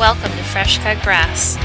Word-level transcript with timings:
Welcome 0.00 0.30
to 0.30 0.44
Fresh 0.44 0.78
Cut 0.78 1.02
Grass, 1.02 1.56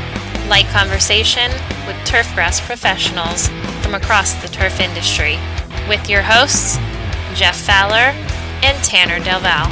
light 0.50 0.66
conversation 0.66 1.50
with 1.88 1.96
turf 2.04 2.30
grass 2.36 2.60
professionals 2.60 3.48
from 3.82 3.96
across 3.96 4.34
the 4.42 4.50
turf 4.50 4.82
industry, 4.82 5.40
with 5.88 6.10
your 6.10 6.22
hosts, 6.22 6.76
Jeff 7.34 7.56
Fowler 7.56 8.12
and 8.62 8.84
Tanner 8.84 9.24
Delval. 9.24 9.72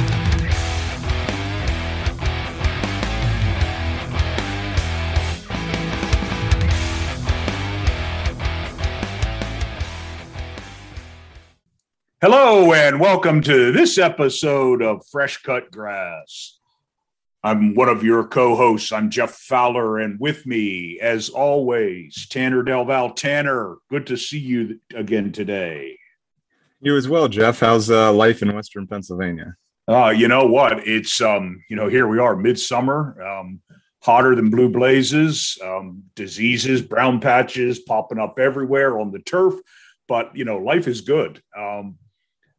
Hello, 12.22 12.72
and 12.72 12.98
welcome 12.98 13.42
to 13.42 13.72
this 13.72 13.98
episode 13.98 14.80
of 14.80 15.06
Fresh 15.06 15.42
Cut 15.42 15.70
Grass. 15.70 16.60
I'm 17.44 17.74
one 17.74 17.90
of 17.90 18.02
your 18.02 18.26
co 18.26 18.56
hosts. 18.56 18.90
I'm 18.90 19.10
Jeff 19.10 19.32
Fowler, 19.32 19.98
and 19.98 20.18
with 20.18 20.46
me, 20.46 20.98
as 20.98 21.28
always, 21.28 22.26
Tanner 22.30 22.64
Delval. 22.64 23.14
Tanner, 23.14 23.76
good 23.90 24.06
to 24.06 24.16
see 24.16 24.38
you 24.38 24.80
again 24.94 25.30
today. 25.30 25.98
You 26.80 26.96
as 26.96 27.06
well, 27.06 27.28
Jeff. 27.28 27.60
How's 27.60 27.90
uh, 27.90 28.14
life 28.14 28.40
in 28.40 28.54
Western 28.54 28.86
Pennsylvania? 28.86 29.56
Uh, 29.86 30.08
you 30.08 30.26
know 30.26 30.46
what? 30.46 30.88
It's, 30.88 31.20
um, 31.20 31.62
you 31.68 31.76
know, 31.76 31.86
here 31.86 32.08
we 32.08 32.18
are, 32.18 32.34
midsummer, 32.34 33.22
um, 33.22 33.60
hotter 34.02 34.34
than 34.34 34.48
blue 34.48 34.70
blazes, 34.70 35.58
um, 35.62 36.02
diseases, 36.14 36.80
brown 36.80 37.20
patches 37.20 37.78
popping 37.80 38.18
up 38.18 38.38
everywhere 38.38 38.98
on 38.98 39.10
the 39.10 39.18
turf. 39.18 39.52
But, 40.08 40.34
you 40.34 40.46
know, 40.46 40.56
life 40.56 40.88
is 40.88 41.02
good. 41.02 41.42
Um, 41.54 41.98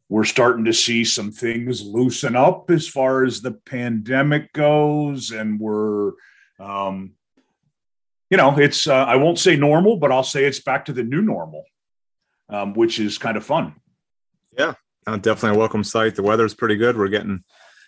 we're 0.09 0.23
starting 0.23 0.65
to 0.65 0.73
see 0.73 1.03
some 1.03 1.31
things 1.31 1.83
loosen 1.83 2.35
up 2.35 2.69
as 2.69 2.87
far 2.87 3.23
as 3.23 3.41
the 3.41 3.51
pandemic 3.51 4.53
goes 4.53 5.31
and 5.31 5.59
we're 5.59 6.11
um, 6.59 7.13
you 8.29 8.37
know 8.37 8.57
it's 8.57 8.87
uh, 8.87 8.93
i 9.05 9.15
won't 9.15 9.39
say 9.39 9.55
normal 9.55 9.97
but 9.97 10.11
i'll 10.11 10.23
say 10.23 10.45
it's 10.45 10.59
back 10.59 10.85
to 10.85 10.93
the 10.93 11.03
new 11.03 11.21
normal 11.21 11.63
um, 12.49 12.73
which 12.73 12.99
is 12.99 13.17
kind 13.17 13.37
of 13.37 13.45
fun. 13.45 13.73
Yeah 14.57 14.73
definitely 15.05 15.55
a 15.55 15.59
welcome 15.59 15.83
sight. 15.83 16.15
The 16.15 16.23
weather's 16.23 16.55
pretty 16.55 16.77
good. 16.77 16.97
We're 16.97 17.09
getting 17.09 17.43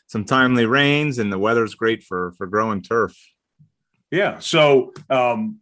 some 0.08 0.24
timely 0.24 0.66
rains 0.66 1.18
and 1.18 1.34
the 1.34 1.40
weather's 1.40 1.76
great 1.76 2.04
for 2.04 2.34
for 2.38 2.48
growing 2.48 2.82
turf. 2.82 3.16
Yeah 4.12 4.40
so 4.40 4.94
um, 5.10 5.60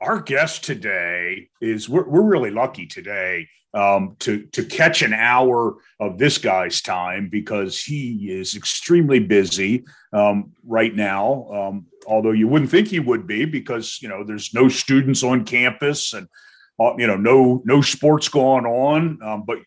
our 0.00 0.20
guest 0.20 0.64
today 0.64 1.48
is 1.60 1.88
we're, 1.88 2.08
we're 2.08 2.22
really 2.22 2.50
lucky 2.50 2.86
today 2.86 3.48
um, 3.74 4.16
to 4.20 4.46
to 4.46 4.64
catch 4.64 5.02
an 5.02 5.12
hour 5.12 5.76
of 6.00 6.18
this 6.18 6.38
guy's 6.38 6.80
time 6.80 7.28
because 7.28 7.82
he 7.82 8.30
is 8.30 8.56
extremely 8.56 9.20
busy 9.20 9.84
um, 10.12 10.52
right 10.64 10.94
now. 10.94 11.46
Um, 11.52 11.86
although 12.06 12.32
you 12.32 12.48
wouldn't 12.48 12.70
think 12.70 12.88
he 12.88 13.00
would 13.00 13.26
be 13.26 13.44
because 13.44 13.98
you 14.02 14.08
know 14.08 14.24
there's 14.24 14.52
no 14.54 14.68
students 14.68 15.22
on 15.22 15.44
campus 15.44 16.12
and 16.14 16.26
uh, 16.80 16.94
you 16.96 17.06
know 17.06 17.16
no 17.16 17.62
no 17.64 17.80
sports 17.80 18.28
going 18.28 18.66
on. 18.66 19.18
Um, 19.22 19.44
but 19.46 19.58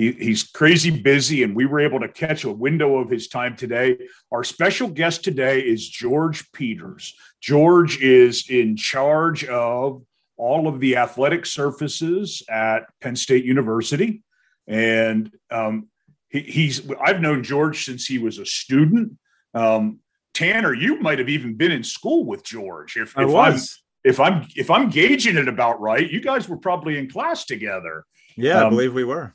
he, 0.00 0.12
he's 0.12 0.44
crazy 0.44 0.90
busy, 0.90 1.42
and 1.42 1.54
we 1.54 1.66
were 1.66 1.78
able 1.78 2.00
to 2.00 2.08
catch 2.08 2.44
a 2.44 2.50
window 2.50 2.96
of 2.96 3.10
his 3.10 3.28
time 3.28 3.54
today. 3.54 3.98
Our 4.32 4.42
special 4.42 4.88
guest 4.88 5.22
today 5.22 5.60
is 5.60 5.86
George 5.86 6.50
Peters. 6.52 7.14
George 7.42 8.00
is 8.00 8.48
in 8.48 8.76
charge 8.76 9.44
of 9.44 10.02
all 10.38 10.68
of 10.68 10.80
the 10.80 10.96
athletic 10.96 11.44
surfaces 11.44 12.42
at 12.48 12.84
Penn 13.02 13.14
State 13.14 13.44
University. 13.44 14.22
And 14.66 15.30
um, 15.50 15.88
he, 16.30 16.40
he's, 16.40 16.90
I've 16.98 17.20
known 17.20 17.42
George 17.42 17.84
since 17.84 18.06
he 18.06 18.16
was 18.16 18.38
a 18.38 18.46
student. 18.46 19.18
Um, 19.52 19.98
Tanner, 20.32 20.72
you 20.72 20.98
might 21.00 21.18
have 21.18 21.28
even 21.28 21.56
been 21.56 21.72
in 21.72 21.84
school 21.84 22.24
with 22.24 22.42
George. 22.42 22.96
If, 22.96 23.18
I 23.18 23.24
if 23.24 23.28
was. 23.28 23.82
I'm, 24.04 24.10
if 24.10 24.18
I'm 24.18 24.48
if 24.56 24.70
I'm 24.70 24.88
gauging 24.88 25.36
it 25.36 25.46
about 25.46 25.78
right, 25.78 26.10
you 26.10 26.22
guys 26.22 26.48
were 26.48 26.56
probably 26.56 26.96
in 26.96 27.10
class 27.10 27.44
together. 27.44 28.06
Yeah, 28.34 28.60
um, 28.60 28.68
I 28.68 28.70
believe 28.70 28.94
we 28.94 29.04
were. 29.04 29.34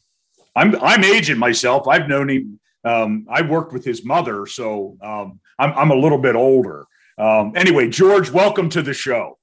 I'm 0.56 0.76
I'm 0.82 1.04
aging 1.04 1.38
myself. 1.38 1.88
I've 1.88 2.08
known 2.08 2.30
him. 2.30 2.60
Um, 2.84 3.26
I 3.30 3.42
worked 3.42 3.74
with 3.74 3.84
his 3.84 4.06
mother, 4.06 4.46
so 4.46 4.98
um, 5.02 5.40
I'm 5.60 5.74
I'm 5.74 5.92
a 5.92 5.96
little 5.96 6.18
bit 6.18 6.36
older. 6.36 6.86
Um, 7.18 7.54
anyway, 7.56 7.90
George, 7.90 8.32
welcome 8.32 8.70
to 8.70 8.82
the 8.82 8.94
show. 8.94 9.38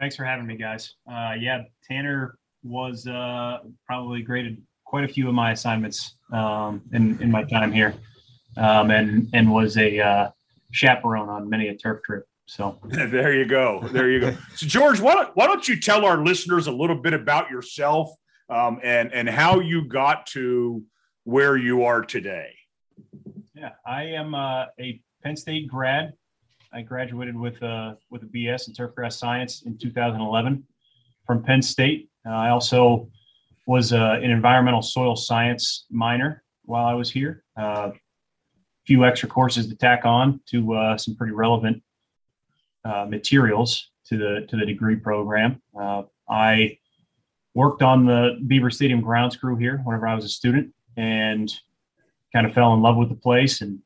Thanks 0.00 0.16
for 0.16 0.24
having 0.24 0.46
me, 0.46 0.56
guys. 0.56 0.94
Uh, 1.10 1.34
yeah, 1.38 1.62
Tanner 1.88 2.38
was 2.64 3.06
uh, 3.06 3.58
probably 3.86 4.22
graded 4.22 4.60
quite 4.84 5.04
a 5.04 5.08
few 5.08 5.28
of 5.28 5.34
my 5.34 5.52
assignments 5.52 6.16
um, 6.32 6.82
in 6.92 7.20
in 7.22 7.30
my 7.30 7.44
time 7.44 7.70
here, 7.70 7.94
um, 8.56 8.90
and 8.90 9.28
and 9.32 9.50
was 9.50 9.76
a 9.76 10.00
uh, 10.00 10.30
chaperone 10.72 11.28
on 11.28 11.48
many 11.48 11.68
a 11.68 11.76
turf 11.76 12.02
trip. 12.02 12.26
So 12.46 12.78
there 12.84 13.32
you 13.32 13.44
go, 13.44 13.86
there 13.92 14.10
you 14.10 14.20
go. 14.20 14.36
So 14.56 14.66
George, 14.66 15.00
why 15.00 15.14
don't, 15.14 15.36
why 15.36 15.46
don't 15.46 15.68
you 15.68 15.78
tell 15.78 16.04
our 16.04 16.18
listeners 16.18 16.66
a 16.66 16.72
little 16.72 16.96
bit 16.96 17.12
about 17.12 17.50
yourself 17.50 18.12
um, 18.52 18.80
and 18.82 19.12
and 19.12 19.28
how 19.28 19.60
you 19.60 19.84
got 19.84 20.26
to 20.28 20.82
where 21.24 21.56
you 21.56 21.84
are 21.84 22.02
today? 22.02 22.50
Yeah, 23.54 23.70
I 23.86 24.04
am 24.04 24.34
uh, 24.34 24.66
a 24.80 25.00
Penn 25.22 25.36
State 25.36 25.68
grad 25.68 26.12
I 26.74 26.82
graduated 26.82 27.36
with 27.36 27.60
a 27.62 27.98
with 28.10 28.22
a 28.22 28.26
BS 28.26 28.68
in 28.68 28.74
turfgrass 28.74 29.14
science 29.14 29.62
in 29.66 29.76
2011 29.76 30.64
from 31.26 31.42
Penn 31.42 31.60
State. 31.60 32.08
Uh, 32.26 32.30
I 32.30 32.48
also 32.48 33.08
was 33.66 33.92
uh, 33.92 34.18
an 34.22 34.30
environmental 34.30 34.82
soil 34.82 35.14
science 35.14 35.86
minor 35.90 36.42
while 36.64 36.86
I 36.86 36.94
was 36.94 37.10
here. 37.10 37.44
A 37.58 37.60
uh, 37.60 37.92
few 38.86 39.04
extra 39.04 39.28
courses 39.28 39.68
to 39.68 39.76
tack 39.76 40.04
on 40.04 40.40
to 40.48 40.74
uh, 40.74 40.98
some 40.98 41.14
pretty 41.14 41.34
relevant 41.34 41.82
uh, 42.84 43.06
materials 43.08 43.90
to 44.06 44.16
the 44.16 44.46
to 44.48 44.56
the 44.56 44.64
degree 44.64 44.96
program. 44.96 45.60
Uh, 45.78 46.04
I 46.28 46.78
worked 47.54 47.82
on 47.82 48.06
the 48.06 48.38
Beaver 48.46 48.70
Stadium 48.70 49.00
grounds 49.00 49.36
crew 49.36 49.56
here 49.56 49.80
whenever 49.84 50.06
I 50.06 50.14
was 50.14 50.24
a 50.24 50.28
student, 50.28 50.72
and 50.96 51.52
kind 52.32 52.46
of 52.46 52.54
fell 52.54 52.72
in 52.74 52.80
love 52.80 52.96
with 52.96 53.08
the 53.08 53.14
place 53.14 53.60
and 53.60 53.80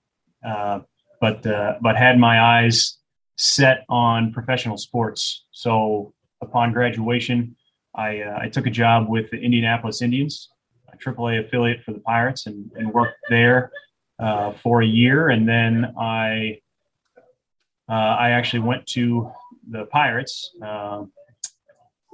but 1.21 1.47
uh, 1.47 1.75
but 1.81 1.97
had 1.97 2.19
my 2.19 2.41
eyes 2.41 2.99
set 3.37 3.85
on 3.89 4.33
professional 4.33 4.77
sports. 4.77 5.45
So 5.51 6.15
upon 6.41 6.73
graduation, 6.73 7.57
I, 7.95 8.21
uh, 8.21 8.39
I 8.43 8.49
took 8.49 8.67
a 8.67 8.71
job 8.71 9.09
with 9.09 9.31
the 9.31 9.39
Indianapolis 9.39 10.03
Indians, 10.03 10.51
a 10.93 10.97
AAA 10.97 11.47
affiliate 11.47 11.83
for 11.83 11.93
the 11.93 12.01
Pirates, 12.01 12.47
and, 12.47 12.71
and 12.77 12.93
worked 12.93 13.19
there 13.29 13.71
uh, 14.19 14.53
for 14.63 14.83
a 14.83 14.87
year. 14.87 15.29
And 15.31 15.49
then 15.49 15.95
I 15.99 16.61
uh, 17.89 17.93
I 17.93 18.31
actually 18.31 18.61
went 18.61 18.87
to 18.89 19.31
the 19.71 19.85
Pirates. 19.87 20.51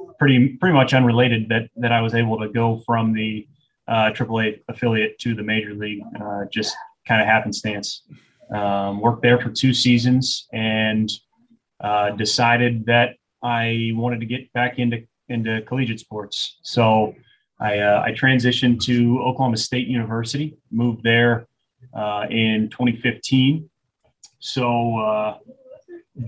Uh, 0.08 0.12
pretty 0.18 0.50
pretty 0.60 0.74
much 0.74 0.94
unrelated 0.94 1.48
that 1.48 1.68
that 1.76 1.92
I 1.92 2.00
was 2.00 2.14
able 2.14 2.38
to 2.38 2.48
go 2.48 2.82
from 2.86 3.12
the 3.12 3.46
AAA 3.88 4.58
uh, 4.58 4.62
affiliate 4.68 5.18
to 5.20 5.34
the 5.34 5.42
major 5.42 5.74
league, 5.74 6.02
just 6.50 6.76
kind 7.06 7.20
of 7.20 7.26
happenstance. 7.26 8.02
Um, 8.50 9.00
worked 9.00 9.22
there 9.22 9.40
for 9.40 9.50
two 9.50 9.72
seasons 9.72 10.46
and 10.52 11.10
uh, 11.80 12.10
decided 12.10 12.84
that 12.86 13.16
I 13.42 13.92
wanted 13.94 14.20
to 14.20 14.26
get 14.26 14.52
back 14.52 14.78
into 14.78 15.04
into 15.28 15.62
collegiate 15.62 16.00
sports. 16.00 16.58
So 16.62 17.14
I, 17.58 17.78
uh, 17.78 18.02
I 18.04 18.12
transitioned 18.12 18.80
to 18.84 19.20
Oklahoma 19.20 19.56
State 19.56 19.86
University, 19.86 20.56
moved 20.70 21.02
there 21.02 21.46
uh, 21.94 22.26
in 22.28 22.68
2015. 22.70 23.68
So 24.40 24.98
uh, 24.98 25.38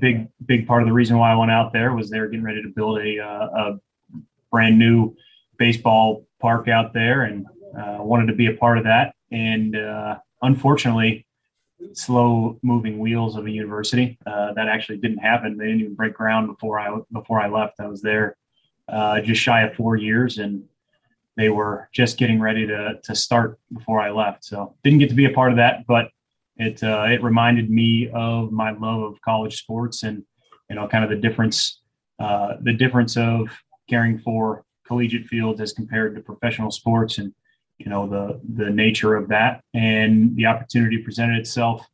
big 0.00 0.28
big 0.46 0.66
part 0.66 0.82
of 0.82 0.88
the 0.88 0.92
reason 0.92 1.18
why 1.18 1.32
I 1.32 1.36
went 1.36 1.50
out 1.50 1.72
there 1.72 1.94
was 1.94 2.10
they 2.10 2.20
were 2.20 2.28
getting 2.28 2.44
ready 2.44 2.62
to 2.62 2.68
build 2.68 2.98
a, 2.98 3.18
uh, 3.20 3.46
a 3.46 3.80
brand 4.50 4.78
new 4.78 5.14
baseball 5.58 6.26
park 6.40 6.68
out 6.68 6.92
there, 6.92 7.22
and 7.22 7.46
uh, 7.78 7.98
wanted 8.00 8.26
to 8.26 8.34
be 8.34 8.46
a 8.46 8.54
part 8.54 8.78
of 8.78 8.84
that. 8.84 9.14
And 9.30 9.76
unfortunately, 10.42 11.26
slow 11.92 12.58
moving 12.62 12.98
wheels 12.98 13.36
of 13.36 13.46
a 13.46 13.50
university. 13.50 14.18
Uh, 14.26 14.52
that 14.54 14.68
actually 14.68 14.98
didn't 14.98 15.18
happen. 15.18 15.56
They 15.56 15.66
didn't 15.66 15.80
even 15.80 15.94
break 15.94 16.14
ground 16.14 16.48
before 16.48 16.78
I 16.78 16.98
before 17.12 17.40
I 17.40 17.48
left. 17.48 17.80
I 17.80 17.86
was 17.86 18.02
there 18.02 18.36
uh, 18.88 19.20
just 19.20 19.40
shy 19.40 19.62
of 19.62 19.74
four 19.74 19.96
years, 19.96 20.38
and 20.38 20.64
they 21.36 21.48
were 21.48 21.88
just 21.92 22.16
getting 22.16 22.40
ready 22.40 22.66
to 22.66 23.00
to 23.02 23.14
start 23.14 23.58
before 23.72 24.00
I 24.00 24.10
left. 24.10 24.44
So 24.44 24.74
didn't 24.82 25.00
get 25.00 25.08
to 25.10 25.14
be 25.14 25.26
a 25.26 25.30
part 25.30 25.50
of 25.50 25.56
that, 25.56 25.86
but 25.86 26.10
it 26.56 26.82
uh, 26.82 27.06
it 27.08 27.22
reminded 27.22 27.70
me 27.70 28.08
of 28.14 28.52
my 28.52 28.70
love 28.70 29.02
of 29.02 29.20
college 29.22 29.58
sports 29.58 30.02
and 30.02 30.22
you 30.70 30.76
know 30.76 30.86
kind 30.86 31.04
of 31.04 31.10
the 31.10 31.16
difference 31.16 31.80
uh, 32.18 32.54
the 32.62 32.72
difference 32.72 33.16
of 33.16 33.48
caring 33.88 34.18
for 34.18 34.64
collegiate 34.86 35.26
fields 35.26 35.60
as 35.60 35.72
compared 35.72 36.14
to 36.14 36.20
professional 36.20 36.70
sports 36.70 37.18
and 37.18 37.34
you 37.78 37.86
know 37.86 38.06
the 38.08 38.40
the 38.62 38.70
nature 38.70 39.16
of 39.16 39.28
that 39.28 39.62
and 39.74 40.34
the 40.36 40.46
opportunity 40.46 40.98
presented 40.98 41.38
itself 41.38 41.86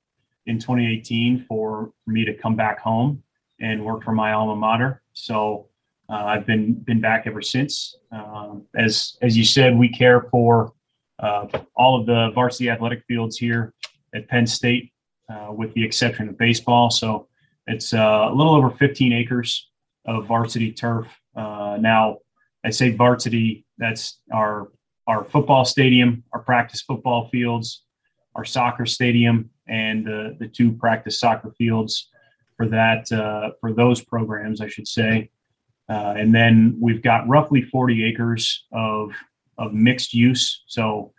in 0.47 0.59
2018 0.59 1.45
for, 1.47 1.93
me 2.07 2.25
to 2.25 2.35
come 2.35 2.57
back 2.57 2.81
home 2.81 3.23
and 3.61 3.85
work 3.85 4.03
for 4.03 4.13
my 4.13 4.33
alma 4.33 4.57
mater 4.57 5.01
so 5.13 5.67
uh, 6.11 6.25
I've 6.25 6.45
been 6.45 6.75
been 6.75 7.01
back 7.01 7.27
ever 7.27 7.41
since. 7.41 7.95
Um, 8.11 8.65
as 8.75 9.17
as 9.23 9.37
you 9.39 9.45
said, 9.45 9.79
we 9.79 9.89
care 9.89 10.23
for 10.23 10.73
uh, 11.21 11.47
all 11.77 12.01
of 12.01 12.07
the 12.07 12.33
varsity 12.35 12.69
athletic 12.69 13.05
fields 13.07 13.39
here 13.39 13.73
at 14.15 14.29
Penn 14.29 14.47
State, 14.47 14.93
uh, 15.29 15.53
with 15.53 15.73
the 15.75 15.85
exception 15.85 16.29
of 16.29 16.39
baseball. 16.39 16.91
So 16.91 17.29
It's 17.67 17.93
uh, 17.95 18.29
a 18.31 18.35
little 18.35 18.55
over 18.55 18.71
15 18.71 19.13
acres 19.13 19.71
of 20.07 20.27
varsity 20.27 20.73
turf. 20.73 21.07
Uh, 21.37 21.77
now, 21.81 22.19
I 22.65 22.71
say 22.71 22.91
varsity. 22.91 23.65
That's 23.79 24.21
our 24.33 24.71
our 25.07 25.25
football 25.25 25.65
stadium, 25.65 26.23
our 26.33 26.41
practice 26.41 26.83
football 26.83 27.29
fields, 27.29 27.85
our 28.35 28.45
soccer 28.45 28.87
stadium, 28.87 29.51
and 29.69 30.05
the 30.05 30.37
the 30.39 30.49
two 30.49 30.73
practice 30.73 31.19
soccer 31.21 31.53
fields 31.57 32.09
for 32.57 32.67
that 32.69 33.11
uh, 33.13 33.53
for 33.61 33.73
those 33.73 34.03
programs, 34.03 34.61
I 34.61 34.69
should 34.69 34.89
say. 34.89 35.31
Uh, 35.89 36.15
and 36.17 36.35
then 36.35 36.77
we've 36.81 37.03
got 37.03 37.27
roughly 37.29 37.63
40 37.63 38.05
acres 38.05 38.67
of 38.73 39.13
of 39.59 39.73
mixed 39.73 40.13
use. 40.15 40.63
So 40.67 41.13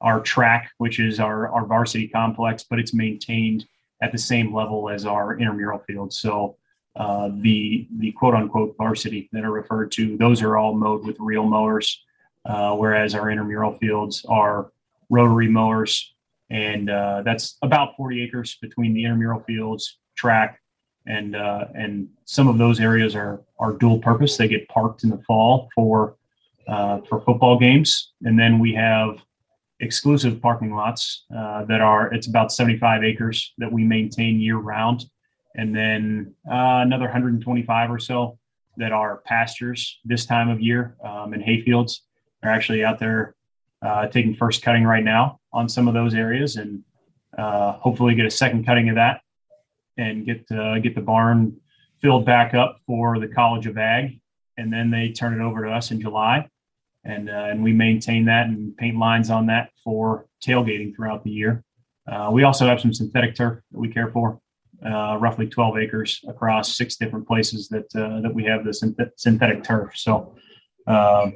our 0.00 0.20
track, 0.20 0.70
which 0.78 0.98
is 0.98 1.20
our, 1.20 1.48
our 1.48 1.66
varsity 1.66 2.08
complex, 2.08 2.64
but 2.68 2.78
it's 2.78 2.94
maintained 2.94 3.66
at 4.02 4.12
the 4.12 4.18
same 4.18 4.54
level 4.54 4.88
as 4.88 5.04
our 5.04 5.38
intramural 5.38 5.78
fields. 5.80 6.18
So 6.18 6.56
uh, 6.96 7.30
the 7.40 7.86
the 7.98 8.12
quote 8.12 8.34
unquote 8.34 8.74
varsity 8.76 9.28
that 9.32 9.44
are 9.44 9.52
referred 9.52 9.92
to, 9.92 10.16
those 10.16 10.42
are 10.42 10.56
all 10.56 10.74
mowed 10.74 11.04
with 11.04 11.16
reel 11.20 11.44
mowers, 11.44 12.02
uh, 12.46 12.74
whereas 12.74 13.14
our 13.14 13.30
intramural 13.30 13.76
fields 13.78 14.24
are 14.28 14.72
rotary 15.08 15.48
mowers, 15.48 16.14
and 16.50 16.90
uh, 16.90 17.22
that's 17.24 17.58
about 17.62 17.96
40 17.96 18.22
acres 18.22 18.56
between 18.60 18.92
the 18.92 19.04
intramural 19.04 19.40
fields, 19.40 19.98
track, 20.16 20.60
and 21.06 21.36
uh, 21.36 21.66
and 21.74 22.08
some 22.24 22.48
of 22.48 22.58
those 22.58 22.80
areas 22.80 23.14
are 23.14 23.40
are 23.58 23.72
dual 23.72 24.00
purpose. 24.00 24.36
They 24.36 24.48
get 24.48 24.68
parked 24.68 25.04
in 25.04 25.10
the 25.10 25.22
fall 25.26 25.68
for 25.74 26.16
uh, 26.66 27.00
for 27.08 27.20
football 27.20 27.58
games, 27.58 28.12
and 28.24 28.38
then 28.38 28.58
we 28.58 28.74
have 28.74 29.20
exclusive 29.80 30.40
parking 30.40 30.74
lots 30.74 31.24
uh, 31.36 31.64
that 31.64 31.80
are 31.80 32.12
it's 32.12 32.26
about 32.26 32.52
75 32.52 33.02
acres 33.02 33.52
that 33.58 33.70
we 33.70 33.84
maintain 33.84 34.40
year 34.40 34.56
round 34.56 35.04
and 35.56 35.74
then 35.74 36.34
uh, 36.50 36.80
another 36.84 37.06
125 37.06 37.90
or 37.90 37.98
so 37.98 38.38
that 38.76 38.92
are 38.92 39.18
pastures 39.24 39.98
this 40.04 40.26
time 40.26 40.48
of 40.48 40.60
year 40.60 40.96
um, 41.04 41.32
and 41.32 41.42
hayfields 41.42 42.00
are 42.42 42.50
actually 42.50 42.84
out 42.84 42.98
there 42.98 43.34
uh, 43.82 44.06
taking 44.08 44.34
first 44.34 44.62
cutting 44.62 44.84
right 44.84 45.04
now 45.04 45.40
on 45.52 45.68
some 45.68 45.88
of 45.88 45.94
those 45.94 46.14
areas 46.14 46.56
and 46.56 46.82
uh, 47.38 47.72
hopefully 47.72 48.14
get 48.14 48.26
a 48.26 48.30
second 48.30 48.64
cutting 48.64 48.88
of 48.88 48.96
that 48.96 49.22
and 49.96 50.26
get 50.26 50.44
uh, 50.52 50.78
get 50.78 50.94
the 50.94 51.00
barn 51.00 51.56
filled 52.00 52.24
back 52.24 52.54
up 52.54 52.80
for 52.86 53.18
the 53.18 53.28
college 53.28 53.66
of 53.66 53.76
ag. 53.78 54.20
And 54.56 54.72
then 54.72 54.90
they 54.90 55.10
turn 55.10 55.38
it 55.38 55.42
over 55.42 55.64
to 55.64 55.70
us 55.70 55.90
in 55.90 56.00
july 56.00 56.48
and 57.04 57.30
uh, 57.30 57.48
and 57.50 57.62
we 57.62 57.72
maintain 57.72 58.24
that 58.26 58.46
and 58.46 58.76
paint 58.76 58.98
lines 58.98 59.30
on 59.30 59.46
that 59.46 59.70
for 59.82 60.26
tailgating 60.44 60.94
throughout 60.94 61.24
the 61.24 61.30
year. 61.30 61.64
Uh, 62.10 62.30
we 62.32 62.42
also 62.42 62.66
have 62.66 62.80
some 62.80 62.92
synthetic 62.92 63.34
turf 63.34 63.60
that 63.70 63.78
we 63.78 63.88
care 63.88 64.08
for, 64.08 64.40
uh, 64.84 65.16
roughly 65.18 65.46
12 65.46 65.78
acres 65.78 66.20
across 66.28 66.76
six 66.76 66.96
different 66.96 67.26
places 67.26 67.68
that 67.68 67.86
uh, 67.94 68.20
that 68.20 68.32
we 68.32 68.44
have 68.44 68.64
the 68.64 68.70
synth- 68.70 69.10
synthetic 69.16 69.62
turf. 69.62 69.92
So 69.96 70.34
um, 70.86 71.34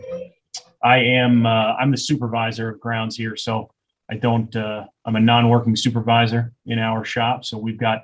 I 0.82 0.98
am 0.98 1.46
uh, 1.46 1.74
I'm 1.74 1.90
the 1.90 1.96
supervisor 1.96 2.70
of 2.70 2.80
grounds 2.80 3.16
here, 3.16 3.36
so 3.36 3.70
I 4.10 4.16
don't 4.16 4.54
uh, 4.54 4.84
I'm 5.04 5.16
a 5.16 5.20
non-working 5.20 5.76
supervisor 5.76 6.52
in 6.66 6.78
our 6.78 7.04
shop. 7.04 7.44
So 7.44 7.56
we've 7.56 7.78
got 7.78 8.02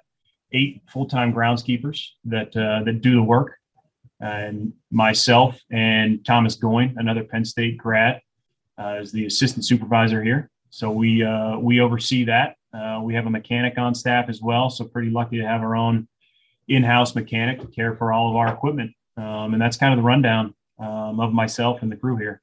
eight 0.53 0.83
full-time 0.89 1.33
groundskeepers 1.33 2.07
that 2.25 2.53
that 2.53 3.01
do 3.03 3.15
the 3.15 3.23
work 3.23 3.60
and 4.21 4.73
myself 4.91 5.61
and 5.71 6.25
Thomas 6.25 6.55
Goin, 6.55 6.95
another 6.99 7.25
Penn 7.25 7.45
State 7.45 7.79
grad, 7.79 8.21
uh, 8.79 8.99
is 9.01 9.13
the 9.13 9.27
assistant 9.27 9.65
supervisor 9.65 10.23
here. 10.23 10.51
So 10.71 10.91
we 10.91 11.25
uh, 11.25 11.59
we 11.59 11.81
oversee 11.81 12.25
that. 12.25 12.57
Uh, 12.73 13.01
we 13.03 13.15
have 13.15 13.27
a 13.27 13.31
mechanic 13.31 13.79
on 13.79 13.95
staff 13.95 14.29
as 14.29 14.41
well. 14.41 14.71
So 14.71 14.85
pretty 14.85 15.11
lucky 15.11 15.39
to 15.39 15.47
have 15.47 15.63
our 15.63 15.75
own 15.75 16.07
in-house 16.69 17.15
mechanic 17.17 17.61
to 17.61 17.67
care 17.67 17.97
for 17.97 18.13
all 18.13 18.31
of 18.31 18.37
our 18.37 18.53
equipment. 18.53 18.93
Um, 19.17 19.55
and 19.55 19.61
that's 19.61 19.77
kind 19.77 19.93
of 19.93 19.99
the 19.99 20.05
rundown 20.05 20.55
um, 20.79 21.19
of 21.19 21.33
myself 21.33 21.83
and 21.83 21.91
the 21.91 21.97
crew 21.97 22.17
here. 22.17 22.41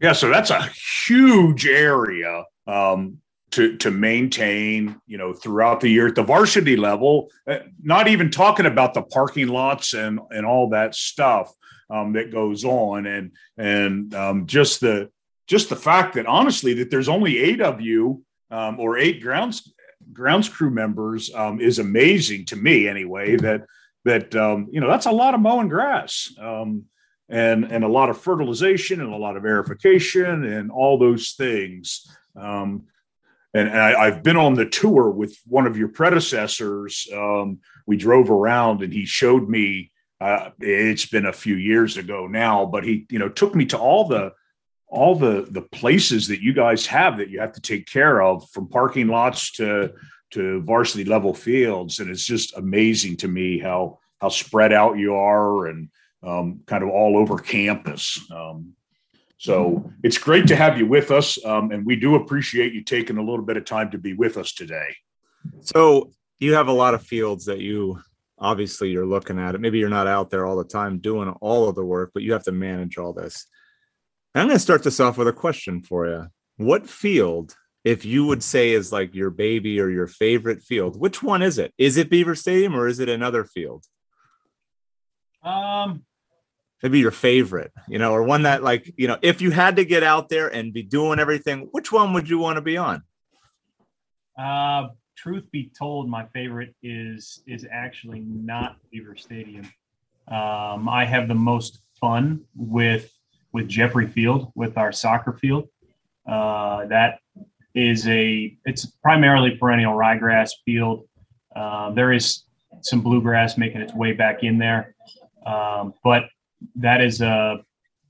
Yeah, 0.00 0.12
so 0.12 0.28
that's 0.28 0.50
a 0.50 0.68
huge 1.06 1.66
area. 1.66 2.44
Um, 2.66 3.18
to 3.52 3.76
to 3.76 3.90
maintain 3.90 5.00
you 5.06 5.16
know 5.16 5.32
throughout 5.32 5.80
the 5.80 5.88
year 5.88 6.08
at 6.08 6.14
the 6.14 6.22
varsity 6.22 6.76
level 6.76 7.30
uh, 7.46 7.58
not 7.82 8.08
even 8.08 8.30
talking 8.30 8.66
about 8.66 8.92
the 8.92 9.02
parking 9.02 9.48
lots 9.48 9.94
and 9.94 10.18
and 10.30 10.44
all 10.44 10.70
that 10.70 10.94
stuff 10.94 11.52
um, 11.90 12.12
that 12.14 12.32
goes 12.32 12.64
on. 12.64 13.06
And 13.06 13.32
and 13.56 14.14
um, 14.14 14.46
just 14.46 14.80
the 14.80 15.10
just 15.46 15.68
the 15.68 15.76
fact 15.76 16.14
that 16.14 16.26
honestly 16.26 16.74
that 16.74 16.90
there's 16.90 17.08
only 17.08 17.38
eight 17.38 17.60
of 17.60 17.80
you 17.80 18.22
um, 18.50 18.80
or 18.80 18.98
eight 18.98 19.22
grounds 19.22 19.72
grounds 20.12 20.48
crew 20.48 20.70
members 20.70 21.34
um, 21.34 21.60
is 21.60 21.78
amazing 21.78 22.46
to 22.46 22.56
me 22.56 22.88
anyway 22.88 23.36
that 23.36 23.62
that 24.04 24.34
um, 24.36 24.68
you 24.70 24.80
know 24.80 24.88
that's 24.88 25.06
a 25.06 25.12
lot 25.12 25.34
of 25.34 25.40
mowing 25.40 25.68
grass 25.68 26.32
um, 26.40 26.84
and 27.28 27.64
and 27.64 27.84
a 27.84 27.88
lot 27.88 28.10
of 28.10 28.20
fertilization 28.20 29.00
and 29.00 29.12
a 29.12 29.16
lot 29.16 29.36
of 29.36 29.44
aerification 29.44 30.58
and 30.58 30.70
all 30.70 30.98
those 30.98 31.32
things. 31.32 32.06
Um, 32.36 32.84
and, 33.56 33.70
I, 33.70 34.10
have 34.10 34.22
been 34.22 34.36
on 34.36 34.54
the 34.54 34.66
tour 34.66 35.10
with 35.10 35.36
one 35.46 35.66
of 35.66 35.76
your 35.76 35.88
predecessors. 35.88 37.08
Um, 37.12 37.60
we 37.86 37.96
drove 37.96 38.30
around, 38.30 38.82
and 38.82 38.92
he 38.92 39.06
showed 39.06 39.48
me. 39.48 39.92
Uh, 40.18 40.50
it's 40.60 41.04
been 41.04 41.26
a 41.26 41.32
few 41.32 41.56
years 41.56 41.98
ago 41.98 42.26
now, 42.26 42.64
but 42.64 42.84
he, 42.84 43.06
you 43.10 43.18
know, 43.18 43.28
took 43.28 43.54
me 43.54 43.66
to 43.66 43.78
all 43.78 44.08
the 44.08 44.32
all 44.88 45.14
the 45.14 45.46
the 45.50 45.60
places 45.60 46.28
that 46.28 46.40
you 46.40 46.54
guys 46.54 46.86
have 46.86 47.18
that 47.18 47.28
you 47.28 47.40
have 47.40 47.52
to 47.52 47.60
take 47.60 47.86
care 47.86 48.22
of, 48.22 48.48
from 48.50 48.68
parking 48.68 49.08
lots 49.08 49.52
to 49.52 49.92
to 50.30 50.62
varsity 50.62 51.04
level 51.04 51.34
fields, 51.34 51.98
and 51.98 52.10
it's 52.10 52.24
just 52.24 52.56
amazing 52.56 53.16
to 53.16 53.28
me 53.28 53.58
how 53.58 53.98
how 54.20 54.28
spread 54.28 54.72
out 54.72 54.98
you 54.98 55.14
are 55.14 55.66
and 55.66 55.88
um, 56.22 56.60
kind 56.66 56.82
of 56.82 56.90
all 56.90 57.16
over 57.16 57.38
campus. 57.38 58.18
Um, 58.30 58.72
so 59.38 59.92
it's 60.02 60.18
great 60.18 60.46
to 60.48 60.56
have 60.56 60.78
you 60.78 60.86
with 60.86 61.10
us, 61.10 61.42
um, 61.44 61.70
and 61.70 61.84
we 61.84 61.96
do 61.96 62.14
appreciate 62.14 62.72
you 62.72 62.82
taking 62.82 63.18
a 63.18 63.22
little 63.22 63.44
bit 63.44 63.56
of 63.56 63.64
time 63.64 63.90
to 63.90 63.98
be 63.98 64.14
with 64.14 64.36
us 64.36 64.52
today. 64.52 64.96
So 65.60 66.12
you 66.38 66.54
have 66.54 66.68
a 66.68 66.72
lot 66.72 66.94
of 66.94 67.02
fields 67.02 67.44
that 67.46 67.60
you 67.60 68.00
obviously 68.38 68.90
you're 68.90 69.06
looking 69.06 69.38
at 69.38 69.54
it. 69.54 69.60
Maybe 69.60 69.78
you're 69.78 69.88
not 69.88 70.06
out 70.06 70.30
there 70.30 70.46
all 70.46 70.56
the 70.56 70.64
time 70.64 70.98
doing 70.98 71.30
all 71.40 71.68
of 71.68 71.74
the 71.74 71.84
work, 71.84 72.10
but 72.12 72.22
you 72.22 72.32
have 72.32 72.44
to 72.44 72.52
manage 72.52 72.98
all 72.98 73.12
this. 73.12 73.46
I'm 74.34 74.48
going 74.48 74.56
to 74.56 74.62
start 74.62 74.82
this 74.82 75.00
off 75.00 75.16
with 75.16 75.28
a 75.28 75.32
question 75.32 75.82
for 75.82 76.06
you. 76.06 76.26
What 76.58 76.88
field, 76.88 77.56
if 77.84 78.04
you 78.04 78.26
would 78.26 78.42
say 78.42 78.72
is 78.72 78.92
like 78.92 79.14
your 79.14 79.30
baby 79.30 79.80
or 79.80 79.88
your 79.88 80.06
favorite 80.06 80.62
field, 80.62 81.00
which 81.00 81.22
one 81.22 81.40
is 81.40 81.58
it? 81.58 81.72
Is 81.78 81.96
it 81.96 82.10
Beaver 82.10 82.34
Stadium 82.34 82.74
or 82.74 82.86
is 82.86 83.00
it 83.00 83.08
another 83.08 83.44
field? 83.44 83.84
Um, 85.42 86.04
maybe 86.82 86.98
your 86.98 87.10
favorite, 87.10 87.72
you 87.88 87.98
know, 87.98 88.12
or 88.12 88.22
one 88.22 88.42
that 88.42 88.62
like, 88.62 88.92
you 88.96 89.08
know, 89.08 89.18
if 89.22 89.40
you 89.40 89.50
had 89.50 89.76
to 89.76 89.84
get 89.84 90.02
out 90.02 90.28
there 90.28 90.48
and 90.48 90.72
be 90.72 90.82
doing 90.82 91.18
everything, 91.18 91.68
which 91.72 91.90
one 91.90 92.12
would 92.12 92.28
you 92.28 92.38
want 92.38 92.56
to 92.56 92.60
be 92.60 92.76
on? 92.76 93.02
Uh, 94.38 94.88
truth 95.16 95.50
be 95.50 95.72
told, 95.76 96.08
my 96.08 96.26
favorite 96.26 96.74
is 96.82 97.42
is 97.46 97.66
actually 97.70 98.20
not 98.20 98.76
Beaver 98.90 99.16
Stadium. 99.16 99.64
Um, 100.28 100.88
I 100.88 101.04
have 101.04 101.28
the 101.28 101.34
most 101.34 101.80
fun 102.00 102.42
with 102.54 103.10
with 103.52 103.68
Jeffrey 103.68 104.06
Field, 104.06 104.52
with 104.54 104.76
our 104.76 104.92
soccer 104.92 105.32
field. 105.32 105.68
Uh, 106.28 106.86
that 106.86 107.20
is 107.74 108.06
a 108.08 108.56
it's 108.64 108.86
primarily 109.02 109.56
perennial 109.56 109.94
ryegrass 109.94 110.50
field. 110.64 111.08
Uh, 111.54 111.90
there 111.90 112.12
is 112.12 112.44
some 112.82 113.00
bluegrass 113.00 113.56
making 113.56 113.80
its 113.80 113.94
way 113.94 114.12
back 114.12 114.42
in 114.42 114.58
there, 114.58 114.94
um, 115.46 115.94
but 116.04 116.24
that 116.76 117.00
is 117.00 117.20
a, 117.20 117.58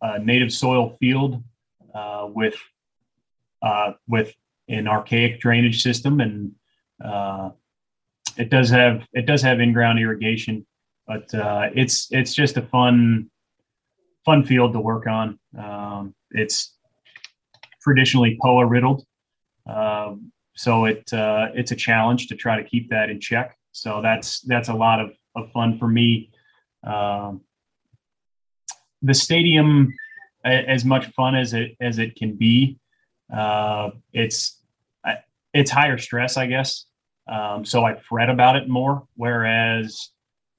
a 0.02 0.18
native 0.18 0.52
soil 0.52 0.96
field 1.00 1.42
uh, 1.94 2.28
with 2.28 2.56
uh, 3.62 3.92
with 4.08 4.32
an 4.68 4.86
archaic 4.86 5.40
drainage 5.40 5.82
system, 5.82 6.20
and 6.20 6.52
uh, 7.04 7.50
it 8.36 8.50
does 8.50 8.70
have 8.70 9.06
it 9.12 9.26
does 9.26 9.42
have 9.42 9.60
in 9.60 9.72
ground 9.72 9.98
irrigation, 9.98 10.66
but 11.06 11.32
uh, 11.34 11.70
it's 11.74 12.08
it's 12.10 12.34
just 12.34 12.56
a 12.56 12.62
fun 12.62 13.30
fun 14.24 14.44
field 14.44 14.72
to 14.72 14.80
work 14.80 15.06
on. 15.06 15.38
Um, 15.58 16.14
it's 16.32 16.76
traditionally 17.82 18.36
POA 18.42 18.66
riddled, 18.66 19.06
um, 19.66 20.32
so 20.54 20.84
it 20.84 21.12
uh, 21.12 21.48
it's 21.54 21.72
a 21.72 21.76
challenge 21.76 22.28
to 22.28 22.36
try 22.36 22.60
to 22.60 22.68
keep 22.68 22.90
that 22.90 23.10
in 23.10 23.20
check. 23.20 23.56
So 23.72 24.00
that's 24.02 24.40
that's 24.40 24.68
a 24.68 24.74
lot 24.74 25.00
of, 25.00 25.10
of 25.34 25.50
fun 25.52 25.78
for 25.78 25.88
me. 25.88 26.30
Um, 26.84 27.42
the 29.06 29.14
stadium, 29.14 29.92
as 30.44 30.84
much 30.84 31.06
fun 31.12 31.34
as 31.34 31.54
it 31.54 31.76
as 31.80 31.98
it 31.98 32.16
can 32.16 32.34
be, 32.36 32.78
uh, 33.34 33.90
it's 34.12 34.60
it's 35.54 35.70
higher 35.70 35.98
stress, 35.98 36.36
I 36.36 36.46
guess. 36.46 36.84
Um, 37.28 37.64
so 37.64 37.84
I 37.84 37.94
fret 37.96 38.28
about 38.28 38.56
it 38.56 38.68
more. 38.68 39.06
Whereas, 39.16 40.10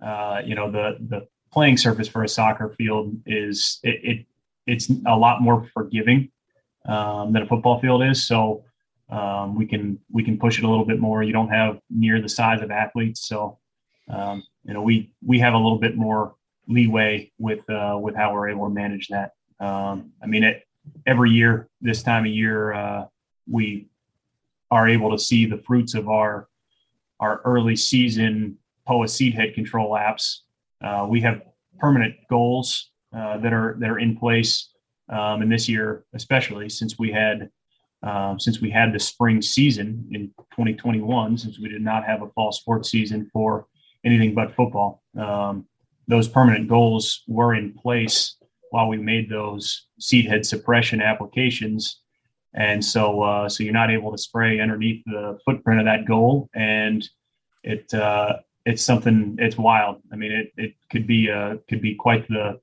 uh, 0.04 0.42
you 0.44 0.56
know, 0.56 0.72
the 0.72 0.98
the 1.08 1.28
playing 1.52 1.78
surface 1.78 2.08
for 2.08 2.24
a 2.24 2.28
soccer 2.28 2.74
field 2.78 3.16
is 3.26 3.80
it, 3.84 4.00
it 4.04 4.26
it's 4.66 4.90
a 5.06 5.16
lot 5.16 5.42
more 5.42 5.70
forgiving 5.74 6.30
um, 6.86 7.34
than 7.34 7.44
a 7.44 7.48
football 7.48 7.80
field 7.80 8.04
is. 8.04 8.28
So 8.28 8.64
um, 9.10 9.56
we 9.56 9.66
can 9.66 10.00
we 10.12 10.24
can 10.24 10.38
push 10.38 10.58
it 10.58 10.66
a 10.66 10.70
little 10.70 10.86
bit 10.86 11.00
more. 11.00 11.24
You 11.24 11.34
don't 11.34 11.50
have 11.50 11.80
near 11.90 12.22
the 12.22 12.30
size 12.30 12.62
of 12.62 12.72
athletes, 12.72 13.28
so 13.28 13.60
um, 14.10 14.44
you 14.64 14.74
know, 14.74 14.82
we 14.82 15.14
we 15.26 15.40
have 15.40 15.54
a 15.54 15.58
little 15.58 15.80
bit 15.80 15.96
more 15.96 16.36
leeway 16.68 17.32
with 17.38 17.68
uh, 17.70 17.98
with 18.02 18.16
how 18.16 18.34
we're 18.34 18.50
able 18.50 18.68
to 18.68 18.74
manage 18.74 19.08
that. 19.08 19.32
Um, 19.60 20.12
I 20.22 20.28
mean, 20.28 20.44
it, 20.44 20.64
every 21.06 21.32
year 21.32 21.70
this 21.82 22.04
time 22.04 22.26
of 22.26 22.32
year, 22.32 22.74
uh, 22.74 23.06
we 23.50 23.88
are 24.70 24.88
able 24.88 25.12
to 25.12 25.20
see 25.20 25.46
the 25.46 25.58
fruits 25.66 25.94
of 25.94 26.10
our 26.10 26.48
our 27.20 27.42
early 27.46 27.76
season 27.76 28.58
POA 28.86 29.08
seed 29.08 29.34
head 29.34 29.54
control 29.54 29.92
apps. 29.92 30.40
Uh, 30.82 31.08
we 31.10 31.22
have 31.22 31.42
permanent 31.80 32.16
goals 32.30 32.92
uh, 33.16 33.38
that 33.40 33.54
are 33.54 33.78
that 33.80 33.90
are 33.90 34.00
in 34.00 34.18
place, 34.18 34.70
um, 35.10 35.42
and 35.42 35.52
this 35.52 35.68
year 35.68 36.06
especially 36.14 36.70
since 36.70 37.00
we 37.00 37.12
had 37.12 37.50
um, 38.04 38.40
since 38.40 38.62
we 38.62 38.70
had 38.70 38.94
the 38.94 39.00
spring 39.00 39.42
season 39.42 40.08
in 40.12 40.28
2021, 40.52 41.38
since 41.38 41.60
we 41.60 41.70
did 41.70 41.82
not 41.82 42.06
have 42.06 42.22
a 42.22 42.30
fall 42.30 42.52
sports 42.52 42.92
season 42.92 43.30
for 43.34 43.68
anything 44.06 44.36
but 44.36 44.56
football. 44.56 45.02
Um, 45.20 45.66
those 46.08 46.28
permanent 46.28 46.68
goals 46.68 47.24
were 47.28 47.54
in 47.54 47.74
place 47.74 48.36
while 48.72 48.88
we 48.88 48.98
made 48.98 49.30
those 49.30 49.88
seed 50.00 50.26
head 50.26 50.46
suppression 50.46 51.02
applications. 51.02 52.02
And 52.54 52.84
so, 52.84 53.22
uh, 53.22 53.50
so 53.50 53.64
you're 53.64 53.74
not 53.74 53.92
able 53.92 54.12
to 54.12 54.18
spray 54.18 54.60
underneath 54.60 55.04
the 55.06 55.38
footprint 55.46 55.80
of 55.80 55.86
that 55.86 56.06
goal, 56.06 56.50
and 56.56 57.08
it 57.64 57.94
uh, 57.94 58.38
it's 58.66 58.84
something 58.84 59.36
it's 59.40 59.58
wild. 59.58 60.02
I 60.12 60.16
mean, 60.16 60.32
it 60.32 60.52
it 60.58 60.74
could 60.90 61.06
be 61.06 61.30
uh 61.30 61.58
could 61.70 61.82
be 61.82 61.94
quite 61.94 62.28
the 62.28 62.60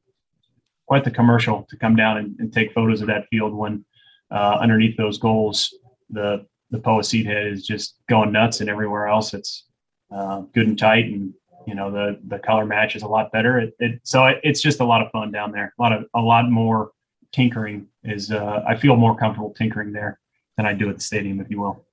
quite 0.87 1.05
the 1.05 1.11
commercial 1.11 1.67
to 1.71 1.77
come 1.77 1.97
down 1.97 2.19
and, 2.19 2.39
and 2.41 2.53
take 2.53 2.73
photos 2.73 3.01
of 3.01 3.07
that 3.09 3.27
field 3.31 3.55
when 3.55 3.85
uh, 4.31 4.59
underneath 4.61 4.97
those 4.97 5.19
goals 5.19 5.73
the 6.11 6.45
the 6.71 6.79
POA 6.81 7.05
seed 7.05 7.27
head 7.27 7.47
is 7.47 7.65
just 7.65 7.97
going 8.09 8.33
nuts, 8.33 8.61
and 8.61 8.69
everywhere 8.69 9.07
else 9.07 9.33
it's 9.33 9.65
uh, 10.11 10.41
good 10.55 10.67
and 10.67 10.79
tight, 10.79 11.05
and 11.05 11.33
you 11.67 11.75
know 11.75 11.91
the 11.91 12.19
the 12.29 12.39
color 12.39 12.65
match 12.65 12.97
is 12.97 13.03
a 13.03 13.09
lot 13.09 13.33
better. 13.33 13.59
It, 13.59 13.75
it 13.79 14.01
so 14.05 14.27
it, 14.27 14.41
it's 14.43 14.61
just 14.61 14.81
a 14.81 14.85
lot 14.85 15.03
of 15.03 15.11
fun 15.11 15.31
down 15.31 15.53
there. 15.53 15.75
A 15.79 15.83
lot 15.83 15.93
of 15.93 16.05
a 16.15 16.21
lot 16.21 16.51
more 16.51 16.93
tinkering 17.33 17.87
is. 18.03 18.31
Uh, 18.31 18.63
I 18.67 18.77
feel 18.77 18.97
more 18.97 19.17
comfortable 19.17 19.53
tinkering 19.53 19.93
there 19.93 20.19
than 20.57 20.67
I 20.67 20.73
do 20.73 20.89
at 20.89 20.97
the 20.97 21.03
stadium, 21.03 21.41
if 21.41 21.51
you 21.51 21.61
will. 21.61 21.85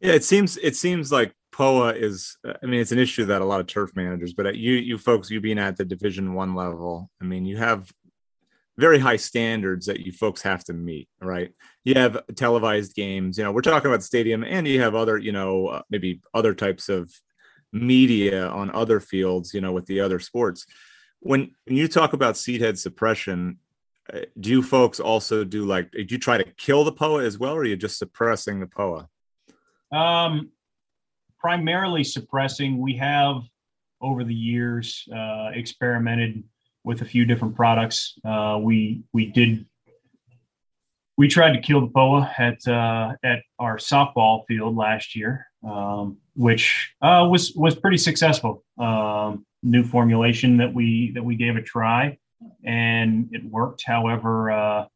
Yeah, 0.00 0.12
it 0.12 0.24
seems 0.24 0.56
it 0.58 0.76
seems 0.76 1.12
like 1.12 1.34
POA 1.52 1.92
is. 1.92 2.36
I 2.44 2.66
mean, 2.66 2.80
it's 2.80 2.92
an 2.92 2.98
issue 2.98 3.24
that 3.26 3.42
a 3.42 3.44
lot 3.44 3.60
of 3.60 3.66
turf 3.66 3.94
managers, 3.94 4.34
but 4.34 4.56
you 4.56 4.74
you 4.74 4.98
folks, 4.98 5.30
you 5.30 5.40
being 5.40 5.58
at 5.58 5.76
the 5.76 5.84
Division 5.84 6.34
One 6.34 6.54
level, 6.54 7.10
I 7.20 7.24
mean, 7.24 7.44
you 7.44 7.56
have 7.56 7.92
very 8.78 8.98
high 8.98 9.16
standards 9.16 9.86
that 9.86 10.00
you 10.00 10.12
folks 10.12 10.40
have 10.40 10.64
to 10.64 10.72
meet 10.72 11.06
right 11.20 11.52
you 11.84 11.94
have 11.94 12.22
televised 12.36 12.94
games 12.94 13.36
you 13.36 13.44
know 13.44 13.52
we're 13.52 13.60
talking 13.60 13.86
about 13.86 14.00
the 14.00 14.06
stadium 14.06 14.42
and 14.42 14.66
you 14.66 14.80
have 14.80 14.94
other 14.94 15.18
you 15.18 15.30
know 15.30 15.66
uh, 15.66 15.82
maybe 15.90 16.22
other 16.32 16.54
types 16.54 16.88
of 16.88 17.12
media 17.72 18.48
on 18.48 18.70
other 18.70 19.00
fields, 19.00 19.54
you 19.54 19.60
know, 19.60 19.72
with 19.72 19.86
the 19.86 20.00
other 20.00 20.20
sports. 20.20 20.66
When, 21.20 21.52
when 21.66 21.76
you 21.76 21.88
talk 21.88 22.12
about 22.12 22.36
seed 22.36 22.60
head 22.60 22.78
suppression, 22.78 23.58
uh, 24.12 24.20
do 24.38 24.50
you 24.50 24.62
folks 24.62 25.00
also 25.00 25.44
do 25.44 25.64
like, 25.64 25.90
do 25.92 26.04
you 26.08 26.18
try 26.18 26.36
to 26.36 26.44
kill 26.44 26.84
the 26.84 26.92
POA 26.92 27.24
as 27.24 27.38
well, 27.38 27.54
or 27.54 27.60
are 27.60 27.64
you 27.64 27.76
just 27.76 27.98
suppressing 27.98 28.60
the 28.60 28.66
POA? 28.66 29.08
Um, 29.92 30.50
primarily 31.38 32.04
suppressing. 32.04 32.78
We 32.78 32.96
have 32.96 33.42
over 34.00 34.24
the 34.24 34.34
years 34.34 35.08
uh, 35.14 35.50
experimented 35.54 36.42
with 36.84 37.02
a 37.02 37.04
few 37.04 37.24
different 37.24 37.54
products. 37.54 38.18
Uh, 38.24 38.58
we 38.60 39.02
we 39.12 39.26
did 39.26 39.66
we 41.16 41.28
tried 41.28 41.52
to 41.52 41.60
kill 41.60 41.80
the 41.80 41.88
POA 41.88 42.32
at 42.38 42.66
uh, 42.66 43.12
at 43.22 43.42
our 43.58 43.76
softball 43.76 44.44
field 44.46 44.76
last 44.76 45.14
year 45.14 45.46
um, 45.64 46.18
which 46.34 46.94
uh, 47.02 47.26
was 47.30 47.52
was 47.54 47.74
pretty 47.74 47.98
successful. 47.98 48.64
Um, 48.78 49.46
new 49.62 49.84
formulation 49.84 50.56
that 50.58 50.72
we 50.72 51.12
that 51.14 51.24
we 51.24 51.36
gave 51.36 51.56
a 51.56 51.62
try, 51.62 52.18
and 52.64 53.28
it 53.32 53.44
worked. 53.44 53.82
However, 53.86 54.50
uh, 54.50 54.86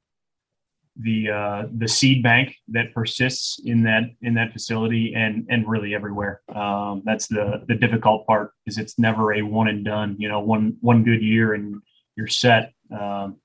the 0.98 1.30
uh, 1.30 1.66
the 1.76 1.88
seed 1.88 2.22
bank 2.22 2.56
that 2.68 2.94
persists 2.94 3.60
in 3.64 3.82
that 3.84 4.04
in 4.22 4.34
that 4.34 4.52
facility 4.52 5.14
and 5.14 5.46
and 5.50 5.68
really 5.68 5.94
everywhere. 5.94 6.40
Um, 6.54 7.02
that's 7.04 7.26
the 7.26 7.64
the 7.68 7.74
difficult 7.74 8.26
part 8.26 8.52
is 8.66 8.78
it's 8.78 8.98
never 8.98 9.34
a 9.34 9.42
one 9.42 9.68
and 9.68 9.84
done. 9.84 10.16
You 10.18 10.28
know, 10.28 10.40
one 10.40 10.76
one 10.80 11.04
good 11.04 11.22
year 11.22 11.54
and 11.54 11.80
you're 12.16 12.26
set. 12.26 12.72
Um, 12.90 13.36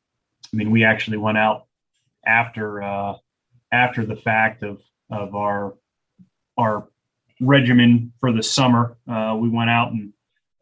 I 0.54 0.58
mean, 0.58 0.72
we 0.72 0.84
actually 0.84 1.18
went 1.18 1.38
out 1.38 1.66
after 2.26 2.82
uh, 2.82 3.16
after 3.72 4.06
the 4.06 4.16
fact 4.16 4.64
of 4.64 4.82
of 5.10 5.36
our 5.36 5.76
our 6.58 6.88
regimen 7.42 8.14
for 8.20 8.32
the 8.32 8.44
summer. 8.44 8.98
Uh, 9.08 9.36
we 9.40 9.50
went 9.50 9.70
out 9.70 9.92
and 9.92 10.14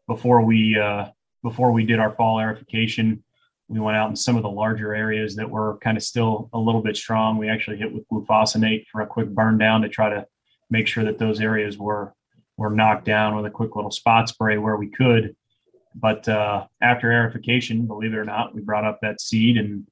before 0.08 0.42
we 0.42 0.78
uh, 0.78 1.06
before 1.42 1.70
we 1.72 1.84
did 1.84 2.00
our 2.00 2.12
fall 2.16 2.38
aerification, 2.38 3.20
we 3.68 3.78
went 3.78 3.96
out 3.96 4.10
in 4.10 4.16
some 4.16 4.36
of 4.36 4.42
the 4.42 4.50
larger 4.50 4.94
areas 4.94 5.36
that 5.36 5.48
were 5.48 5.78
kind 5.78 5.96
of 5.96 6.02
still 6.02 6.50
a 6.52 6.58
little 6.58 6.82
bit 6.82 6.96
strong. 6.96 7.38
We 7.38 7.48
actually 7.48 7.76
hit 7.76 7.92
with 7.92 8.08
glufosinate 8.08 8.86
for 8.90 9.02
a 9.02 9.06
quick 9.06 9.28
burn 9.28 9.58
down 9.58 9.82
to 9.82 9.88
try 9.88 10.10
to 10.10 10.26
make 10.70 10.88
sure 10.88 11.04
that 11.04 11.18
those 11.18 11.40
areas 11.40 11.78
were 11.78 12.12
were 12.56 12.70
knocked 12.70 13.04
down 13.04 13.36
with 13.36 13.46
a 13.46 13.50
quick 13.50 13.76
little 13.76 13.90
spot 13.90 14.28
spray 14.28 14.58
where 14.58 14.76
we 14.76 14.90
could. 14.90 15.36
But 15.94 16.28
uh, 16.28 16.66
after 16.82 17.08
aerification, 17.08 17.86
believe 17.86 18.12
it 18.12 18.18
or 18.18 18.24
not, 18.24 18.54
we 18.54 18.60
brought 18.60 18.84
up 18.84 18.98
that 19.02 19.20
seed 19.20 19.56
and 19.56 19.86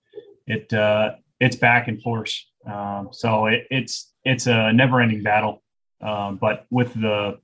it 0.47 0.73
uh, 0.73 1.13
it's 1.39 1.57
back 1.57 1.89
in 1.89 2.01
force. 2.01 2.47
Um, 2.67 3.09
so 3.13 3.47
it, 3.47 3.67
it's 3.71 4.13
it's 4.25 4.47
a 4.47 4.73
never 4.73 5.01
ending 5.01 5.23
battle. 5.23 5.63
Um, 6.01 6.37
but 6.37 6.67
with 6.71 6.95
the 6.95 7.39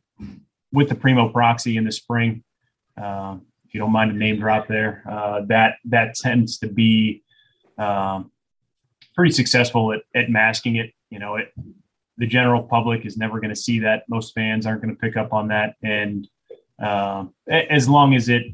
with 0.72 0.88
the 0.88 0.94
Primo 0.94 1.28
Proxy 1.28 1.76
in 1.76 1.84
the 1.84 1.92
spring, 1.92 2.42
um, 3.00 3.42
if 3.66 3.74
you 3.74 3.80
don't 3.80 3.92
mind 3.92 4.10
a 4.10 4.14
name 4.14 4.38
drop 4.38 4.68
there, 4.68 5.02
uh, 5.08 5.42
that 5.46 5.76
that 5.86 6.14
tends 6.14 6.58
to 6.58 6.68
be 6.68 7.22
um, 7.78 8.30
pretty 9.14 9.32
successful 9.32 9.92
at, 9.92 10.02
at 10.14 10.30
masking 10.30 10.76
it. 10.76 10.92
You 11.10 11.18
know, 11.18 11.36
it 11.36 11.52
the 12.16 12.26
general 12.26 12.62
public 12.62 13.04
is 13.04 13.16
never 13.16 13.40
going 13.40 13.54
to 13.54 13.60
see 13.60 13.80
that. 13.80 14.04
Most 14.08 14.34
fans 14.34 14.66
aren't 14.66 14.82
going 14.82 14.94
to 14.94 15.00
pick 15.00 15.16
up 15.16 15.32
on 15.32 15.48
that, 15.48 15.74
and 15.82 16.28
uh, 16.82 17.24
as 17.48 17.88
long 17.88 18.14
as 18.14 18.28
it 18.28 18.44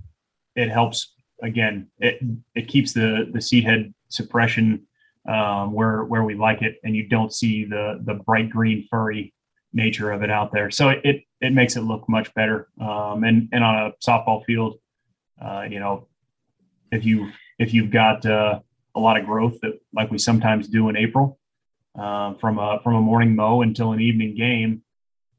it 0.57 0.71
helps, 0.71 1.15
again, 1.43 1.89
it 1.99 2.21
it 2.55 2.69
keeps 2.69 2.93
the 2.93 3.29
the 3.33 3.41
seed 3.41 3.65
head 3.65 3.93
suppression 4.09 4.87
um, 5.29 5.73
where 5.73 6.05
where 6.05 6.25
we 6.25 6.35
like 6.35 6.63
it, 6.63 6.77
and 6.85 6.97
you 6.97 7.07
don't 7.07 7.33
see 7.33 7.65
the 7.65 8.01
the 8.05 8.15
bright 8.15 8.51
green 8.51 8.87
furry 8.91 9.35
nature 9.73 10.11
of 10.11 10.23
it 10.23 10.31
out 10.31 10.53
there. 10.53 10.71
So 10.71 10.91
it 10.91 11.25
it 11.41 11.53
makes 11.53 11.77
it 11.77 11.83
look 11.83 12.09
much 12.09 12.33
better. 12.35 12.69
Um, 12.81 13.25
and 13.25 13.49
and 13.53 13.65
on 13.65 13.77
a 13.77 13.93
softball 14.05 14.45
field, 14.45 14.79
uh, 15.41 15.67
you 15.69 15.81
know, 15.81 16.09
if 16.93 17.05
you 17.05 17.31
if 17.59 17.73
you've 17.73 17.91
got 17.91 18.25
uh, 18.27 18.61
a 18.95 19.01
lot 19.01 19.19
of 19.19 19.27
growth 19.27 19.61
that 19.63 19.81
like 19.93 20.11
we 20.11 20.19
sometimes 20.19 20.69
do 20.69 20.89
in 20.89 20.97
April, 20.97 21.39
uh, 21.99 22.35
from 22.35 22.59
a 22.59 22.81
from 22.83 22.95
a 22.97 23.01
morning 23.01 23.35
mow 23.35 23.63
until 23.63 23.93
an 23.93 24.01
evening 24.01 24.37
game, 24.37 24.83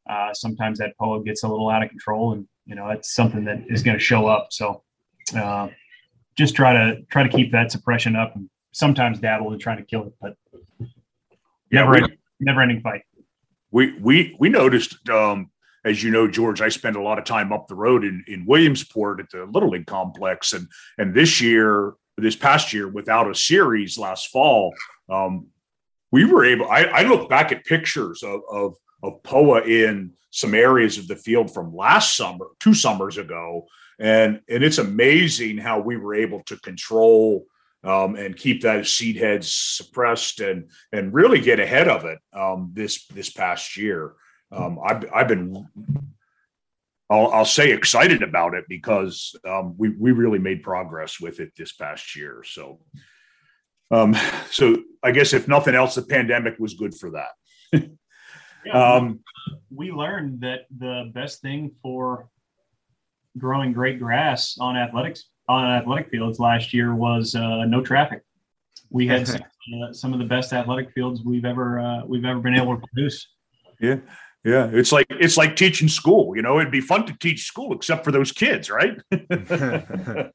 uh, 0.09 0.33
sometimes 0.33 0.79
that 0.79 0.97
POA 0.97 1.23
gets 1.23 1.43
a 1.43 1.47
little 1.47 1.69
out 1.69 1.83
of 1.83 1.89
control, 1.89 2.33
and 2.33 2.47
you 2.65 2.75
know 2.75 2.87
that's 2.87 3.13
something 3.13 3.45
that 3.45 3.63
is 3.69 3.83
going 3.83 3.97
to 3.97 4.03
show 4.03 4.27
up. 4.27 4.47
So 4.51 4.83
uh, 5.35 5.69
just 6.37 6.55
try 6.55 6.73
to 6.73 7.01
try 7.09 7.23
to 7.23 7.29
keep 7.29 7.51
that 7.51 7.71
suppression 7.71 8.15
up, 8.15 8.35
and 8.35 8.49
sometimes 8.71 9.19
dabble 9.19 9.51
in 9.53 9.59
trying 9.59 9.77
to 9.77 9.83
kill 9.83 10.07
it, 10.07 10.13
but 10.21 10.35
yeah, 11.69 11.83
never 11.83 12.07
never 12.39 12.61
ending 12.61 12.81
fight 12.81 13.03
we 13.71 13.97
we 13.99 14.35
we 14.39 14.49
noticed 14.49 15.07
um, 15.09 15.49
as 15.83 16.03
you 16.03 16.11
know, 16.11 16.27
George, 16.27 16.61
I 16.61 16.69
spend 16.69 16.95
a 16.95 17.01
lot 17.01 17.17
of 17.17 17.25
time 17.25 17.51
up 17.51 17.67
the 17.67 17.75
road 17.75 18.03
in, 18.03 18.23
in 18.27 18.45
Williamsport 18.45 19.19
at 19.19 19.29
the 19.31 19.45
Little 19.45 19.69
League 19.69 19.87
complex. 19.87 20.53
And 20.53 20.67
and 20.97 21.13
this 21.13 21.41
year, 21.41 21.93
this 22.17 22.35
past 22.35 22.73
year, 22.73 22.87
without 22.87 23.29
a 23.29 23.35
series 23.35 23.97
last 23.97 24.29
fall, 24.29 24.73
um, 25.09 25.47
we 26.11 26.25
were 26.25 26.45
able 26.45 26.69
I, 26.69 26.83
I 26.83 27.01
look 27.03 27.29
back 27.29 27.51
at 27.51 27.65
pictures 27.65 28.23
of, 28.23 28.41
of 28.51 28.75
of 29.03 29.23
POA 29.23 29.61
in 29.63 30.13
some 30.29 30.53
areas 30.53 30.97
of 30.97 31.07
the 31.07 31.15
field 31.15 31.53
from 31.53 31.75
last 31.75 32.15
summer, 32.15 32.45
two 32.59 32.73
summers 32.73 33.17
ago. 33.17 33.65
And 33.99 34.41
and 34.49 34.63
it's 34.63 34.77
amazing 34.77 35.57
how 35.57 35.79
we 35.79 35.97
were 35.97 36.13
able 36.13 36.43
to 36.43 36.57
control 36.57 37.45
um, 37.83 38.15
and 38.15 38.35
keep 38.35 38.61
that 38.61 38.85
seed 38.85 39.17
heads 39.17 39.51
suppressed 39.51 40.39
and 40.39 40.69
and 40.91 41.13
really 41.13 41.41
get 41.41 41.59
ahead 41.59 41.87
of 41.87 42.05
it 42.05 42.19
um, 42.33 42.71
this 42.73 43.05
this 43.07 43.29
past 43.29 43.77
year. 43.77 44.13
Um, 44.51 44.79
I've 44.85 45.05
I've 45.13 45.27
been 45.27 45.67
I'll, 47.09 47.27
I'll 47.27 47.45
say 47.45 47.71
excited 47.71 48.23
about 48.23 48.53
it 48.53 48.65
because 48.69 49.35
um, 49.47 49.75
we 49.77 49.89
we 49.89 50.11
really 50.11 50.39
made 50.39 50.63
progress 50.63 51.19
with 51.19 51.39
it 51.39 51.51
this 51.57 51.73
past 51.73 52.15
year. 52.15 52.43
So 52.45 52.79
um, 53.91 54.15
so 54.49 54.77
I 55.03 55.11
guess 55.11 55.33
if 55.33 55.47
nothing 55.47 55.75
else, 55.75 55.95
the 55.95 56.03
pandemic 56.03 56.57
was 56.59 56.75
good 56.75 56.95
for 56.95 57.11
that. 57.11 57.31
yeah, 58.65 58.95
um, 58.95 59.19
we 59.69 59.91
learned 59.91 60.41
that 60.41 60.61
the 60.75 61.11
best 61.13 61.41
thing 61.41 61.71
for 61.81 62.29
growing 63.37 63.73
great 63.73 63.99
grass 63.99 64.57
on 64.59 64.77
athletics 64.77 65.25
on 65.51 65.71
athletic 65.71 66.09
fields 66.09 66.39
last 66.39 66.73
year 66.73 66.95
was 66.95 67.35
uh, 67.35 67.65
no 67.65 67.81
traffic. 67.81 68.23
We 68.89 69.07
had 69.07 69.27
some, 69.27 69.41
uh, 69.83 69.93
some, 69.93 70.13
of 70.13 70.19
the 70.19 70.25
best 70.25 70.53
athletic 70.53 70.91
fields 70.91 71.21
we've 71.23 71.45
ever 71.45 71.79
uh, 71.79 72.05
we've 72.05 72.25
ever 72.25 72.39
been 72.39 72.55
able 72.55 72.79
to 72.79 72.87
produce. 72.87 73.27
Yeah, 73.79 73.97
Yeah, 74.43 74.69
it's 74.71 74.91
like 74.91 75.07
it's 75.09 75.37
like 75.37 75.55
teaching 75.55 75.87
school. 75.87 76.35
You 76.35 76.41
know, 76.41 76.59
it'd 76.59 76.71
be 76.71 76.81
fun 76.81 77.05
to 77.07 77.17
teach 77.19 77.45
school, 77.45 77.73
except 77.73 78.03
for 78.03 78.11
those 78.11 78.31
kids, 78.31 78.69
right? 78.69 78.97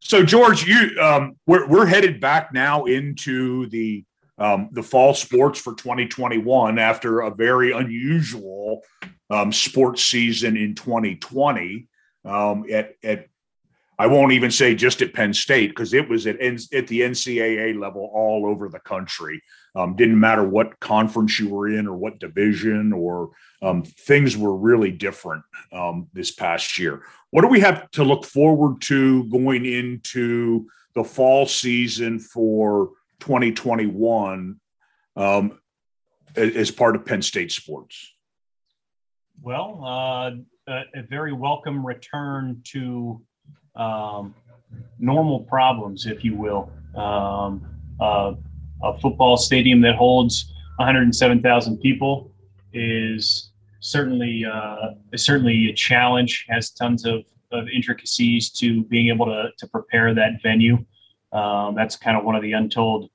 so, 0.00 0.22
George, 0.22 0.66
you 0.66 1.00
um, 1.00 1.36
we're 1.46 1.66
we're 1.68 1.86
headed 1.86 2.20
back 2.20 2.52
now 2.52 2.84
into 2.84 3.68
the 3.70 4.04
um, 4.38 4.68
the 4.72 4.82
fall 4.82 5.14
sports 5.14 5.60
for 5.60 5.74
2021 5.74 6.78
after 6.78 7.20
a 7.20 7.34
very 7.34 7.72
unusual 7.72 8.82
um, 9.30 9.52
sports 9.52 10.04
season 10.04 10.56
in 10.56 10.74
2020 10.74 11.87
um, 12.24 12.64
at 12.70 12.94
at 13.02 13.28
I 14.00 14.06
won't 14.06 14.32
even 14.32 14.52
say 14.52 14.76
just 14.76 15.02
at 15.02 15.12
Penn 15.12 15.34
State 15.34 15.70
because 15.70 15.92
it 15.92 16.08
was 16.08 16.26
at 16.26 16.40
at 16.40 16.86
the 16.86 17.00
NCAA 17.00 17.78
level 17.78 18.10
all 18.12 18.46
over 18.46 18.68
the 18.68 18.78
country. 18.78 19.42
Um, 19.74 19.96
didn't 19.96 20.20
matter 20.20 20.44
what 20.48 20.78
conference 20.80 21.38
you 21.38 21.48
were 21.48 21.68
in 21.68 21.86
or 21.86 21.96
what 21.96 22.20
division, 22.20 22.92
or 22.92 23.30
um, 23.60 23.82
things 23.82 24.36
were 24.36 24.56
really 24.56 24.92
different 24.92 25.42
um, 25.72 26.08
this 26.12 26.30
past 26.30 26.78
year. 26.78 27.02
What 27.30 27.42
do 27.42 27.48
we 27.48 27.60
have 27.60 27.90
to 27.92 28.04
look 28.04 28.24
forward 28.24 28.80
to 28.82 29.24
going 29.24 29.66
into 29.66 30.68
the 30.94 31.04
fall 31.04 31.46
season 31.46 32.18
for 32.18 32.90
2021 33.20 34.60
um, 35.16 35.58
as 36.36 36.70
part 36.70 36.94
of 36.94 37.04
Penn 37.04 37.22
State 37.22 37.52
sports? 37.52 38.14
Well, 39.40 39.84
uh, 39.84 40.30
a, 40.68 40.82
a, 40.94 41.02
very 41.02 41.32
welcome 41.32 41.84
return 41.84 42.60
to 42.64 43.20
um, 43.76 44.34
normal 44.98 45.40
problems, 45.40 46.06
if 46.06 46.24
you 46.24 46.36
will. 46.36 46.70
Um, 46.94 47.66
uh, 48.00 48.34
a 48.82 48.98
football 49.00 49.36
stadium 49.36 49.80
that 49.80 49.96
holds 49.96 50.52
107,000 50.76 51.78
people 51.78 52.30
is 52.72 53.50
certainly 53.80 54.44
uh, 54.44 54.90
is 55.12 55.24
certainly 55.24 55.70
a 55.70 55.72
challenge. 55.72 56.46
Has 56.48 56.70
tons 56.70 57.04
of, 57.04 57.24
of 57.50 57.68
intricacies 57.68 58.50
to 58.52 58.84
being 58.84 59.08
able 59.08 59.26
to 59.26 59.50
to 59.58 59.66
prepare 59.66 60.14
that 60.14 60.42
venue. 60.42 60.84
Um, 61.32 61.74
that's 61.74 61.96
kind 61.96 62.16
of 62.16 62.24
one 62.24 62.36
of 62.36 62.42
the 62.42 62.52
untold 62.52 63.10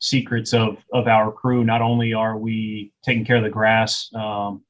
secrets 0.00 0.52
of 0.52 0.78
of 0.92 1.06
our 1.06 1.32
crew. 1.32 1.64
Not 1.64 1.80
only 1.80 2.12
are 2.12 2.36
we 2.36 2.92
taking 3.02 3.24
care 3.24 3.36
of 3.36 3.44
the 3.44 3.50
grass, 3.50 4.10
um, 4.14 4.62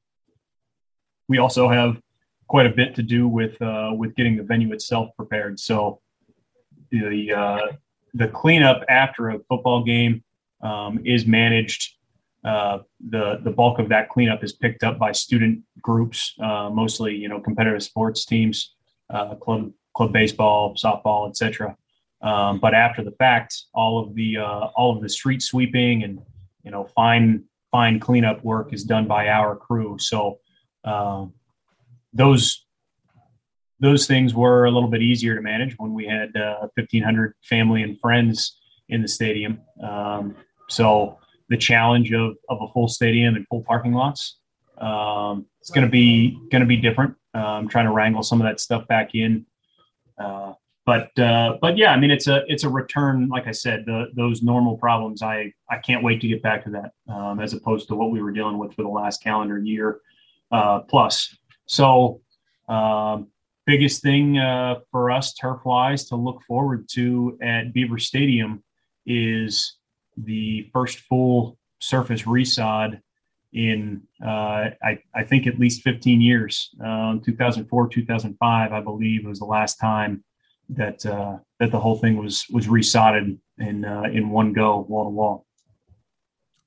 we 1.27 1.37
also 1.37 1.67
have 1.67 2.01
quite 2.49 2.65
a 2.65 2.69
bit 2.69 2.95
to 2.95 3.03
do 3.03 3.27
with 3.27 3.59
uh, 3.61 3.91
with 3.95 4.13
getting 4.15 4.35
the 4.35 4.43
venue 4.43 4.73
itself 4.73 5.09
prepared. 5.15 5.59
So 5.59 6.01
the 6.91 7.31
uh, 7.31 7.67
the 8.13 8.27
cleanup 8.27 8.83
after 8.89 9.29
a 9.29 9.39
football 9.47 9.83
game 9.83 10.23
um, 10.61 10.99
is 11.05 11.25
managed. 11.25 11.95
Uh, 12.43 12.79
the 13.09 13.39
the 13.43 13.51
bulk 13.51 13.79
of 13.79 13.87
that 13.89 14.09
cleanup 14.09 14.43
is 14.43 14.53
picked 14.53 14.83
up 14.83 14.97
by 14.97 15.11
student 15.11 15.61
groups, 15.81 16.33
uh, 16.41 16.69
mostly 16.69 17.15
you 17.15 17.29
know 17.29 17.39
competitive 17.39 17.83
sports 17.83 18.25
teams, 18.25 18.75
uh, 19.13 19.35
club 19.35 19.71
club 19.95 20.11
baseball, 20.11 20.75
softball, 20.75 21.29
etc. 21.29 21.75
Um, 22.21 22.59
but 22.59 22.73
after 22.73 23.03
the 23.03 23.11
fact, 23.11 23.55
all 23.73 23.99
of 23.99 24.15
the 24.15 24.37
uh, 24.37 24.67
all 24.75 24.95
of 24.95 25.01
the 25.01 25.09
street 25.09 25.41
sweeping 25.41 26.03
and 26.03 26.19
you 26.63 26.71
know 26.71 26.85
fine 26.95 27.43
fine 27.71 27.99
cleanup 27.99 28.43
work 28.43 28.73
is 28.73 28.83
done 28.83 29.05
by 29.05 29.27
our 29.27 29.55
crew. 29.55 29.97
So 29.99 30.39
um, 30.85 31.33
those 32.13 32.65
those 33.79 34.07
things 34.07 34.33
were 34.33 34.65
a 34.65 34.71
little 34.71 34.89
bit 34.89 35.01
easier 35.01 35.35
to 35.35 35.41
manage 35.41 35.75
when 35.77 35.93
we 35.93 36.05
had 36.05 36.35
uh, 36.35 36.67
1,500 36.75 37.33
family 37.43 37.81
and 37.81 37.97
friends 37.99 38.59
in 38.89 39.01
the 39.01 39.07
stadium. 39.07 39.61
Um, 39.81 40.35
so 40.67 41.17
the 41.47 41.55
challenge 41.55 42.11
of, 42.11 42.35
of 42.49 42.57
a 42.61 42.67
full 42.73 42.89
stadium 42.89 43.35
and 43.35 43.47
full 43.47 43.63
parking 43.63 43.93
lots, 43.93 44.39
um, 44.79 45.45
it's 45.61 45.69
going 45.69 45.85
to 45.85 45.91
be 45.91 46.37
going 46.51 46.61
to 46.61 46.67
be 46.67 46.77
different. 46.77 47.15
Um, 47.33 47.67
trying 47.67 47.85
to 47.85 47.91
wrangle 47.91 48.23
some 48.23 48.41
of 48.41 48.47
that 48.47 48.59
stuff 48.59 48.87
back 48.87 49.13
in. 49.13 49.45
Uh, 50.17 50.53
but 50.85 51.17
uh, 51.19 51.57
but 51.61 51.77
yeah, 51.77 51.91
I 51.91 51.99
mean 51.99 52.09
it's 52.09 52.27
a 52.27 52.43
it's 52.47 52.63
a 52.63 52.69
return. 52.69 53.29
Like 53.29 53.45
I 53.45 53.51
said, 53.51 53.83
the, 53.85 54.07
those 54.15 54.41
normal 54.41 54.77
problems. 54.77 55.21
I 55.21 55.53
I 55.69 55.77
can't 55.77 56.03
wait 56.03 56.19
to 56.21 56.27
get 56.27 56.41
back 56.41 56.63
to 56.63 56.71
that, 56.71 57.13
um, 57.13 57.39
as 57.39 57.53
opposed 57.53 57.87
to 57.89 57.95
what 57.95 58.09
we 58.09 58.21
were 58.21 58.31
dealing 58.31 58.57
with 58.57 58.73
for 58.73 58.81
the 58.81 58.89
last 58.89 59.21
calendar 59.21 59.59
year 59.59 59.99
uh, 60.51 60.79
plus. 60.79 61.37
So 61.69 62.21
um, 62.67 63.27
biggest 63.67 64.01
thing 64.01 64.39
uh, 64.39 64.79
for 64.91 65.11
us 65.11 65.35
turf 65.35 65.59
wise 65.63 66.05
to 66.05 66.15
look 66.15 66.41
forward 66.47 66.89
to 66.93 67.37
at 67.43 67.73
Beaver 67.73 67.99
Stadium 67.99 68.63
is 69.05 69.75
the 70.17 70.67
first 70.73 70.99
full 71.01 71.59
surface 71.79 72.23
resod 72.23 72.99
in 73.53 74.01
uh, 74.23 74.71
I, 74.81 74.99
I 75.13 75.23
think 75.23 75.45
at 75.45 75.59
least 75.59 75.83
15 75.83 76.19
years. 76.21 76.71
Um, 76.83 77.21
2004, 77.23 77.87
2005, 77.87 78.73
I 78.73 78.81
believe, 78.81 79.25
was 79.25 79.39
the 79.39 79.45
last 79.45 79.75
time 79.75 80.23
that 80.69 81.05
uh, 81.05 81.37
that 81.59 81.71
the 81.71 81.79
whole 81.79 81.97
thing 81.97 82.17
was 82.17 82.45
was 82.49 82.67
resodded 82.67 83.37
in 83.59 83.85
uh, 83.85 84.03
in 84.11 84.31
one 84.31 84.53
go, 84.53 84.85
wall 84.89 85.05
to 85.05 85.09
wall. 85.09 85.45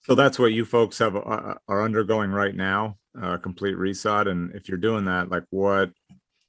So 0.02 0.14
that's 0.14 0.38
what 0.38 0.52
you 0.52 0.64
folks 0.64 0.98
have 0.98 1.16
uh, 1.16 1.54
are 1.68 1.82
undergoing 1.82 2.30
right 2.30 2.54
now, 2.54 2.98
uh, 3.20 3.36
complete 3.38 3.76
resod. 3.76 4.28
And 4.28 4.54
if 4.54 4.68
you're 4.68 4.78
doing 4.78 5.04
that, 5.06 5.30
like 5.30 5.44
what 5.50 5.90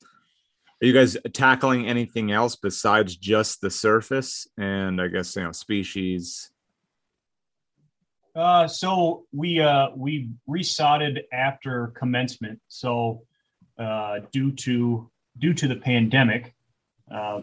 are 0.01 0.85
you 0.85 0.93
guys 0.93 1.17
tackling 1.33 1.87
anything 1.87 2.31
else 2.31 2.55
besides 2.55 3.15
just 3.15 3.61
the 3.61 3.69
surface 3.69 4.47
and 4.57 5.01
I 5.01 5.07
guess 5.07 5.35
you 5.35 5.43
know 5.43 5.53
species 5.53 6.51
uh, 8.35 8.67
so 8.67 9.25
we 9.31 9.59
uh, 9.59 9.89
we 9.95 10.29
resodded 10.49 11.23
after 11.31 11.87
commencement. 11.87 12.59
So 12.67 13.23
uh, 13.77 14.21
due 14.31 14.51
to 14.51 15.09
due 15.37 15.53
to 15.53 15.67
the 15.67 15.75
pandemic, 15.75 16.55
uh, 17.13 17.41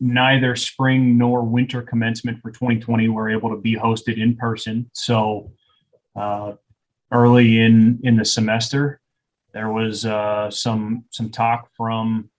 neither 0.00 0.56
spring 0.56 1.18
nor 1.18 1.42
winter 1.42 1.82
commencement 1.82 2.40
for 2.40 2.50
2020 2.50 3.08
were 3.10 3.28
able 3.28 3.50
to 3.50 3.56
be 3.56 3.76
hosted 3.76 4.16
in 4.20 4.36
person. 4.36 4.90
So 4.94 5.52
uh, 6.16 6.52
early 7.12 7.60
in 7.60 8.00
in 8.02 8.16
the 8.16 8.24
semester, 8.24 9.00
there 9.52 9.70
was 9.70 10.04
uh, 10.04 10.50
some 10.50 11.04
some 11.10 11.30
talk 11.30 11.68
from 11.76 12.30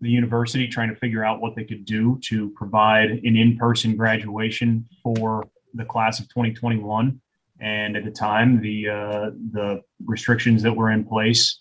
the 0.00 0.10
university 0.10 0.68
trying 0.68 0.88
to 0.90 0.96
figure 0.96 1.24
out 1.24 1.40
what 1.40 1.56
they 1.56 1.64
could 1.64 1.84
do 1.84 2.18
to 2.22 2.50
provide 2.50 3.10
an 3.10 3.36
in-person 3.36 3.96
graduation 3.96 4.86
for 5.02 5.48
the 5.74 5.84
class 5.84 6.20
of 6.20 6.28
2021. 6.28 7.20
And 7.60 7.96
at 7.96 8.04
the 8.04 8.10
time, 8.10 8.60
the 8.60 8.88
uh, 8.88 9.30
the 9.52 9.82
restrictions 10.04 10.62
that 10.62 10.72
were 10.72 10.92
in 10.92 11.04
place 11.04 11.60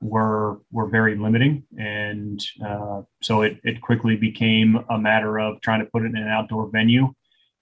were 0.00 0.60
were 0.70 0.88
very 0.88 1.16
limiting, 1.16 1.64
and 1.78 2.42
uh, 2.66 3.02
so 3.22 3.42
it 3.42 3.58
it 3.62 3.82
quickly 3.82 4.16
became 4.16 4.82
a 4.88 4.98
matter 4.98 5.38
of 5.38 5.60
trying 5.60 5.80
to 5.80 5.86
put 5.86 6.02
it 6.02 6.06
in 6.06 6.16
an 6.16 6.28
outdoor 6.28 6.70
venue, 6.70 7.12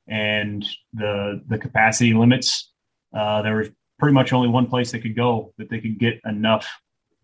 and 0.06 0.64
the 0.92 1.42
the 1.48 1.58
capacity 1.58 2.14
limits. 2.14 2.70
Uh, 3.12 3.42
there 3.42 3.56
was 3.56 3.70
pretty 4.02 4.14
much 4.14 4.32
only 4.32 4.48
one 4.48 4.66
place 4.66 4.90
they 4.90 4.98
could 4.98 5.14
go 5.14 5.54
that 5.58 5.70
they 5.70 5.78
could 5.78 5.96
get 5.96 6.20
enough 6.24 6.68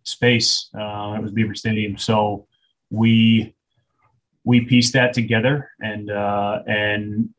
space. 0.04 0.70
Uh, 0.72 1.16
it 1.18 1.20
was 1.20 1.32
Beaver 1.32 1.56
Stadium. 1.56 1.98
So 1.98 2.46
we 2.88 3.52
we 4.44 4.60
pieced 4.60 4.92
that 4.92 5.12
together 5.12 5.72
and 5.80 6.08
uh, 6.08 6.62
and 6.68 7.30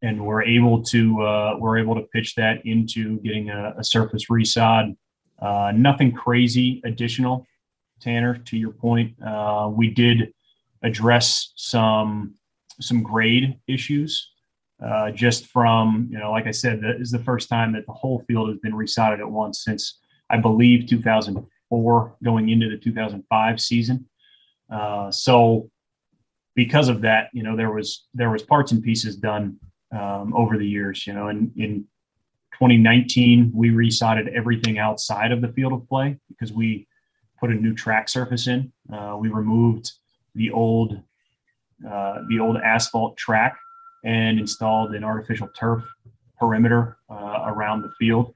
and 0.00 0.24
we're 0.24 0.44
able 0.44 0.82
to 0.84 1.20
uh, 1.20 1.56
we're 1.58 1.76
able 1.76 1.94
to 1.94 2.06
pitch 2.10 2.34
that 2.36 2.64
into 2.64 3.20
getting 3.20 3.50
a, 3.50 3.74
a 3.76 3.84
surface 3.84 4.24
resod. 4.30 4.96
Uh, 5.38 5.72
nothing 5.76 6.10
crazy 6.10 6.80
additional, 6.86 7.46
Tanner. 8.00 8.38
To 8.38 8.56
your 8.56 8.72
point, 8.72 9.14
uh, 9.22 9.70
we 9.70 9.90
did 9.90 10.32
address 10.82 11.52
some 11.56 12.36
some 12.80 13.02
grade 13.02 13.58
issues. 13.68 14.30
Uh, 14.84 15.10
just 15.10 15.46
from 15.46 16.06
you 16.10 16.18
know, 16.18 16.30
like 16.30 16.46
I 16.46 16.50
said, 16.50 16.82
that 16.82 17.00
is 17.00 17.10
the 17.10 17.18
first 17.18 17.48
time 17.48 17.72
that 17.72 17.86
the 17.86 17.92
whole 17.92 18.22
field 18.28 18.50
has 18.50 18.58
been 18.58 18.74
resodded 18.74 19.20
at 19.20 19.30
once 19.30 19.64
since 19.64 19.98
I 20.28 20.38
believe 20.38 20.86
2004, 20.86 22.16
going 22.22 22.48
into 22.50 22.68
the 22.68 22.76
2005 22.76 23.60
season. 23.60 24.06
Uh, 24.70 25.10
so 25.10 25.70
because 26.54 26.88
of 26.88 27.00
that, 27.02 27.30
you 27.32 27.42
know, 27.42 27.56
there 27.56 27.70
was 27.70 28.06
there 28.12 28.30
was 28.30 28.42
parts 28.42 28.72
and 28.72 28.82
pieces 28.82 29.16
done 29.16 29.56
um, 29.92 30.34
over 30.34 30.58
the 30.58 30.66
years. 30.66 31.06
You 31.06 31.14
know, 31.14 31.28
in 31.28 31.52
in 31.56 31.86
2019, 32.54 33.52
we 33.54 33.70
resodded 33.70 34.28
everything 34.34 34.78
outside 34.78 35.32
of 35.32 35.40
the 35.40 35.48
field 35.48 35.72
of 35.72 35.88
play 35.88 36.18
because 36.28 36.52
we 36.52 36.86
put 37.38 37.50
a 37.50 37.54
new 37.54 37.74
track 37.74 38.08
surface 38.08 38.46
in. 38.46 38.72
Uh, 38.92 39.16
we 39.18 39.28
removed 39.28 39.92
the 40.34 40.50
old 40.50 41.00
uh, 41.88 42.18
the 42.28 42.40
old 42.40 42.56
asphalt 42.56 43.16
track 43.16 43.58
and 44.06 44.38
installed 44.38 44.94
an 44.94 45.04
artificial 45.04 45.48
turf 45.48 45.84
perimeter 46.38 46.96
uh, 47.10 47.44
around 47.46 47.82
the 47.82 47.90
field 47.98 48.34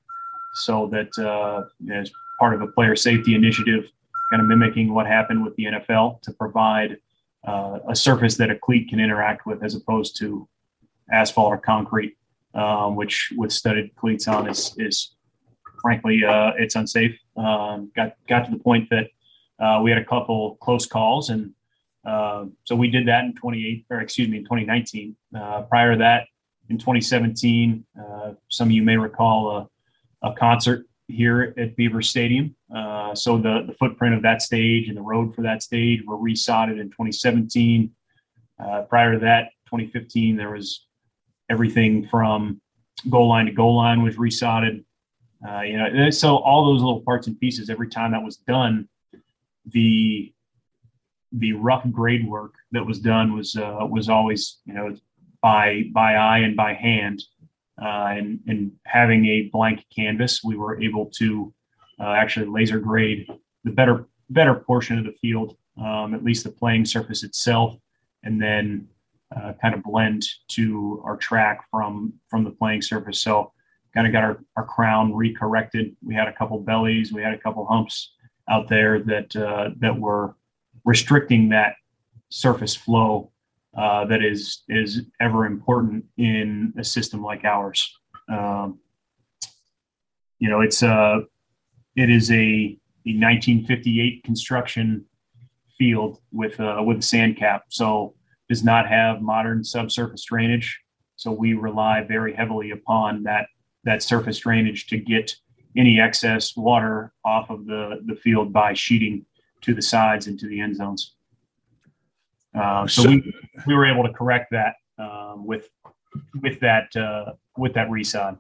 so 0.54 0.87
that 0.88 1.11
uh, 1.18 1.64
as 1.94 2.11
part 2.38 2.54
of 2.54 2.61
a 2.61 2.66
player 2.66 2.96
safety 2.96 3.35
initiative, 3.35 3.85
kind 4.30 4.42
of 4.42 4.48
mimicking 4.48 4.92
what 4.92 5.06
happened 5.06 5.42
with 5.42 5.54
the 5.56 5.64
NFL 5.64 6.20
to 6.22 6.33
provide 6.33 6.98
uh, 7.46 7.78
a 7.88 7.96
surface 7.96 8.37
that 8.37 8.50
a 8.50 8.59
cleat 8.59 8.88
can 8.88 9.00
interact 9.00 9.46
with 9.46 9.62
as 9.64 9.74
opposed 9.74 10.18
to 10.18 10.46
asphalt 11.12 11.52
or 11.52 11.59
concrete. 11.59 12.16
um, 12.54 12.96
which 12.96 13.33
with 13.37 13.52
studded 13.52 13.94
cleats 13.96 14.26
on 14.26 14.48
is 14.48 14.74
is 14.78 15.14
frankly 15.83 16.24
uh, 16.24 16.52
it's 16.59 16.74
unsafe. 16.74 17.16
Um, 17.37 17.90
got 17.94 18.14
got 18.28 18.44
to 18.46 18.50
the 18.50 18.59
point 18.59 18.88
that 18.90 19.06
uh, 19.64 19.80
we 19.83 19.90
had 19.90 20.00
a 20.00 20.04
couple 20.04 20.56
close 20.61 20.87
calls, 20.87 21.30
and 21.30 21.52
uh, 22.04 22.46
so 22.64 22.74
we 22.74 22.88
did 22.88 23.06
that 23.08 23.24
in 23.24 23.34
28 23.34 23.86
or 23.90 24.00
excuse 24.00 24.28
me 24.28 24.38
in 24.38 24.44
2019. 24.44 25.16
Uh, 25.36 25.62
prior 25.62 25.92
to 25.92 25.98
that, 25.98 26.26
in 26.68 26.78
2017, 26.78 27.84
uh, 28.00 28.32
some 28.48 28.68
of 28.68 28.72
you 28.72 28.82
may 28.82 28.96
recall 28.96 29.68
a, 30.22 30.28
a 30.28 30.32
concert 30.34 30.86
here 31.08 31.52
at 31.58 31.76
Beaver 31.76 32.02
Stadium. 32.02 32.54
Uh, 32.74 33.14
so 33.14 33.36
the, 33.36 33.64
the 33.66 33.74
footprint 33.74 34.14
of 34.14 34.22
that 34.22 34.40
stage 34.40 34.88
and 34.88 34.96
the 34.96 35.02
road 35.02 35.34
for 35.34 35.42
that 35.42 35.62
stage 35.62 36.02
were 36.06 36.16
resodded 36.16 36.80
in 36.80 36.88
2017. 36.90 37.90
Uh, 38.58 38.82
prior 38.82 39.14
to 39.14 39.18
that, 39.18 39.50
2015, 39.66 40.36
there 40.36 40.50
was 40.50 40.86
everything 41.50 42.06
from 42.08 42.60
goal 43.08 43.28
line 43.28 43.46
to 43.46 43.52
goal 43.52 43.76
line 43.76 44.02
was 44.02 44.16
resodded. 44.16 44.84
You 45.64 45.78
know, 45.78 46.10
so 46.10 46.36
all 46.36 46.66
those 46.66 46.82
little 46.82 47.00
parts 47.00 47.26
and 47.26 47.38
pieces. 47.40 47.70
Every 47.70 47.88
time 47.88 48.12
that 48.12 48.22
was 48.22 48.36
done, 48.36 48.88
the 49.66 50.32
the 51.32 51.52
rough 51.52 51.84
grade 51.90 52.26
work 52.26 52.54
that 52.72 52.84
was 52.84 52.98
done 52.98 53.36
was 53.36 53.56
uh, 53.56 53.86
was 53.88 54.08
always 54.08 54.58
you 54.64 54.74
know 54.74 54.96
by 55.42 55.84
by 55.92 56.14
eye 56.14 56.38
and 56.38 56.56
by 56.56 56.74
hand. 56.74 57.22
Uh, 57.82 58.08
and, 58.10 58.40
and 58.46 58.70
having 58.84 59.24
a 59.24 59.48
blank 59.54 59.82
canvas, 59.94 60.44
we 60.44 60.54
were 60.54 60.78
able 60.82 61.06
to 61.06 61.50
uh, 61.98 62.12
actually 62.12 62.44
laser 62.44 62.78
grade 62.78 63.26
the 63.64 63.70
better 63.70 64.06
better 64.28 64.54
portion 64.54 64.98
of 64.98 65.04
the 65.04 65.14
field, 65.20 65.56
um, 65.78 66.14
at 66.14 66.22
least 66.22 66.44
the 66.44 66.50
playing 66.50 66.84
surface 66.84 67.24
itself, 67.24 67.74
and 68.22 68.40
then 68.40 68.86
uh, 69.34 69.52
kind 69.62 69.74
of 69.74 69.82
blend 69.82 70.24
to 70.48 71.00
our 71.04 71.16
track 71.16 71.64
from 71.70 72.12
from 72.28 72.44
the 72.44 72.50
playing 72.50 72.82
surface. 72.82 73.20
So 73.20 73.52
kind 73.94 74.06
of 74.06 74.12
got 74.12 74.24
our, 74.24 74.44
our 74.56 74.64
crown 74.64 75.12
recorrected. 75.12 75.94
We 76.04 76.14
had 76.14 76.28
a 76.28 76.32
couple 76.32 76.58
bellies, 76.60 77.12
we 77.12 77.22
had 77.22 77.34
a 77.34 77.38
couple 77.38 77.64
humps 77.66 78.12
out 78.48 78.68
there 78.68 79.00
that 79.00 79.34
uh, 79.36 79.70
that 79.78 79.98
were 79.98 80.34
restricting 80.84 81.50
that 81.50 81.74
surface 82.30 82.74
flow 82.74 83.30
uh, 83.76 84.04
that 84.06 84.24
is 84.24 84.62
is 84.68 85.02
ever 85.20 85.46
important 85.46 86.04
in 86.16 86.72
a 86.76 86.84
system 86.84 87.22
like 87.22 87.44
ours. 87.44 87.96
Um, 88.28 88.80
you 90.38 90.48
know, 90.48 90.60
it's 90.60 90.82
a 90.82 90.92
uh, 90.92 91.20
it 91.96 92.10
is 92.10 92.30
a, 92.30 92.78
a 93.06 93.12
1958 93.12 94.24
construction 94.24 95.04
field 95.78 96.18
with 96.32 96.58
uh, 96.58 96.82
with 96.84 96.98
a 96.98 97.02
sand 97.02 97.36
cap, 97.36 97.64
so 97.68 98.14
does 98.48 98.64
not 98.64 98.88
have 98.88 99.22
modern 99.22 99.62
subsurface 99.62 100.24
drainage. 100.24 100.80
So 101.16 101.30
we 101.30 101.54
rely 101.54 102.02
very 102.02 102.34
heavily 102.34 102.70
upon 102.70 103.22
that 103.24 103.46
that 103.84 104.02
surface 104.02 104.38
drainage 104.38 104.86
to 104.88 104.98
get 104.98 105.32
any 105.76 106.00
excess 106.00 106.56
water 106.56 107.12
off 107.24 107.50
of 107.50 107.66
the 107.66 108.00
the 108.06 108.16
field 108.16 108.52
by 108.52 108.74
sheeting 108.74 109.24
to 109.62 109.74
the 109.74 109.82
sides 109.82 110.26
and 110.26 110.38
to 110.38 110.46
the 110.46 110.60
end 110.60 110.76
zones. 110.76 111.14
Uh, 112.54 112.86
so, 112.86 113.08
we, 113.08 113.32
we 113.66 113.74
were 113.74 113.86
able 113.86 114.02
to 114.02 114.12
correct 114.12 114.50
that 114.50 114.74
um, 114.98 115.46
with 115.46 115.68
with 116.42 116.60
that 116.60 116.94
uh, 116.96 117.32
with 117.56 117.74
that 117.74 117.88
resod. 117.88 118.38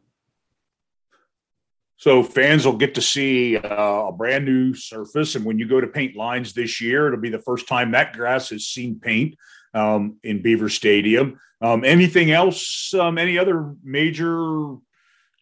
So 1.96 2.22
fans 2.22 2.64
will 2.64 2.78
get 2.78 2.94
to 2.94 3.02
see 3.02 3.58
uh, 3.58 4.06
a 4.06 4.12
brand 4.12 4.46
new 4.46 4.72
surface, 4.74 5.34
and 5.34 5.44
when 5.44 5.58
you 5.58 5.68
go 5.68 5.80
to 5.80 5.86
paint 5.86 6.16
lines 6.16 6.54
this 6.54 6.80
year, 6.80 7.06
it'll 7.06 7.20
be 7.20 7.28
the 7.28 7.38
first 7.38 7.68
time 7.68 7.90
that 7.90 8.14
grass 8.14 8.48
has 8.48 8.66
seen 8.66 8.98
paint 8.98 9.36
um, 9.74 10.16
in 10.22 10.40
Beaver 10.40 10.70
Stadium. 10.70 11.38
Um, 11.60 11.84
anything 11.84 12.30
else? 12.30 12.94
Um, 12.94 13.18
any 13.18 13.38
other 13.38 13.74
major 13.84 14.76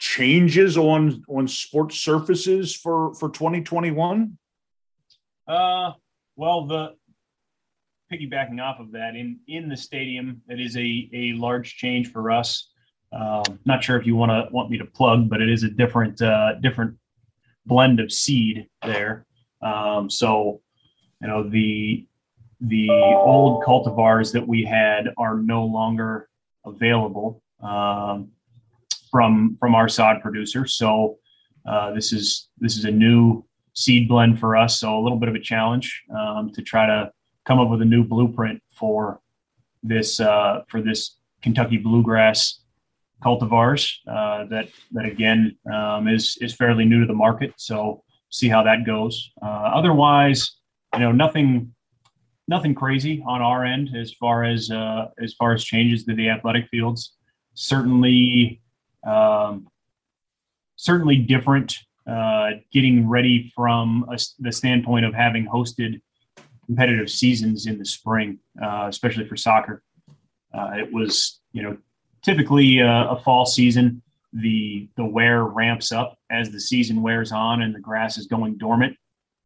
changes 0.00 0.76
on 0.76 1.22
on 1.28 1.46
sports 1.46 2.00
surfaces 2.00 2.74
for 2.74 3.14
for 3.14 3.30
2021? 3.30 4.36
Uh, 5.48 5.92
well, 6.36 6.66
the 6.66 6.94
piggybacking 8.12 8.60
off 8.60 8.80
of 8.80 8.92
that, 8.92 9.16
in 9.16 9.40
in 9.48 9.68
the 9.68 9.76
stadium, 9.76 10.42
it 10.48 10.60
is 10.60 10.76
a 10.76 11.08
a 11.12 11.32
large 11.32 11.76
change 11.76 12.12
for 12.12 12.30
us. 12.30 12.70
Um, 13.12 13.58
not 13.64 13.82
sure 13.82 13.98
if 13.98 14.06
you 14.06 14.14
want 14.14 14.30
to 14.30 14.52
want 14.52 14.70
me 14.70 14.76
to 14.78 14.84
plug, 14.84 15.30
but 15.30 15.40
it 15.40 15.48
is 15.48 15.62
a 15.62 15.70
different 15.70 16.20
uh, 16.20 16.56
different 16.60 16.96
blend 17.64 17.98
of 17.98 18.12
seed 18.12 18.66
there. 18.82 19.26
Um, 19.62 20.10
so, 20.10 20.60
you 21.22 21.28
know 21.28 21.48
the 21.48 22.06
the 22.60 22.90
old 22.90 23.64
cultivars 23.64 24.32
that 24.32 24.46
we 24.46 24.64
had 24.64 25.08
are 25.16 25.36
no 25.36 25.64
longer 25.64 26.28
available 26.66 27.42
um, 27.62 28.30
from 29.10 29.56
from 29.58 29.74
our 29.74 29.88
sod 29.88 30.20
producer. 30.20 30.66
So 30.66 31.18
uh, 31.66 31.92
this 31.94 32.12
is 32.12 32.48
this 32.58 32.76
is 32.76 32.84
a 32.84 32.90
new 32.90 33.44
seed 33.78 34.08
blend 34.08 34.40
for 34.40 34.56
us. 34.56 34.80
So 34.80 34.98
a 34.98 35.00
little 35.00 35.18
bit 35.18 35.28
of 35.28 35.36
a 35.36 35.40
challenge 35.40 36.02
um, 36.16 36.50
to 36.54 36.62
try 36.62 36.86
to 36.86 37.12
come 37.44 37.60
up 37.60 37.70
with 37.70 37.80
a 37.80 37.84
new 37.84 38.02
blueprint 38.02 38.60
for 38.74 39.20
this 39.82 40.18
uh, 40.18 40.62
for 40.68 40.82
this 40.82 41.16
Kentucky 41.42 41.76
bluegrass 41.76 42.60
cultivars 43.22 43.94
uh, 44.08 44.44
that 44.46 44.68
that 44.92 45.04
again 45.04 45.56
um, 45.72 46.08
is 46.08 46.36
is 46.40 46.54
fairly 46.54 46.84
new 46.84 47.00
to 47.00 47.06
the 47.06 47.14
market. 47.14 47.52
So 47.56 48.02
see 48.30 48.48
how 48.48 48.64
that 48.64 48.84
goes. 48.84 49.30
Uh, 49.40 49.70
otherwise, 49.80 50.56
you 50.94 51.00
know, 51.00 51.12
nothing 51.12 51.72
nothing 52.48 52.74
crazy 52.74 53.22
on 53.26 53.42
our 53.42 53.64
end 53.64 53.90
as 53.96 54.12
far 54.12 54.42
as 54.42 54.72
uh, 54.72 55.06
as 55.22 55.34
far 55.34 55.52
as 55.52 55.62
changes 55.62 56.04
to 56.04 56.14
the 56.14 56.28
athletic 56.28 56.66
fields. 56.68 57.14
Certainly, 57.54 58.60
um, 59.06 59.68
certainly 60.74 61.16
different. 61.16 61.76
Uh, 62.08 62.52
getting 62.72 63.06
ready 63.06 63.52
from 63.54 64.06
a, 64.10 64.18
the 64.38 64.50
standpoint 64.50 65.04
of 65.04 65.12
having 65.12 65.46
hosted 65.46 66.00
competitive 66.64 67.10
seasons 67.10 67.66
in 67.66 67.78
the 67.78 67.84
spring, 67.84 68.38
uh, 68.62 68.86
especially 68.88 69.26
for 69.26 69.36
soccer. 69.36 69.82
Uh, 70.54 70.70
it 70.76 70.90
was, 70.90 71.40
you 71.52 71.62
know, 71.62 71.76
typically 72.22 72.78
a, 72.78 73.10
a, 73.10 73.20
fall 73.20 73.44
season. 73.44 74.00
The 74.32 74.88
the 74.96 75.04
wear 75.04 75.44
ramps 75.44 75.92
up 75.92 76.18
as 76.30 76.50
the 76.50 76.60
season 76.60 77.02
wears 77.02 77.30
on 77.30 77.60
and 77.60 77.74
the 77.74 77.80
grass 77.80 78.16
is 78.16 78.26
going 78.26 78.56
dormant. 78.56 78.96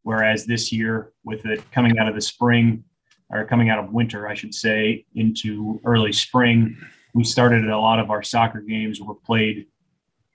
Whereas 0.03 0.45
this 0.45 0.71
year, 0.71 1.11
with 1.25 1.45
it 1.45 1.69
coming 1.71 1.97
out 1.99 2.07
of 2.07 2.15
the 2.15 2.21
spring 2.21 2.85
or 3.29 3.45
coming 3.45 3.69
out 3.69 3.79
of 3.79 3.91
winter, 3.91 4.27
I 4.27 4.35
should 4.35 4.53
say, 4.53 5.05
into 5.15 5.81
early 5.85 6.13
spring, 6.13 6.77
we 7.13 7.23
started 7.23 7.67
a 7.67 7.77
lot 7.77 7.99
of 7.99 8.09
our 8.09 8.23
soccer 8.23 8.61
games 8.61 9.01
were 9.01 9.15
played 9.15 9.67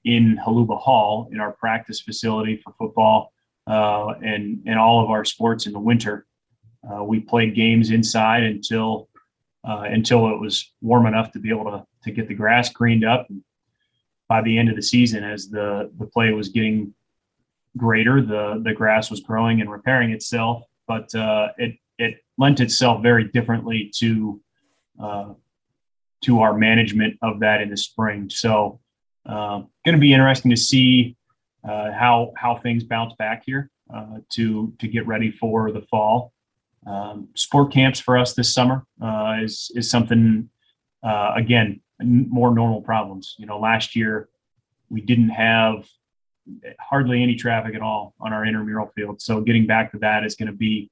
in 0.09 0.39
Holuba 0.39 0.81
Hall 0.81 1.29
in 1.33 1.39
our 1.39 1.53
practice 1.53 2.01
facility 2.01 2.57
for 2.65 2.73
football 2.79 3.31
uh, 3.67 4.15
and 4.23 4.63
and 4.67 4.79
all 4.79 5.05
of 5.05 5.11
our 5.11 5.25
sports 5.25 5.67
in 5.67 5.73
the 5.75 5.79
winter. 5.79 6.27
Uh, 6.89 7.05
we 7.05 7.21
played 7.21 7.55
games 7.55 7.91
inside 7.91 8.43
until 8.43 9.09
uh, 9.69 9.85
until 9.85 10.29
it 10.29 10.41
was 10.41 10.73
warm 10.81 11.07
enough 11.07 11.31
to 11.33 11.39
be 11.39 11.51
able 11.51 11.65
to 11.65 11.85
to 12.05 12.11
get 12.11 12.27
the 12.27 12.35
grass 12.35 12.71
greened 12.71 13.05
up. 13.05 13.29
And 13.29 13.43
by 14.29 14.41
the 14.41 14.57
end 14.57 14.71
of 14.71 14.77
the 14.77 14.83
season, 14.83 15.25
as 15.25 15.51
the 15.51 15.91
the 15.99 16.07
play 16.07 16.33
was 16.33 16.49
getting 16.49 16.95
greater, 17.77 18.23
the 18.23 18.63
the 18.65 18.73
grass 18.73 19.11
was 19.11 19.21
growing 19.21 19.61
and 19.61 19.71
repairing 19.71 20.13
itself, 20.13 20.63
but 20.87 21.15
uh, 21.15 21.49
it 21.59 21.77
it 21.99 22.15
lent 22.39 22.61
itself 22.61 23.03
very 23.03 23.25
differently 23.25 23.93
to 23.97 24.41
uh, 24.99 25.35
to 26.23 26.41
our 26.41 26.57
management 26.57 27.19
of 27.21 27.41
that 27.41 27.61
in 27.61 27.69
the 27.69 27.77
spring. 27.77 28.31
So, 28.31 28.81
uh, 29.29 29.59
going 29.85 29.95
to 29.95 29.99
be 29.99 30.13
interesting 30.13 30.51
to 30.51 30.57
see 30.57 31.17
uh, 31.69 31.93
how 31.93 32.33
how 32.37 32.57
things 32.57 32.85
bounce 32.85 33.13
back 33.19 33.43
here 33.45 33.71
uh, 33.95 34.19
to 34.31 34.73
to 34.79 34.89
get 34.89 35.07
ready 35.07 35.31
for 35.31 35.71
the 35.71 35.83
fall. 35.83 36.33
Um, 36.87 37.29
sport 37.35 37.73
camps 37.73 38.01
for 38.01 38.17
us 38.17 38.35
this 38.35 38.55
summer 38.55 38.87
uh, 39.03 39.39
is 39.43 39.71
is 39.75 39.91
something 39.91 40.49
uh, 41.03 41.33
again 41.37 41.81
more 42.01 42.55
normal 42.55 42.81
problems. 42.81 43.35
You 43.39 43.47
know, 43.47 43.59
last 43.59 43.97
year 43.97 44.29
we 44.89 45.01
didn't 45.01 45.31
have 45.31 45.87
hardly 46.81 47.23
any 47.23 47.35
traffic 47.35 47.75
at 47.75 47.83
all 47.83 48.15
on 48.21 48.33
our 48.33 48.47
intramural 48.47 48.91
field. 48.97 49.21
So 49.21 49.41
getting 49.43 49.67
back 49.67 49.93
to 49.93 49.99
that 49.99 50.25
is 50.25 50.35
going 50.37 50.51
to 50.51 50.57
be 50.57 50.91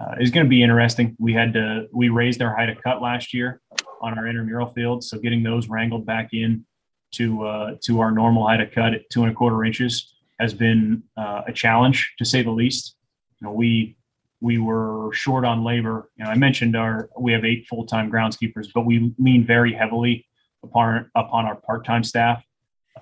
uh, 0.00 0.16
is 0.20 0.30
going 0.30 0.44
to 0.44 0.50
be 0.50 0.62
interesting. 0.62 1.14
We 1.18 1.32
had 1.32 1.52
to 1.54 1.86
we 1.92 2.08
raised 2.08 2.42
our 2.42 2.54
height 2.54 2.68
of 2.68 2.82
cut 2.82 3.00
last 3.00 3.32
year 3.32 3.60
on 4.02 4.18
our 4.18 4.26
intramural 4.26 4.72
field, 4.72 5.04
so 5.04 5.18
getting 5.18 5.42
those 5.42 5.68
wrangled 5.68 6.04
back 6.04 6.30
in 6.32 6.64
to 7.12 7.44
uh, 7.44 7.70
to 7.82 8.00
our 8.00 8.10
normal 8.10 8.46
height 8.46 8.60
of 8.60 8.72
cut 8.72 8.94
at 8.94 9.08
two 9.10 9.22
and 9.22 9.32
a 9.32 9.34
quarter 9.34 9.64
inches 9.64 10.14
has 10.38 10.52
been 10.52 11.02
uh, 11.16 11.42
a 11.46 11.52
challenge 11.52 12.14
to 12.18 12.24
say 12.24 12.42
the 12.42 12.50
least. 12.50 12.96
You 13.40 13.46
know, 13.46 13.52
we 13.52 13.96
we 14.40 14.58
were 14.58 15.10
short 15.12 15.44
on 15.44 15.64
labor. 15.64 16.10
You 16.16 16.24
know, 16.24 16.30
I 16.30 16.34
mentioned 16.34 16.76
our 16.76 17.08
we 17.18 17.32
have 17.32 17.44
eight 17.44 17.66
full 17.66 17.86
time 17.86 18.10
groundskeepers, 18.10 18.68
but 18.74 18.86
we 18.86 19.14
lean 19.18 19.46
very 19.46 19.72
heavily 19.72 20.26
upon 20.62 21.10
upon 21.14 21.46
our 21.46 21.56
part 21.56 21.84
time 21.84 22.04
staff, 22.04 22.42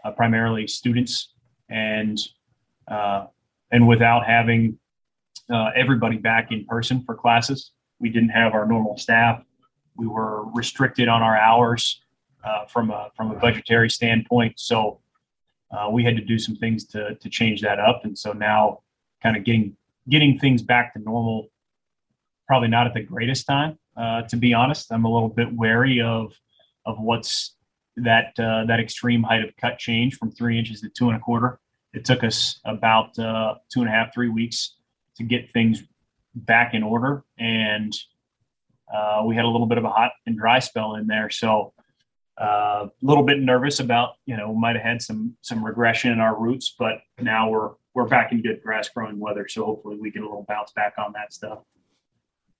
uh, 0.04 0.10
primarily 0.12 0.66
students, 0.66 1.32
and 1.68 2.18
uh, 2.88 3.26
and 3.70 3.88
without 3.88 4.26
having 4.26 4.78
uh, 5.50 5.70
everybody 5.74 6.16
back 6.16 6.52
in 6.52 6.64
person 6.66 7.02
for 7.04 7.14
classes, 7.14 7.72
we 7.98 8.08
didn't 8.08 8.30
have 8.30 8.54
our 8.54 8.66
normal 8.66 8.96
staff. 8.96 9.42
We 9.96 10.06
were 10.06 10.44
restricted 10.52 11.08
on 11.08 11.22
our 11.22 11.36
hours 11.36 12.03
uh, 12.44 12.66
from 12.66 12.90
a 12.90 13.10
from 13.16 13.30
a 13.30 13.34
budgetary 13.34 13.90
standpoint. 13.90 14.58
So 14.58 15.00
uh, 15.70 15.88
we 15.90 16.04
had 16.04 16.16
to 16.16 16.24
do 16.24 16.38
some 16.38 16.56
things 16.56 16.84
to 16.88 17.14
to 17.16 17.28
change 17.28 17.60
that 17.62 17.78
up, 17.78 18.04
and 18.04 18.16
so 18.18 18.32
now 18.32 18.80
kind 19.22 19.36
of 19.36 19.44
getting 19.44 19.76
getting 20.08 20.38
things 20.38 20.62
back 20.62 20.92
to 20.94 21.00
normal. 21.00 21.48
Probably 22.46 22.68
not 22.68 22.86
at 22.86 22.92
the 22.92 23.02
greatest 23.02 23.46
time, 23.46 23.78
uh, 23.96 24.22
to 24.22 24.36
be 24.36 24.52
honest. 24.52 24.92
I'm 24.92 25.06
a 25.06 25.12
little 25.12 25.30
bit 25.30 25.48
wary 25.52 26.00
of 26.00 26.34
of 26.84 27.00
what's 27.00 27.56
that 27.96 28.38
uh, 28.38 28.64
that 28.66 28.80
extreme 28.80 29.22
height 29.22 29.42
of 29.42 29.56
cut 29.56 29.78
change 29.78 30.16
from 30.16 30.30
three 30.30 30.58
inches 30.58 30.80
to 30.82 30.88
two 30.90 31.08
and 31.08 31.16
a 31.16 31.20
quarter. 31.20 31.58
It 31.92 32.04
took 32.04 32.24
us 32.24 32.60
about 32.64 33.18
uh, 33.18 33.54
two 33.72 33.80
and 33.80 33.88
a 33.88 33.92
half, 33.92 34.12
three 34.12 34.28
weeks 34.28 34.76
to 35.16 35.22
get 35.22 35.52
things 35.52 35.82
back 36.34 36.74
in 36.74 36.82
order, 36.82 37.24
and 37.38 37.92
uh, 38.92 39.22
we 39.24 39.36
had 39.36 39.44
a 39.44 39.48
little 39.48 39.66
bit 39.66 39.78
of 39.78 39.84
a 39.84 39.90
hot 39.90 40.12
and 40.26 40.36
dry 40.36 40.58
spell 40.58 40.96
in 40.96 41.06
there. 41.06 41.30
So 41.30 41.72
uh, 42.40 42.86
a 42.86 42.90
little 43.02 43.22
bit 43.22 43.40
nervous 43.40 43.80
about 43.80 44.14
you 44.26 44.36
know 44.36 44.54
might 44.54 44.76
have 44.76 44.84
had 44.84 45.02
some 45.02 45.36
some 45.42 45.64
regression 45.64 46.12
in 46.12 46.20
our 46.20 46.38
roots, 46.38 46.74
but 46.78 46.98
now 47.20 47.48
we're 47.48 47.70
we're 47.94 48.06
back 48.06 48.32
in 48.32 48.42
good 48.42 48.60
grass 48.62 48.88
growing 48.88 49.18
weather. 49.18 49.46
So 49.48 49.64
hopefully 49.64 49.96
we 50.00 50.10
get 50.10 50.22
a 50.22 50.26
little 50.26 50.44
bounce 50.48 50.72
back 50.72 50.94
on 50.98 51.12
that 51.12 51.32
stuff. 51.32 51.60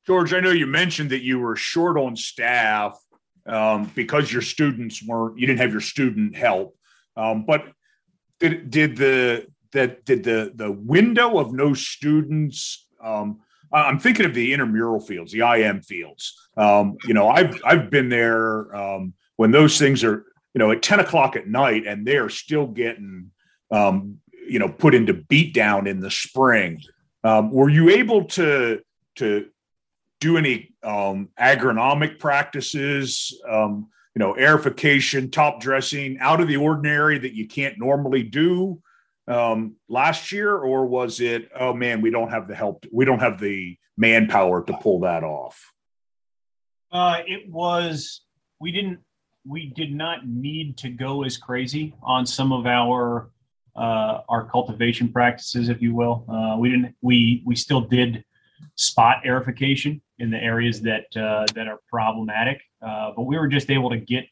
George, 0.06 0.32
I 0.32 0.40
know 0.40 0.50
you 0.50 0.66
mentioned 0.66 1.10
that 1.10 1.22
you 1.22 1.40
were 1.40 1.56
short 1.56 1.98
on 1.98 2.14
staff 2.14 2.98
um, 3.46 3.90
because 3.94 4.32
your 4.32 4.42
students 4.42 5.02
weren't 5.02 5.38
you 5.38 5.46
didn't 5.46 5.60
have 5.60 5.72
your 5.72 5.80
student 5.80 6.36
help, 6.36 6.76
um, 7.16 7.44
but 7.44 7.66
did 8.38 8.70
did 8.70 8.96
the 8.96 9.46
that 9.72 10.04
did 10.04 10.22
the 10.22 10.52
the 10.54 10.70
window 10.70 11.38
of 11.38 11.52
no 11.52 11.74
students 11.74 12.86
um, 13.02 13.40
I'm 13.72 13.98
thinking 13.98 14.24
of 14.24 14.34
the 14.34 14.52
intramural 14.52 15.00
fields, 15.00 15.32
the 15.32 15.40
IM 15.40 15.82
fields. 15.82 16.48
Um, 16.56 16.96
you 17.06 17.14
know, 17.14 17.28
I've 17.28 17.60
I've 17.64 17.90
been 17.90 18.08
there 18.08 18.74
um, 18.74 19.14
when 19.36 19.50
those 19.50 19.78
things 19.78 20.04
are, 20.04 20.24
you 20.54 20.58
know, 20.58 20.70
at 20.70 20.82
10 20.82 21.00
o'clock 21.00 21.36
at 21.36 21.48
night 21.48 21.86
and 21.86 22.06
they're 22.06 22.28
still 22.28 22.66
getting 22.66 23.30
um, 23.70 24.18
you 24.46 24.58
know, 24.58 24.68
put 24.68 24.94
into 24.94 25.14
beat 25.14 25.54
down 25.54 25.86
in 25.86 26.00
the 26.00 26.10
spring. 26.10 26.82
Um, 27.22 27.50
were 27.50 27.70
you 27.70 27.90
able 27.90 28.24
to 28.26 28.80
to 29.16 29.46
do 30.20 30.36
any 30.36 30.74
um, 30.82 31.28
agronomic 31.40 32.18
practices, 32.18 33.38
um, 33.48 33.88
you 34.14 34.18
know, 34.18 34.34
aerification, 34.34 35.32
top 35.32 35.60
dressing 35.60 36.18
out 36.20 36.40
of 36.40 36.48
the 36.48 36.56
ordinary 36.56 37.18
that 37.18 37.34
you 37.34 37.48
can't 37.48 37.78
normally 37.78 38.22
do? 38.22 38.80
um, 39.26 39.76
last 39.88 40.32
year, 40.32 40.54
or 40.54 40.86
was 40.86 41.20
it, 41.20 41.50
oh 41.58 41.72
man, 41.72 42.00
we 42.00 42.10
don't 42.10 42.30
have 42.30 42.48
the 42.48 42.54
help, 42.54 42.84
we 42.92 43.04
don't 43.04 43.20
have 43.20 43.40
the 43.40 43.76
manpower 43.96 44.62
to 44.64 44.72
pull 44.74 45.00
that 45.00 45.24
off? 45.24 45.72
Uh, 46.92 47.20
it 47.26 47.48
was, 47.48 48.20
we 48.60 48.70
didn't, 48.72 49.00
we 49.46 49.66
did 49.66 49.94
not 49.94 50.26
need 50.26 50.76
to 50.78 50.88
go 50.88 51.22
as 51.22 51.36
crazy 51.36 51.94
on 52.02 52.26
some 52.26 52.52
of 52.52 52.66
our 52.66 53.30
uh, 53.76 54.20
our 54.28 54.48
cultivation 54.48 55.12
practices, 55.12 55.68
if 55.68 55.82
you 55.82 55.94
will. 55.94 56.24
Uh, 56.28 56.56
we 56.58 56.70
didn't, 56.70 56.94
we 57.02 57.42
we 57.44 57.56
still 57.56 57.80
did 57.80 58.24
spot 58.76 59.22
aerification 59.26 60.00
in 60.18 60.30
the 60.30 60.38
areas 60.38 60.80
that 60.82 61.06
uh, 61.16 61.44
that 61.54 61.66
are 61.66 61.80
problematic, 61.90 62.60
uh, 62.82 63.10
but 63.16 63.22
we 63.22 63.36
were 63.36 63.48
just 63.48 63.70
able 63.70 63.90
to 63.90 63.98
get 63.98 64.24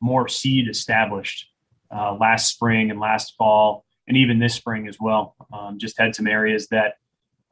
more 0.00 0.28
seed 0.28 0.68
established 0.68 1.50
uh, 1.94 2.14
last 2.14 2.50
spring 2.50 2.90
and 2.90 2.98
last 2.98 3.34
fall 3.36 3.84
and 4.08 4.16
even 4.16 4.38
this 4.38 4.54
spring 4.54 4.88
as 4.88 4.96
well. 4.98 5.36
Um, 5.52 5.78
just 5.78 5.98
had 5.98 6.16
some 6.16 6.26
areas 6.26 6.66
that 6.68 6.94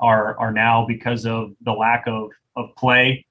are 0.01 0.39
are 0.39 0.53
now 0.53 0.87
because 0.87 1.27
of 1.27 1.53
the 1.61 1.73
lack 1.73 2.07
of 2.07 2.31
of 2.57 2.75
play, 2.77 3.27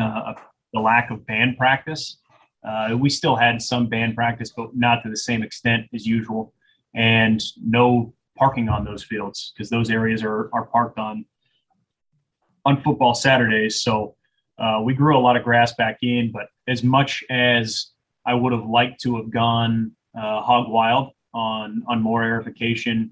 uh, 0.00 0.34
the 0.72 0.80
lack 0.80 1.10
of 1.10 1.26
band 1.26 1.58
practice. 1.58 2.18
Uh, 2.64 2.96
we 2.96 3.10
still 3.10 3.36
had 3.36 3.60
some 3.60 3.86
band 3.86 4.14
practice, 4.14 4.52
but 4.56 4.74
not 4.74 5.02
to 5.02 5.10
the 5.10 5.16
same 5.16 5.42
extent 5.42 5.86
as 5.92 6.06
usual, 6.06 6.52
and 6.94 7.42
no 7.62 8.14
parking 8.36 8.68
on 8.68 8.84
those 8.84 9.04
fields 9.04 9.52
because 9.54 9.70
those 9.70 9.90
areas 9.90 10.22
are 10.22 10.50
are 10.52 10.64
parked 10.66 10.98
on 10.98 11.24
on 12.64 12.82
football 12.82 13.14
Saturdays. 13.14 13.80
So 13.80 14.16
uh, 14.58 14.80
we 14.82 14.94
grew 14.94 15.16
a 15.16 15.20
lot 15.20 15.36
of 15.36 15.44
grass 15.44 15.74
back 15.74 15.98
in, 16.02 16.32
but 16.32 16.48
as 16.68 16.82
much 16.82 17.22
as 17.30 17.90
I 18.26 18.34
would 18.34 18.52
have 18.52 18.66
liked 18.66 19.00
to 19.02 19.16
have 19.16 19.30
gone 19.30 19.92
uh, 20.16 20.40
hog 20.40 20.70
wild 20.70 21.12
on 21.34 21.82
on 21.86 22.00
more 22.00 22.22
aerification 22.22 23.10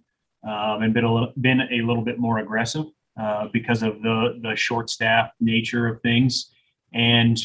um, 0.49 0.83
and 0.83 0.95
been 0.95 1.05
a 1.05 1.13
little, 1.13 1.33
been 1.41 1.61
a 1.61 1.83
little 1.83 2.03
bit 2.03 2.19
more 2.19 2.39
aggressive 2.39 2.87
uh, 3.21 3.49
because 3.53 3.83
of 3.83 4.03
the 4.03 4.41
the 4.43 4.57
short 4.57 4.91
staff 4.91 5.31
nature 5.41 5.87
of 5.87 6.01
things, 6.03 6.51
and 6.95 7.39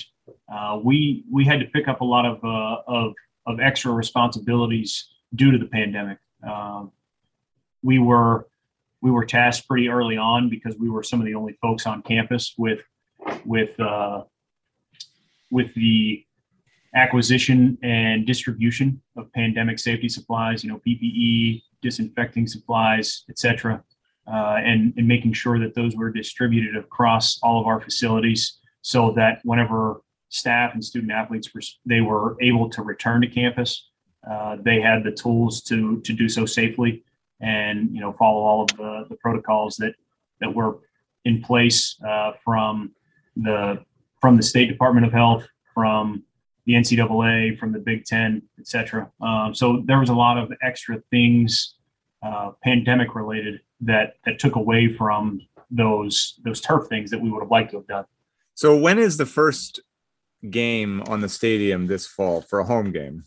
uh, 0.51 0.79
we 0.83 1.23
we 1.31 1.45
had 1.45 1.59
to 1.59 1.65
pick 1.67 1.87
up 1.87 2.01
a 2.01 2.05
lot 2.05 2.25
of 2.25 2.43
uh, 2.43 2.81
of 2.87 3.13
of 3.45 3.59
extra 3.59 3.91
responsibilities 3.91 5.09
due 5.35 5.51
to 5.51 5.57
the 5.57 5.65
pandemic. 5.65 6.17
Um, 6.47 6.91
we 7.83 7.99
were 7.99 8.47
we 9.01 9.11
were 9.11 9.25
tasked 9.25 9.67
pretty 9.67 9.89
early 9.89 10.17
on 10.17 10.49
because 10.49 10.75
we 10.77 10.89
were 10.89 11.03
some 11.03 11.19
of 11.19 11.25
the 11.25 11.35
only 11.35 11.57
folks 11.61 11.85
on 11.85 12.01
campus 12.01 12.53
with 12.57 12.79
with 13.45 13.79
uh, 13.79 14.23
with 15.51 15.73
the 15.75 16.23
acquisition 16.95 17.77
and 17.83 18.25
distribution 18.25 19.01
of 19.17 19.31
pandemic 19.33 19.79
safety 19.79 20.09
supplies, 20.09 20.63
you 20.63 20.69
know, 20.69 20.81
PPE, 20.87 21.61
disinfecting 21.81 22.47
supplies, 22.47 23.23
etc., 23.29 23.83
uh, 24.27 24.55
and, 24.57 24.93
and 24.97 25.07
making 25.07 25.31
sure 25.31 25.59
that 25.59 25.73
those 25.73 25.95
were 25.95 26.11
distributed 26.11 26.75
across 26.75 27.39
all 27.41 27.61
of 27.61 27.67
our 27.67 27.79
facilities 27.79 28.59
so 28.81 29.11
that 29.11 29.39
whenever 29.43 30.01
staff 30.29 30.73
and 30.73 30.83
student 30.83 31.11
athletes 31.11 31.53
were 31.53 31.61
they 31.85 32.01
were 32.01 32.35
able 32.41 32.69
to 32.69 32.81
return 32.81 33.21
to 33.21 33.27
campus, 33.27 33.89
uh, 34.29 34.57
they 34.61 34.81
had 34.81 35.03
the 35.03 35.11
tools 35.11 35.61
to 35.63 36.01
to 36.01 36.13
do 36.13 36.27
so 36.27 36.45
safely 36.45 37.03
and 37.39 37.93
you 37.93 38.01
know 38.01 38.13
follow 38.13 38.41
all 38.41 38.63
of 38.63 38.69
the, 38.77 39.05
the 39.09 39.15
protocols 39.15 39.75
that 39.77 39.93
that 40.39 40.53
were 40.53 40.79
in 41.25 41.41
place 41.41 41.99
uh, 42.07 42.31
from 42.43 42.91
the 43.35 43.83
from 44.19 44.37
the 44.37 44.43
State 44.43 44.67
Department 44.67 45.05
of 45.05 45.13
Health, 45.13 45.47
from 45.73 46.23
the 46.65 46.73
NCAA, 46.73 47.57
from 47.59 47.71
the 47.71 47.79
Big 47.79 48.05
Ten, 48.05 48.41
etc. 48.59 49.11
Um, 49.21 49.53
so 49.53 49.83
there 49.85 49.99
was 49.99 50.09
a 50.09 50.15
lot 50.15 50.37
of 50.37 50.51
extra 50.63 51.01
things, 51.11 51.75
uh, 52.23 52.51
pandemic 52.63 53.15
related, 53.15 53.61
that 53.81 54.15
that 54.25 54.39
took 54.39 54.55
away 54.55 54.93
from 54.93 55.41
those 55.69 56.39
those 56.43 56.61
turf 56.61 56.87
things 56.87 57.11
that 57.11 57.21
we 57.21 57.29
would 57.29 57.41
have 57.41 57.51
liked 57.51 57.71
to 57.71 57.77
have 57.77 57.87
done. 57.87 58.05
So 58.55 58.75
when 58.75 58.97
is 58.97 59.17
the 59.17 59.25
first 59.25 59.79
game 60.49 61.01
on 61.07 61.21
the 61.21 61.29
stadium 61.29 61.87
this 61.87 62.07
fall 62.07 62.41
for 62.41 62.59
a 62.59 62.65
home 62.65 62.91
game? 62.91 63.23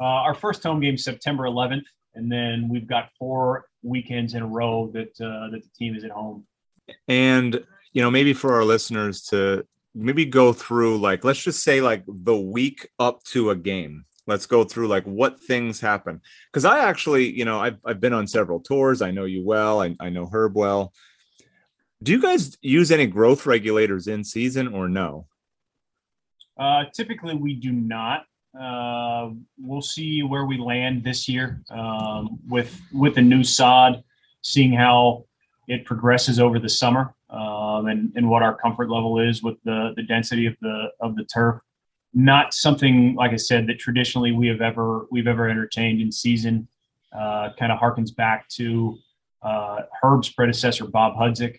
Uh, 0.00 0.04
our 0.04 0.34
first 0.34 0.62
home 0.62 0.80
game 0.80 0.96
September 0.96 1.44
11th, 1.44 1.84
and 2.14 2.30
then 2.30 2.68
we've 2.68 2.86
got 2.86 3.10
four 3.18 3.66
weekends 3.82 4.34
in 4.34 4.42
a 4.42 4.46
row 4.46 4.90
that 4.92 5.10
uh, 5.20 5.50
that 5.50 5.62
the 5.62 5.70
team 5.76 5.94
is 5.94 6.04
at 6.04 6.10
home. 6.10 6.46
And 7.08 7.64
you 7.92 8.02
know, 8.02 8.10
maybe 8.10 8.32
for 8.32 8.54
our 8.54 8.64
listeners 8.64 9.22
to 9.26 9.66
maybe 9.94 10.24
go 10.24 10.52
through 10.52 10.98
like 10.98 11.24
let's 11.24 11.42
just 11.42 11.62
say 11.62 11.80
like 11.80 12.04
the 12.06 12.36
week 12.36 12.88
up 12.98 13.22
to 13.24 13.50
a 13.50 13.56
game. 13.56 14.04
Let's 14.26 14.46
go 14.46 14.64
through 14.64 14.88
like 14.88 15.04
what 15.04 15.38
things 15.40 15.80
happen. 15.80 16.20
Because 16.50 16.64
i 16.64 16.80
actually 16.80 17.30
you 17.30 17.44
know 17.44 17.60
I've, 17.60 17.78
I've 17.84 18.00
been 18.00 18.12
on 18.12 18.26
several 18.26 18.60
tours. 18.60 19.02
I 19.02 19.10
know 19.10 19.24
you 19.24 19.44
well. 19.44 19.80
I, 19.80 19.94
I 20.00 20.10
know 20.10 20.28
herb 20.30 20.56
well. 20.56 20.92
Do 22.02 22.12
you 22.12 22.20
guys 22.20 22.58
use 22.60 22.90
any 22.90 23.06
growth 23.06 23.46
regulators 23.46 24.08
in 24.08 24.24
season 24.24 24.68
or 24.68 24.88
no 24.88 25.26
uh, 26.58 26.84
typically 26.94 27.34
we 27.34 27.54
do 27.54 27.72
not 27.72 28.24
uh, 28.58 29.30
we'll 29.58 29.82
see 29.82 30.22
where 30.22 30.44
we 30.44 30.58
land 30.58 31.02
this 31.02 31.28
year 31.28 31.60
um, 31.70 32.38
with 32.48 32.80
with 32.92 33.16
the 33.16 33.22
new 33.22 33.42
sod 33.42 34.02
seeing 34.42 34.72
how 34.72 35.24
it 35.66 35.84
progresses 35.84 36.38
over 36.38 36.58
the 36.58 36.68
summer 36.68 37.14
um, 37.30 37.86
and, 37.86 38.12
and 38.14 38.28
what 38.28 38.42
our 38.42 38.54
comfort 38.54 38.90
level 38.90 39.18
is 39.18 39.42
with 39.42 39.56
the, 39.64 39.92
the 39.96 40.02
density 40.02 40.46
of 40.46 40.54
the 40.60 40.88
of 41.00 41.16
the 41.16 41.24
turf. 41.24 41.60
Not 42.12 42.54
something 42.54 43.16
like 43.16 43.32
I 43.32 43.36
said 43.36 43.66
that 43.66 43.80
traditionally 43.80 44.30
we 44.30 44.46
have 44.46 44.60
ever 44.60 45.06
we've 45.10 45.26
ever 45.26 45.48
entertained 45.48 46.00
in 46.00 46.12
season. 46.12 46.68
Uh, 47.12 47.50
kind 47.58 47.70
of 47.70 47.78
harkens 47.78 48.14
back 48.14 48.48
to 48.48 48.98
uh, 49.42 49.82
Herb's 50.00 50.30
predecessor 50.30 50.84
Bob 50.86 51.16
Hudzik, 51.16 51.58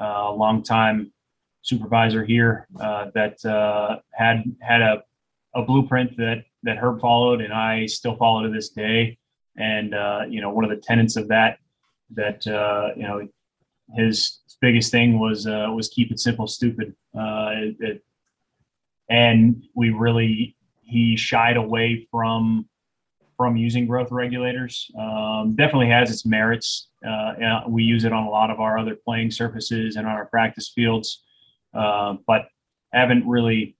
uh, 0.00 0.28
a 0.28 0.32
longtime 0.32 1.12
supervisor 1.64 2.24
here 2.24 2.68
uh, 2.80 3.06
that 3.14 3.44
uh, 3.44 3.98
had 4.12 4.44
had 4.60 4.80
a, 4.80 5.02
a 5.54 5.62
blueprint 5.62 6.16
that 6.16 6.44
that 6.62 6.78
Herb 6.78 7.00
followed 7.00 7.40
and 7.40 7.52
I 7.52 7.86
still 7.86 8.16
follow 8.16 8.44
to 8.44 8.50
this 8.50 8.68
day. 8.68 9.18
And 9.56 9.94
uh, 9.94 10.22
you 10.28 10.40
know 10.40 10.50
one 10.50 10.64
of 10.64 10.70
the 10.70 10.76
tenets 10.76 11.16
of 11.16 11.28
that 11.28 11.58
that 12.10 12.46
you 12.96 13.02
know 13.02 13.28
his 13.92 14.40
biggest 14.60 14.90
thing 14.90 15.18
was 15.18 15.46
uh, 15.46 15.68
was 15.74 15.88
keep 15.88 16.10
it 16.10 16.18
simple, 16.18 16.46
stupid. 16.46 16.94
Uh, 17.16 17.50
it, 17.80 18.02
and 19.10 19.62
we 19.74 19.90
really 19.90 20.56
he 20.82 21.16
shied 21.16 21.56
away 21.56 22.06
from 22.10 22.68
from 23.36 23.56
using 23.56 23.86
growth 23.86 24.10
regulators. 24.10 24.90
Um, 24.98 25.54
definitely 25.56 25.88
has 25.88 26.10
its 26.10 26.24
merits. 26.24 26.88
Uh, 27.06 27.62
we 27.68 27.82
use 27.82 28.04
it 28.04 28.12
on 28.12 28.24
a 28.24 28.30
lot 28.30 28.50
of 28.50 28.60
our 28.60 28.78
other 28.78 28.94
playing 28.94 29.30
surfaces 29.30 29.96
and 29.96 30.06
on 30.06 30.12
our 30.14 30.26
practice 30.26 30.72
fields, 30.74 31.24
uh, 31.74 32.16
but 32.26 32.48
haven't 32.92 33.26
really 33.26 33.76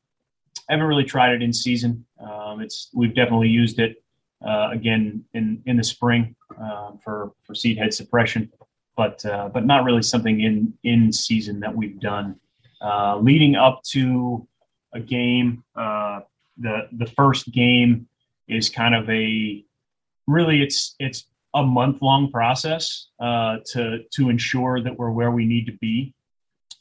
haven't 0.69 0.87
really 0.87 1.05
tried 1.05 1.35
it 1.35 1.43
in 1.43 1.53
season. 1.53 2.05
Um, 2.21 2.61
it's 2.61 2.91
we've 2.95 3.15
definitely 3.15 3.49
used 3.49 3.79
it 3.79 4.03
uh, 4.45 4.71
again 4.73 5.25
in 5.35 5.63
in 5.67 5.77
the 5.77 5.85
spring 5.85 6.35
uh, 6.61 6.93
for 7.03 7.33
for 7.45 7.55
seed 7.55 7.79
head 7.79 7.95
suppression, 7.95 8.51
but 8.97 9.25
uh, 9.27 9.49
but 9.49 9.65
not 9.65 9.85
really 9.85 10.03
something 10.03 10.41
in 10.41 10.75
in 10.85 11.13
season 11.13 11.61
that 11.61 11.75
we've 11.75 12.01
done. 12.01 12.37
Uh, 12.83 13.19
leading 13.19 13.57
up 13.57 13.83
to 13.83 14.47
a 14.93 15.01
game, 15.01 15.65
uh, 15.77 16.21
the 16.59 16.89
the 16.93 17.07
first 17.07 17.51
game 17.53 18.07
is 18.49 18.69
kind 18.69 18.95
of 18.95 19.09
a 19.09 19.65
really 20.27 20.63
it's 20.63 20.95
it's 20.99 21.27
a 21.55 21.63
month 21.63 22.03
long 22.03 22.31
process 22.31 23.09
uh, 23.21 23.59
to 23.73 24.01
to 24.13 24.29
ensure 24.29 24.83
that 24.83 24.97
we're 24.99 25.11
where 25.11 25.31
we 25.31 25.47
need 25.47 25.67
to 25.67 25.73
be. 25.73 26.13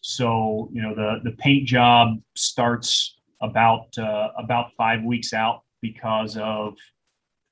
So 0.03 0.69
you 0.73 0.81
know 0.81 0.93
the 0.93 1.21
the 1.23 1.35
paint 1.37 1.65
job 1.65 2.17
starts 2.35 3.15
about 3.41 3.97
uh, 3.97 4.29
about 4.37 4.73
five 4.77 5.01
weeks 5.01 5.33
out 5.33 5.61
because 5.81 6.35
of 6.35 6.75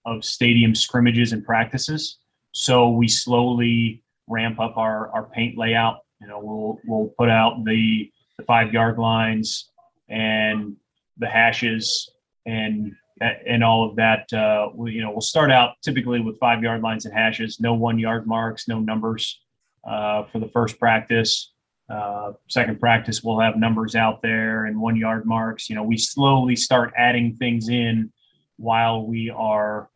of 0.05 0.25
stadium 0.25 0.75
scrimmages 0.75 1.31
and 1.31 1.45
practices. 1.45 2.17
So 2.51 2.89
we 2.89 3.07
slowly 3.07 4.03
ramp 4.27 4.59
up 4.59 4.75
our 4.75 5.09
our 5.13 5.29
paint 5.29 5.57
layout. 5.57 5.99
You 6.19 6.27
know 6.27 6.39
we'll 6.43 6.77
we'll 6.85 7.13
put 7.17 7.29
out 7.29 7.63
the 7.63 8.11
the 8.37 8.43
five 8.43 8.73
yard 8.73 8.99
lines 8.99 9.71
and 10.09 10.75
the 11.19 11.27
hashes 11.27 12.11
and 12.45 12.93
and 13.21 13.63
all 13.63 13.89
of 13.89 13.95
that. 13.95 14.31
Uh, 14.33 14.71
we, 14.75 14.91
you 14.91 15.01
know, 15.01 15.11
we'll 15.11 15.21
start 15.21 15.51
out 15.51 15.75
typically 15.81 16.19
with 16.19 16.37
five 16.39 16.61
yard 16.61 16.81
lines 16.81 17.05
and 17.05 17.13
hashes, 17.13 17.61
no 17.61 17.75
one 17.75 17.97
yard 17.97 18.27
marks, 18.27 18.67
no 18.67 18.79
numbers 18.79 19.39
uh, 19.87 20.23
for 20.23 20.39
the 20.39 20.49
first 20.49 20.77
practice. 20.79 21.53
Uh, 21.91 22.31
second 22.47 22.79
practice, 22.79 23.21
we'll 23.21 23.39
have 23.39 23.57
numbers 23.57 23.95
out 23.95 24.21
there 24.21 24.65
and 24.65 24.79
one 24.79 24.95
yard 24.95 25.25
marks. 25.25 25.69
You 25.69 25.75
know, 25.75 25.83
we 25.83 25.97
slowly 25.97 26.55
start 26.55 26.93
adding 26.97 27.35
things 27.35 27.67
in 27.67 28.11
while 28.57 29.05
we 29.05 29.29
are 29.29 29.89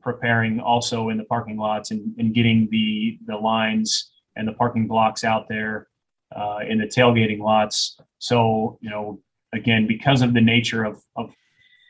preparing 0.00 0.60
also 0.60 1.10
in 1.10 1.18
the 1.18 1.24
parking 1.24 1.58
lots 1.58 1.90
and, 1.90 2.14
and 2.18 2.34
getting 2.34 2.68
the 2.70 3.18
the 3.26 3.36
lines 3.36 4.12
and 4.36 4.48
the 4.48 4.52
parking 4.52 4.88
blocks 4.88 5.24
out 5.24 5.46
there 5.48 5.88
uh, 6.34 6.60
in 6.66 6.78
the 6.78 6.86
tailgating 6.86 7.40
lots. 7.40 7.98
So, 8.18 8.78
you 8.80 8.88
know, 8.88 9.20
again, 9.52 9.86
because 9.86 10.22
of 10.22 10.32
the 10.32 10.40
nature 10.40 10.84
of, 10.84 11.02
of 11.16 11.34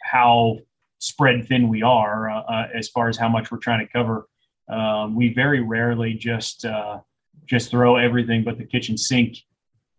how 0.02 0.58
spread 0.98 1.46
thin 1.46 1.68
we 1.68 1.82
are 1.82 2.30
uh, 2.30 2.42
uh, 2.42 2.68
as 2.74 2.88
far 2.88 3.08
as 3.08 3.16
how 3.16 3.28
much 3.28 3.50
we're 3.50 3.58
trying 3.58 3.86
to 3.86 3.92
cover. 3.92 4.26
Um, 4.68 5.14
we 5.14 5.32
very 5.32 5.60
rarely 5.60 6.14
just 6.14 6.64
uh, 6.64 6.98
just 7.46 7.70
throw 7.70 7.96
everything 7.96 8.42
but 8.42 8.58
the 8.58 8.64
kitchen 8.64 8.96
sink 8.98 9.36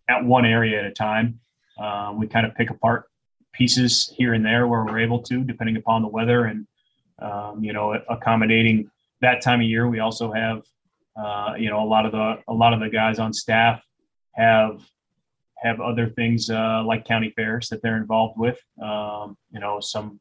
at 0.09 0.23
one 0.23 0.45
area 0.45 0.79
at 0.79 0.85
a 0.85 0.91
time. 0.91 1.39
Uh, 1.79 2.13
we 2.15 2.27
kind 2.27 2.45
of 2.45 2.53
pick 2.55 2.69
apart 2.69 3.05
pieces 3.53 4.13
here 4.15 4.33
and 4.33 4.45
there 4.45 4.67
where 4.67 4.83
we're 4.83 4.99
able 4.99 5.21
to, 5.23 5.43
depending 5.43 5.77
upon 5.77 6.01
the 6.01 6.07
weather 6.07 6.45
and 6.45 6.67
um, 7.19 7.63
you 7.63 7.73
know 7.73 7.93
accommodating 8.09 8.89
that 9.21 9.41
time 9.41 9.61
of 9.61 9.67
year. 9.67 9.87
We 9.87 9.99
also 9.99 10.31
have 10.31 10.63
uh, 11.15 11.53
you 11.57 11.69
know 11.69 11.83
a 11.83 11.87
lot 11.87 12.05
of 12.05 12.11
the 12.11 12.39
a 12.47 12.53
lot 12.53 12.73
of 12.73 12.79
the 12.79 12.89
guys 12.89 13.19
on 13.19 13.33
staff 13.33 13.81
have 14.33 14.81
have 15.57 15.79
other 15.79 16.09
things 16.09 16.49
uh, 16.49 16.83
like 16.85 17.05
county 17.05 17.31
fairs 17.35 17.69
that 17.69 17.81
they're 17.81 17.97
involved 17.97 18.37
with. 18.37 18.59
Um, 18.81 19.37
you 19.51 19.59
know 19.59 19.79
some 19.79 20.19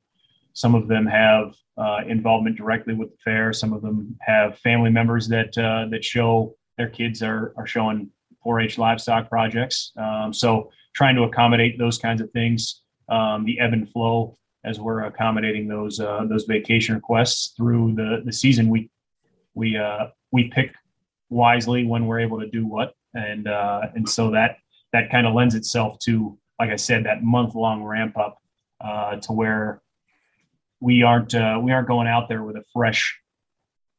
some 0.54 0.74
of 0.74 0.86
them 0.88 1.06
have 1.06 1.54
uh, 1.78 2.00
involvement 2.06 2.56
directly 2.56 2.94
with 2.94 3.10
the 3.10 3.16
fair. 3.24 3.52
Some 3.52 3.72
of 3.72 3.82
them 3.82 4.16
have 4.20 4.58
family 4.58 4.90
members 4.90 5.28
that 5.28 5.56
uh, 5.58 5.86
that 5.90 6.04
show 6.04 6.54
their 6.76 6.88
kids 6.88 7.22
are 7.22 7.52
are 7.56 7.66
showing 7.66 8.10
4-H 8.44 8.78
livestock 8.78 9.28
projects. 9.28 9.92
Um, 9.96 10.32
so 10.32 10.70
trying 10.94 11.16
to 11.16 11.22
accommodate 11.22 11.78
those 11.78 11.98
kinds 11.98 12.20
of 12.20 12.30
things, 12.30 12.82
um, 13.08 13.44
the 13.44 13.58
ebb 13.60 13.72
and 13.72 13.88
flow 13.90 14.36
as 14.64 14.78
we're 14.78 15.04
accommodating 15.04 15.66
those 15.66 15.98
uh, 16.00 16.24
those 16.28 16.44
vacation 16.44 16.94
requests 16.94 17.54
through 17.56 17.94
the 17.94 18.22
the 18.24 18.32
season. 18.32 18.68
We 18.68 18.90
we 19.54 19.76
uh, 19.76 20.08
we 20.30 20.48
pick 20.48 20.72
wisely 21.28 21.84
when 21.84 22.06
we're 22.06 22.20
able 22.20 22.40
to 22.40 22.48
do 22.48 22.66
what, 22.66 22.94
and 23.14 23.48
uh, 23.48 23.82
and 23.94 24.08
so 24.08 24.30
that 24.30 24.56
that 24.92 25.10
kind 25.10 25.26
of 25.26 25.34
lends 25.34 25.54
itself 25.54 25.98
to, 26.00 26.38
like 26.60 26.70
I 26.70 26.76
said, 26.76 27.04
that 27.04 27.22
month 27.22 27.54
long 27.54 27.82
ramp 27.82 28.16
up 28.16 28.38
uh, 28.80 29.16
to 29.16 29.32
where 29.32 29.82
we 30.80 31.02
aren't 31.02 31.34
uh, 31.34 31.58
we 31.62 31.72
aren't 31.72 31.88
going 31.88 32.06
out 32.06 32.28
there 32.28 32.42
with 32.42 32.56
a 32.56 32.64
fresh 32.72 33.18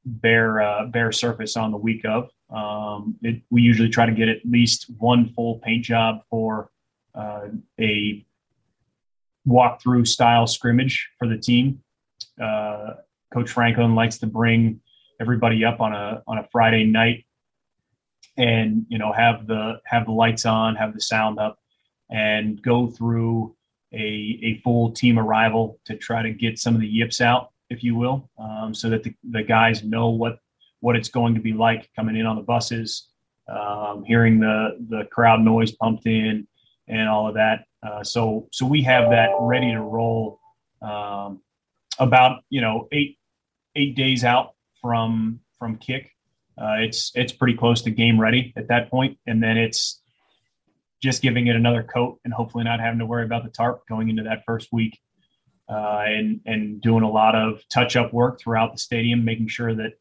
bare 0.06 0.62
uh, 0.62 0.86
bare 0.86 1.12
surface 1.12 1.58
on 1.58 1.72
the 1.72 1.78
week 1.78 2.06
of. 2.06 2.30
Um, 2.54 3.16
it, 3.22 3.42
we 3.50 3.62
usually 3.62 3.90
try 3.90 4.06
to 4.06 4.12
get 4.12 4.30
at 4.30 4.46
least 4.46 4.86
one 5.00 5.30
full 5.34 5.60
paint 5.60 5.84
job 5.84 6.22
for 6.30 6.70
uh, 7.16 7.48
a 7.80 8.26
walkthrough 9.48 10.08
style 10.08 10.48
scrimmage 10.48 11.10
for 11.18 11.28
the 11.28 11.38
team. 11.38 11.82
Uh, 12.42 12.94
Coach 13.34 13.50
Franklin 13.50 13.96
likes 13.96 14.20
to 14.20 14.28
bring 14.28 14.80
everybody 15.20 15.66
up 15.66 15.82
on 15.82 15.94
a 15.94 16.22
on 16.28 16.38
a 16.38 16.48
Friday 16.52 16.86
night 16.86 17.26
and 18.38 18.86
you 18.90 18.98
know 18.98 19.12
have 19.12 19.48
the 19.48 19.80
have 19.86 20.06
the 20.06 20.12
lights 20.12 20.46
on, 20.46 20.76
have 20.76 20.94
the 20.94 21.02
sound 21.02 21.40
up, 21.40 21.60
and 22.10 22.62
go 22.62 22.88
through 22.88 23.56
a, 23.94 24.40
a 24.44 24.62
full 24.64 24.92
team 24.92 25.20
arrival 25.20 25.80
to 25.86 25.96
try 25.96 26.22
to 26.22 26.32
get 26.32 26.58
some 26.58 26.76
of 26.76 26.82
the 26.82 26.88
yips 26.88 27.22
out, 27.22 27.52
if 27.70 27.84
you 27.84 27.96
will, 27.96 28.30
um, 28.40 28.74
so 28.74 28.90
that 28.90 29.04
the, 29.04 29.14
the 29.30 29.44
guys 29.44 29.84
know 29.84 30.10
what 30.10 30.40
what 30.84 30.98
it's 30.98 31.08
going 31.08 31.34
to 31.34 31.40
be 31.40 31.54
like 31.54 31.90
coming 31.96 32.18
in 32.18 32.26
on 32.26 32.36
the 32.36 32.42
buses, 32.42 33.08
um, 33.48 34.04
hearing 34.06 34.38
the 34.38 34.78
the 34.90 35.06
crowd 35.06 35.40
noise 35.40 35.72
pumped 35.72 36.06
in, 36.06 36.46
and 36.90 37.08
all 37.08 37.26
of 37.26 37.36
that. 37.36 37.64
Uh, 37.82 38.04
so 38.04 38.50
so 38.52 38.66
we 38.66 38.82
have 38.82 39.10
that 39.10 39.30
ready 39.40 39.72
to 39.72 39.80
roll 39.80 40.42
um, 40.82 41.42
about 42.00 42.44
you 42.50 42.60
know 42.60 42.90
eight 42.92 43.18
eight 43.76 43.96
days 43.96 44.26
out 44.26 44.56
from 44.82 45.40
from 45.58 45.78
kick. 45.78 46.12
Uh, 46.62 46.76
it's 46.80 47.14
it's 47.16 47.32
pretty 47.32 47.56
close 47.56 47.82
to 47.84 47.90
game 47.90 48.20
ready 48.20 48.54
at 48.58 48.68
that 48.68 48.92
point, 48.92 49.18
and 49.26 49.42
then 49.42 49.56
it's 49.56 50.02
just 51.02 51.22
giving 51.22 51.48
it 51.48 51.56
another 51.56 51.84
coat 51.84 52.20
and 52.26 52.34
hopefully 52.34 52.66
not 52.66 52.82
having 52.82 53.00
to 53.00 53.06
worry 53.06 53.24
about 53.24 53.46
the 53.46 53.50
tarp 53.50 53.88
going 53.88 54.10
into 54.10 54.24
that 54.24 54.44
first 54.46 54.68
week. 54.74 55.00
Uh, 55.70 56.04
and 56.08 56.42
and 56.46 56.82
doing 56.82 57.04
a 57.04 57.10
lot 57.10 57.36
of 57.36 57.62
touch 57.70 57.96
up 57.96 58.12
work 58.12 58.38
throughout 58.38 58.74
the 58.74 58.78
stadium, 58.78 59.24
making 59.24 59.48
sure 59.48 59.74
that 59.74 59.94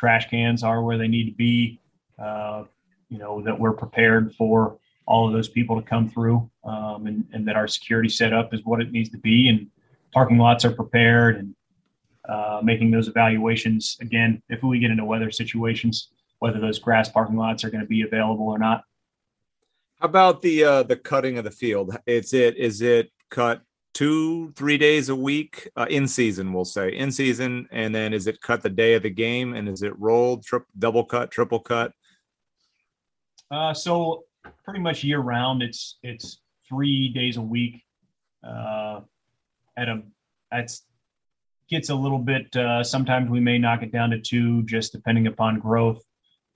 trash 0.00 0.30
cans 0.30 0.62
are 0.62 0.82
where 0.82 0.96
they 0.96 1.08
need 1.08 1.26
to 1.26 1.36
be. 1.36 1.78
Uh, 2.18 2.64
you 3.10 3.18
know 3.18 3.42
that 3.42 3.58
we're 3.58 3.72
prepared 3.72 4.34
for 4.34 4.78
all 5.06 5.26
of 5.26 5.32
those 5.32 5.48
people 5.48 5.80
to 5.80 5.86
come 5.86 6.08
through, 6.08 6.50
um, 6.64 7.06
and 7.06 7.26
and 7.32 7.46
that 7.46 7.56
our 7.56 7.68
security 7.68 8.08
setup 8.08 8.54
is 8.54 8.60
what 8.64 8.80
it 8.80 8.90
needs 8.90 9.10
to 9.10 9.18
be, 9.18 9.48
and 9.48 9.66
parking 10.12 10.38
lots 10.38 10.64
are 10.64 10.70
prepared, 10.70 11.36
and 11.36 11.54
uh, 12.28 12.60
making 12.62 12.90
those 12.90 13.08
evaluations 13.08 13.98
again 14.00 14.42
if 14.48 14.62
we 14.62 14.78
get 14.78 14.90
into 14.90 15.04
weather 15.04 15.30
situations, 15.30 16.08
whether 16.38 16.58
those 16.58 16.78
grass 16.78 17.08
parking 17.08 17.36
lots 17.36 17.62
are 17.62 17.70
going 17.70 17.82
to 17.82 17.86
be 17.86 18.02
available 18.02 18.48
or 18.48 18.58
not. 18.58 18.84
How 20.00 20.06
about 20.06 20.40
the 20.40 20.64
uh, 20.64 20.82
the 20.82 20.96
cutting 20.96 21.36
of 21.36 21.44
the 21.44 21.50
field? 21.50 21.96
Is 22.06 22.32
it 22.32 22.56
is 22.56 22.80
it 22.80 23.10
cut 23.28 23.62
two 23.94 24.52
three 24.52 24.78
days 24.78 25.08
a 25.08 25.16
week 25.16 25.70
uh, 25.76 25.86
in 25.88 26.06
season? 26.06 26.52
We'll 26.52 26.64
say 26.64 26.90
in 26.90 27.10
season, 27.10 27.68
and 27.70 27.94
then 27.94 28.12
is 28.12 28.26
it 28.26 28.40
cut 28.40 28.62
the 28.62 28.70
day 28.70 28.94
of 28.94 29.02
the 29.02 29.10
game? 29.10 29.54
And 29.54 29.68
is 29.68 29.82
it 29.82 29.98
rolled, 29.98 30.44
trip, 30.44 30.64
double 30.78 31.04
cut, 31.04 31.30
triple 31.30 31.60
cut? 31.60 31.92
Uh, 33.50 33.74
so 33.74 34.24
pretty 34.64 34.80
much 34.80 35.04
year 35.04 35.20
round, 35.20 35.62
it's 35.62 35.98
it's 36.02 36.40
three 36.68 37.08
days 37.08 37.36
a 37.36 37.42
week. 37.42 37.82
Uh, 38.46 39.00
at 39.76 39.88
a 39.88 40.02
that's 40.50 40.84
gets 41.68 41.88
a 41.90 41.94
little 41.94 42.18
bit. 42.18 42.54
Uh, 42.56 42.82
sometimes 42.82 43.30
we 43.30 43.40
may 43.40 43.58
knock 43.58 43.82
it 43.82 43.92
down 43.92 44.10
to 44.10 44.20
two, 44.20 44.62
just 44.64 44.92
depending 44.92 45.26
upon 45.26 45.58
growth. 45.58 46.02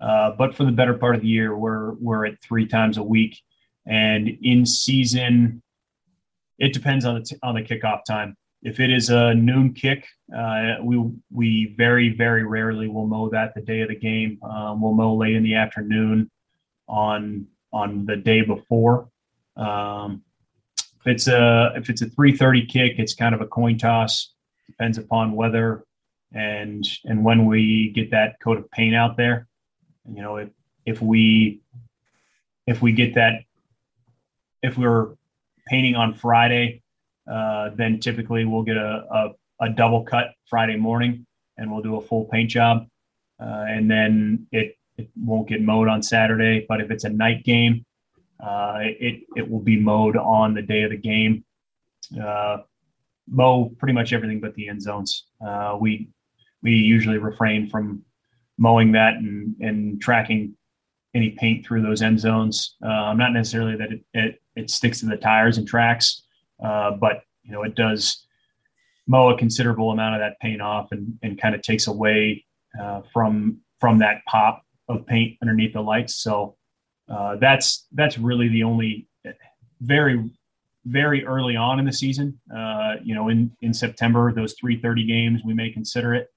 Uh, 0.00 0.32
but 0.36 0.54
for 0.54 0.64
the 0.64 0.72
better 0.72 0.94
part 0.94 1.14
of 1.14 1.22
the 1.22 1.28
year, 1.28 1.56
we're 1.56 1.92
we're 1.94 2.26
at 2.26 2.40
three 2.42 2.66
times 2.66 2.98
a 2.98 3.02
week, 3.02 3.40
and 3.86 4.28
in 4.42 4.66
season, 4.66 5.62
it 6.58 6.72
depends 6.72 7.04
on 7.04 7.16
the 7.16 7.22
t- 7.22 7.36
on 7.42 7.54
the 7.54 7.62
kickoff 7.62 8.04
time. 8.04 8.36
If 8.62 8.80
it 8.80 8.90
is 8.90 9.10
a 9.10 9.34
noon 9.34 9.74
kick, 9.74 10.06
uh, 10.36 10.76
we 10.82 11.02
we 11.30 11.74
very 11.76 12.10
very 12.10 12.44
rarely 12.44 12.88
will 12.88 13.06
mow 13.06 13.28
that 13.30 13.54
the 13.54 13.60
day 13.60 13.80
of 13.80 13.88
the 13.88 13.96
game. 13.96 14.38
Um, 14.42 14.80
we'll 14.80 14.94
mow 14.94 15.14
late 15.14 15.34
in 15.34 15.42
the 15.42 15.54
afternoon 15.54 16.30
on 16.88 17.46
on 17.72 18.06
the 18.06 18.16
day 18.16 18.42
before. 18.42 19.08
Um, 19.56 20.22
if 21.00 21.06
it's 21.06 21.28
a 21.28 21.72
if 21.76 21.90
it's 21.90 22.02
a 22.02 22.06
3:30 22.06 22.68
kick, 22.68 22.98
it's 22.98 23.14
kind 23.14 23.34
of 23.34 23.40
a 23.40 23.46
coin 23.46 23.76
toss. 23.76 24.32
Depends 24.66 24.96
upon 24.96 25.32
weather 25.32 25.84
and 26.32 26.86
and 27.04 27.24
when 27.24 27.46
we 27.46 27.90
get 27.90 28.10
that 28.10 28.40
coat 28.40 28.58
of 28.58 28.70
paint 28.70 28.94
out 28.94 29.16
there. 29.16 29.46
You 30.10 30.22
know, 30.22 30.36
if 30.36 30.48
if 30.84 31.00
we 31.00 31.60
if 32.66 32.82
we 32.82 32.92
get 32.92 33.14
that 33.14 33.42
if 34.62 34.76
we're 34.76 35.14
painting 35.66 35.96
on 35.96 36.14
Friday, 36.14 36.82
uh, 37.30 37.70
then 37.74 38.00
typically 38.00 38.44
we'll 38.44 38.62
get 38.62 38.76
a, 38.76 39.04
a, 39.10 39.64
a, 39.66 39.70
double 39.70 40.02
cut 40.02 40.32
Friday 40.46 40.76
morning 40.76 41.26
and 41.56 41.70
we'll 41.70 41.82
do 41.82 41.96
a 41.96 42.00
full 42.00 42.26
paint 42.26 42.50
job. 42.50 42.86
Uh, 43.40 43.64
and 43.68 43.90
then 43.90 44.46
it, 44.52 44.76
it 44.96 45.08
won't 45.16 45.48
get 45.48 45.62
mowed 45.62 45.88
on 45.88 46.02
Saturday. 46.02 46.66
But 46.68 46.80
if 46.80 46.90
it's 46.90 47.04
a 47.04 47.08
night 47.08 47.44
game, 47.44 47.84
uh, 48.44 48.78
it, 48.80 49.22
it 49.36 49.50
will 49.50 49.60
be 49.60 49.78
mowed 49.78 50.16
on 50.16 50.54
the 50.54 50.62
day 50.62 50.82
of 50.82 50.90
the 50.90 50.96
game. 50.96 51.44
Uh, 52.22 52.58
mow 53.28 53.70
pretty 53.78 53.94
much 53.94 54.12
everything 54.12 54.40
but 54.40 54.54
the 54.54 54.68
end 54.68 54.82
zones. 54.82 55.24
Uh, 55.44 55.76
we 55.80 56.08
we 56.62 56.72
usually 56.72 57.18
refrain 57.18 57.68
from 57.68 58.02
mowing 58.58 58.92
that 58.92 59.14
and 59.14 59.54
and 59.60 60.00
tracking 60.00 60.54
any 61.14 61.30
paint 61.30 61.64
through 61.64 61.82
those 61.82 62.02
end 62.02 62.18
zones. 62.18 62.76
Uh, 62.82 63.14
not 63.14 63.32
necessarily 63.32 63.76
that 63.76 63.92
it, 63.92 64.04
it, 64.14 64.42
it 64.56 64.70
sticks 64.70 65.00
to 65.00 65.06
the 65.06 65.16
tires 65.16 65.58
and 65.58 65.66
tracks, 65.66 66.22
uh, 66.62 66.92
but 66.92 67.22
you 67.42 67.52
know 67.52 67.62
it 67.62 67.74
does 67.74 68.26
mow 69.06 69.30
a 69.30 69.38
considerable 69.38 69.90
amount 69.90 70.14
of 70.14 70.20
that 70.20 70.38
paint 70.40 70.62
off 70.62 70.90
and, 70.92 71.18
and 71.22 71.40
kind 71.40 71.54
of 71.54 71.62
takes 71.62 71.86
away 71.86 72.44
uh, 72.80 73.02
from 73.12 73.58
from 73.80 73.98
that 73.98 74.24
pop 74.26 74.62
of 74.88 75.06
paint 75.06 75.36
underneath 75.42 75.72
the 75.72 75.80
lights. 75.80 76.16
So 76.16 76.56
uh, 77.08 77.36
that's 77.36 77.86
that's 77.92 78.18
really 78.18 78.48
the 78.48 78.62
only 78.62 79.06
very 79.80 80.30
very 80.86 81.24
early 81.24 81.56
on 81.56 81.78
in 81.78 81.84
the 81.84 81.92
season. 81.92 82.38
Uh, 82.54 82.96
you 83.02 83.14
know, 83.14 83.28
in 83.28 83.50
in 83.62 83.72
September, 83.72 84.32
those 84.32 84.54
3:30 84.62 85.06
games, 85.06 85.42
we 85.44 85.54
may 85.54 85.70
consider 85.70 86.14
it. 86.14 86.28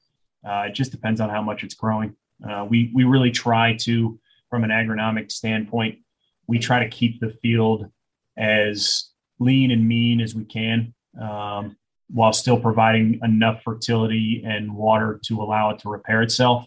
Uh, 0.47 0.65
it 0.67 0.73
just 0.73 0.91
depends 0.91 1.19
on 1.19 1.29
how 1.29 1.41
much 1.41 1.63
it's 1.63 1.75
growing. 1.75 2.15
Uh, 2.47 2.65
we 2.69 2.91
we 2.93 3.03
really 3.03 3.31
try 3.31 3.75
to, 3.81 4.19
from 4.49 4.63
an 4.63 4.69
agronomic 4.69 5.31
standpoint, 5.31 5.99
we 6.47 6.59
try 6.59 6.79
to 6.79 6.89
keep 6.89 7.19
the 7.19 7.31
field 7.41 7.89
as 8.37 9.09
lean 9.39 9.71
and 9.71 9.87
mean 9.87 10.21
as 10.21 10.35
we 10.35 10.45
can, 10.45 10.93
um, 11.21 11.75
while 12.09 12.33
still 12.33 12.59
providing 12.59 13.19
enough 13.23 13.61
fertility 13.63 14.43
and 14.45 14.73
water 14.73 15.19
to 15.25 15.41
allow 15.41 15.69
it 15.71 15.79
to 15.79 15.89
repair 15.89 16.21
itself. 16.21 16.65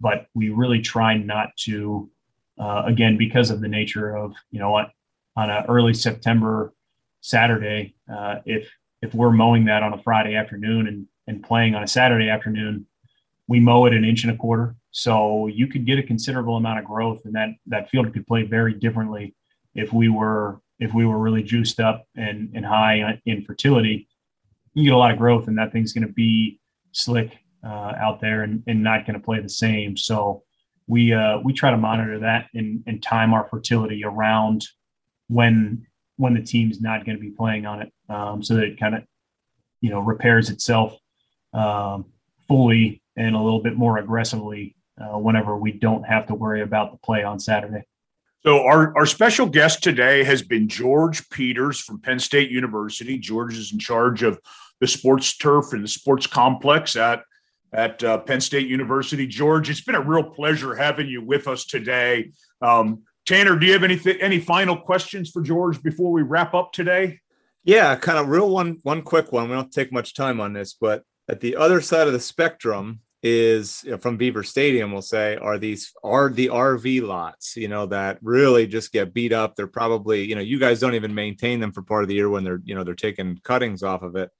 But 0.00 0.26
we 0.34 0.50
really 0.50 0.80
try 0.80 1.16
not 1.16 1.56
to, 1.64 2.10
uh, 2.58 2.82
again, 2.86 3.16
because 3.16 3.50
of 3.50 3.60
the 3.60 3.68
nature 3.68 4.16
of 4.16 4.34
you 4.50 4.58
know 4.58 4.70
what, 4.70 4.90
on 5.36 5.50
an 5.50 5.64
early 5.68 5.94
September 5.94 6.72
Saturday, 7.20 7.94
uh, 8.12 8.36
if 8.44 8.68
if 9.00 9.14
we're 9.14 9.30
mowing 9.32 9.66
that 9.66 9.82
on 9.82 9.92
a 9.92 10.02
Friday 10.02 10.34
afternoon 10.34 10.88
and 10.88 11.06
and 11.28 11.42
playing 11.42 11.74
on 11.74 11.82
a 11.82 11.88
Saturday 11.88 12.28
afternoon, 12.28 12.86
we 13.46 13.60
mow 13.60 13.86
it 13.86 13.92
an 13.92 14.04
inch 14.04 14.24
and 14.24 14.32
a 14.32 14.36
quarter. 14.36 14.74
So 14.90 15.46
you 15.46 15.68
could 15.68 15.86
get 15.86 15.98
a 15.98 16.02
considerable 16.02 16.56
amount 16.56 16.80
of 16.80 16.84
growth, 16.84 17.24
and 17.24 17.34
that 17.34 17.50
that 17.66 17.88
field 17.90 18.12
could 18.12 18.26
play 18.26 18.42
very 18.42 18.74
differently 18.74 19.34
if 19.74 19.92
we 19.92 20.08
were 20.08 20.60
if 20.82 20.92
we 20.92 21.06
were 21.06 21.18
really 21.18 21.44
juiced 21.44 21.78
up 21.78 22.04
and 22.16 22.50
and 22.54 22.66
high 22.66 23.20
in 23.24 23.44
fertility. 23.44 24.08
You 24.74 24.84
get 24.84 24.94
a 24.94 24.96
lot 24.96 25.12
of 25.12 25.18
growth, 25.18 25.48
and 25.48 25.56
that 25.58 25.70
thing's 25.70 25.92
going 25.92 26.06
to 26.06 26.12
be 26.12 26.58
slick 26.92 27.38
uh, 27.64 27.92
out 27.96 28.20
there 28.20 28.42
and, 28.42 28.62
and 28.66 28.82
not 28.82 29.06
going 29.06 29.18
to 29.18 29.24
play 29.24 29.40
the 29.40 29.48
same. 29.48 29.96
So 29.96 30.42
we 30.88 31.12
uh, 31.12 31.38
we 31.38 31.52
try 31.52 31.70
to 31.70 31.76
monitor 31.76 32.18
that 32.20 32.48
and, 32.54 32.82
and 32.86 33.02
time 33.02 33.32
our 33.32 33.46
fertility 33.48 34.02
around 34.04 34.66
when 35.28 35.86
when 36.16 36.34
the 36.34 36.42
team's 36.42 36.80
not 36.80 37.06
going 37.06 37.16
to 37.16 37.22
be 37.22 37.30
playing 37.30 37.64
on 37.64 37.82
it, 37.82 37.92
um, 38.08 38.42
so 38.42 38.54
that 38.54 38.64
it 38.64 38.80
kind 38.80 38.96
of 38.96 39.04
you 39.80 39.90
know 39.90 40.00
repairs 40.00 40.50
itself 40.50 40.98
um, 41.52 42.06
fully 42.48 43.02
and 43.16 43.36
a 43.36 43.40
little 43.40 43.62
bit 43.62 43.76
more 43.76 43.98
aggressively 43.98 44.74
uh, 45.00 45.16
whenever 45.18 45.56
we 45.56 45.70
don't 45.70 46.02
have 46.02 46.26
to 46.26 46.34
worry 46.34 46.62
about 46.62 46.90
the 46.90 46.98
play 46.98 47.22
on 47.22 47.38
Saturday. 47.38 47.84
So 48.44 48.64
our, 48.64 48.96
our 48.96 49.06
special 49.06 49.46
guest 49.46 49.84
today 49.84 50.24
has 50.24 50.42
been 50.42 50.66
George 50.66 51.28
Peters 51.30 51.78
from 51.78 52.00
Penn 52.00 52.18
State 52.18 52.50
University. 52.50 53.16
George 53.16 53.56
is 53.56 53.72
in 53.72 53.78
charge 53.78 54.24
of 54.24 54.40
the 54.80 54.88
sports 54.88 55.36
turf 55.36 55.72
and 55.72 55.84
the 55.84 55.88
sports 55.88 56.26
complex 56.26 56.96
at 56.96 57.22
at 57.72 58.04
uh, 58.04 58.18
Penn 58.18 58.40
State 58.40 58.66
University. 58.66 59.26
George, 59.26 59.70
it's 59.70 59.80
been 59.80 59.94
a 59.94 60.00
real 60.00 60.24
pleasure 60.24 60.74
having 60.74 61.08
you 61.08 61.24
with 61.24 61.48
us 61.48 61.64
today. 61.64 62.32
Um, 62.60 63.02
Tanner, 63.24 63.56
do 63.56 63.64
you 63.64 63.72
have 63.72 63.84
anything 63.84 64.20
any 64.20 64.40
final 64.40 64.76
questions 64.76 65.30
for 65.30 65.40
George 65.40 65.80
before 65.80 66.10
we 66.10 66.22
wrap 66.22 66.52
up 66.52 66.72
today? 66.72 67.20
Yeah, 67.64 67.94
kind 67.94 68.18
of 68.18 68.28
real 68.28 68.50
one 68.50 68.78
one 68.82 69.02
quick 69.02 69.30
one. 69.30 69.48
We 69.48 69.54
don't 69.54 69.72
take 69.72 69.92
much 69.92 70.14
time 70.14 70.40
on 70.40 70.52
this, 70.52 70.74
but 70.74 71.04
at 71.28 71.40
the 71.40 71.54
other 71.54 71.80
side 71.80 72.08
of 72.08 72.12
the 72.12 72.20
spectrum 72.20 73.00
is 73.22 73.82
you 73.84 73.92
know, 73.92 73.98
from 73.98 74.16
Beaver 74.16 74.42
Stadium, 74.42 74.92
we'll 74.92 75.02
say, 75.02 75.36
are 75.36 75.58
these 75.58 75.92
are 76.02 76.28
the 76.28 76.48
RV 76.48 77.02
lots, 77.02 77.56
you 77.56 77.68
know, 77.68 77.86
that 77.86 78.18
really 78.22 78.66
just 78.66 78.92
get 78.92 79.14
beat 79.14 79.32
up. 79.32 79.54
They're 79.54 79.66
probably, 79.66 80.24
you 80.24 80.34
know, 80.34 80.40
you 80.40 80.58
guys 80.58 80.80
don't 80.80 80.94
even 80.94 81.14
maintain 81.14 81.60
them 81.60 81.72
for 81.72 81.82
part 81.82 82.02
of 82.02 82.08
the 82.08 82.14
year 82.14 82.28
when 82.28 82.42
they're, 82.42 82.60
you 82.64 82.74
know, 82.74 82.82
they're 82.82 82.94
taking 82.94 83.38
cuttings 83.44 83.82
off 83.82 84.02
of 84.02 84.16
it. 84.16 84.30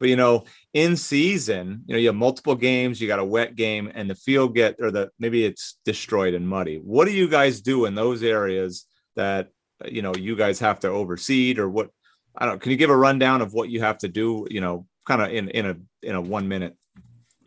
But 0.00 0.08
you 0.08 0.16
know, 0.16 0.44
in 0.72 0.96
season, 0.96 1.82
you 1.86 1.92
know, 1.92 1.98
you 1.98 2.06
have 2.06 2.16
multiple 2.16 2.54
games, 2.54 3.00
you 3.00 3.06
got 3.06 3.18
a 3.18 3.24
wet 3.24 3.54
game, 3.54 3.92
and 3.94 4.08
the 4.08 4.14
field 4.14 4.54
get 4.54 4.76
or 4.80 4.90
the 4.90 5.10
maybe 5.18 5.44
it's 5.44 5.78
destroyed 5.84 6.32
and 6.32 6.48
muddy. 6.48 6.76
What 6.76 7.04
do 7.04 7.12
you 7.12 7.28
guys 7.28 7.60
do 7.60 7.84
in 7.84 7.94
those 7.94 8.22
areas 8.22 8.86
that 9.16 9.48
you 9.84 10.00
know 10.00 10.14
you 10.14 10.36
guys 10.36 10.58
have 10.60 10.80
to 10.80 10.88
overseed 10.88 11.58
or 11.58 11.68
what? 11.68 11.90
I 12.34 12.46
don't. 12.46 12.60
Can 12.62 12.70
you 12.70 12.78
give 12.78 12.88
a 12.88 12.96
rundown 12.96 13.42
of 13.42 13.52
what 13.52 13.68
you 13.68 13.82
have 13.82 13.98
to 13.98 14.08
do? 14.08 14.46
You 14.50 14.62
know, 14.62 14.86
kind 15.06 15.20
of 15.20 15.30
in 15.30 15.50
in 15.50 15.66
a 15.66 15.76
in 16.02 16.14
a 16.14 16.20
one 16.20 16.48
minute. 16.48 16.76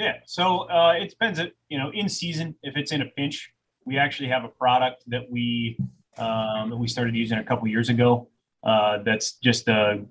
Yeah. 0.04 0.18
So 0.26 0.70
uh, 0.70 0.96
it 1.00 1.10
depends. 1.12 1.40
You 1.70 1.78
know, 1.78 1.90
in 1.94 2.10
season, 2.10 2.56
if 2.62 2.76
it's 2.76 2.92
in 2.92 3.02
a 3.02 3.06
pinch, 3.06 3.54
we 3.86 3.98
actually 3.98 4.28
have 4.28 4.44
a 4.44 4.50
product 4.50 5.06
that 5.08 5.32
we 5.32 5.78
um, 6.18 6.72
that 6.72 6.76
we 6.76 6.90
started 6.90 7.16
using 7.16 7.38
a 7.38 7.44
couple 7.44 7.66
years 7.70 7.88
ago. 7.88 8.28
Uh, 8.66 8.98
that's 9.06 9.38
just 9.38 9.70
a 9.70 10.04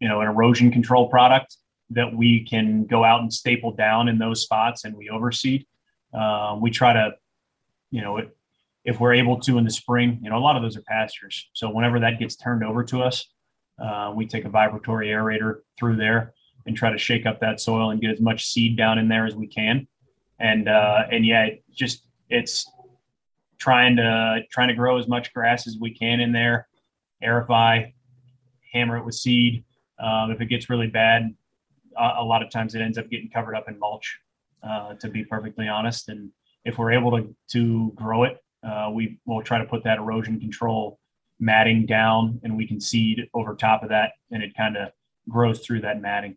you 0.00 0.08
know 0.08 0.22
an 0.22 0.26
erosion 0.26 0.70
control 0.72 1.10
product 1.10 1.58
that 1.90 2.16
we 2.16 2.46
can 2.48 2.86
go 2.86 3.04
out 3.04 3.20
and 3.20 3.30
staple 3.30 3.72
down 3.72 4.08
in 4.08 4.16
those 4.16 4.40
spots 4.40 4.84
and 4.84 4.96
we 4.96 5.10
overseed. 5.10 5.66
Uh, 6.14 6.56
we 6.58 6.70
try 6.70 6.94
to, 6.94 7.10
you 7.90 8.00
know, 8.00 8.22
if 8.86 9.00
we're 9.00 9.12
able 9.12 9.38
to 9.38 9.58
in 9.58 9.64
the 9.64 9.70
spring, 9.70 10.18
you 10.22 10.30
know, 10.30 10.38
a 10.38 10.40
lot 10.40 10.56
of 10.56 10.62
those 10.62 10.78
are 10.78 10.82
pastures. 10.88 11.50
So 11.52 11.68
whenever 11.68 12.00
that 12.00 12.18
gets 12.18 12.36
turned 12.36 12.64
over 12.64 12.82
to 12.84 13.02
us, 13.02 13.26
uh, 13.78 14.14
we 14.16 14.26
take 14.26 14.46
a 14.46 14.48
vibratory 14.48 15.08
aerator 15.08 15.56
through 15.78 15.96
there 15.96 16.32
and 16.66 16.76
try 16.76 16.90
to 16.90 16.98
shake 16.98 17.26
up 17.26 17.40
that 17.40 17.60
soil 17.60 17.90
and 17.90 18.00
get 18.00 18.10
as 18.10 18.20
much 18.20 18.46
seed 18.46 18.76
down 18.76 18.98
in 18.98 19.08
there 19.08 19.26
as 19.26 19.34
we 19.34 19.46
can. 19.46 19.86
And 20.38 20.68
uh, 20.68 21.04
and 21.10 21.24
yeah, 21.26 21.44
it 21.44 21.64
just 21.72 22.06
it's 22.28 22.70
trying 23.58 23.96
to 23.96 24.40
trying 24.50 24.68
to 24.68 24.74
grow 24.74 24.98
as 24.98 25.08
much 25.08 25.32
grass 25.32 25.66
as 25.66 25.76
we 25.80 25.94
can 25.94 26.20
in 26.20 26.32
there, 26.32 26.66
aerify, 27.22 27.92
hammer 28.72 28.96
it 28.96 29.04
with 29.04 29.14
seed, 29.14 29.64
um, 30.02 30.32
if 30.32 30.40
it 30.40 30.46
gets 30.46 30.68
really 30.68 30.88
bad, 30.88 31.34
a, 31.96 32.10
a, 32.18 32.24
lot 32.24 32.42
of 32.42 32.50
times 32.50 32.74
it 32.74 32.82
ends 32.82 32.98
up 32.98 33.08
getting 33.08 33.30
covered 33.30 33.54
up 33.54 33.68
in 33.68 33.78
mulch, 33.78 34.18
uh, 34.62 34.94
to 34.94 35.08
be 35.08 35.24
perfectly 35.24 35.68
honest. 35.68 36.08
And 36.08 36.30
if 36.64 36.78
we're 36.78 36.92
able 36.92 37.16
to, 37.16 37.34
to 37.52 37.92
grow 37.94 38.24
it, 38.24 38.38
uh, 38.66 38.90
we 38.92 39.18
will 39.26 39.42
try 39.42 39.58
to 39.58 39.64
put 39.64 39.84
that 39.84 39.98
erosion 39.98 40.40
control 40.40 40.98
matting 41.38 41.86
down 41.86 42.40
and 42.42 42.56
we 42.56 42.66
can 42.66 42.80
seed 42.80 43.28
over 43.34 43.54
top 43.54 43.82
of 43.82 43.88
that 43.88 44.12
and 44.30 44.42
it 44.42 44.56
kind 44.56 44.76
of 44.76 44.90
grows 45.28 45.60
through 45.60 45.80
that 45.80 46.00
matting. 46.00 46.36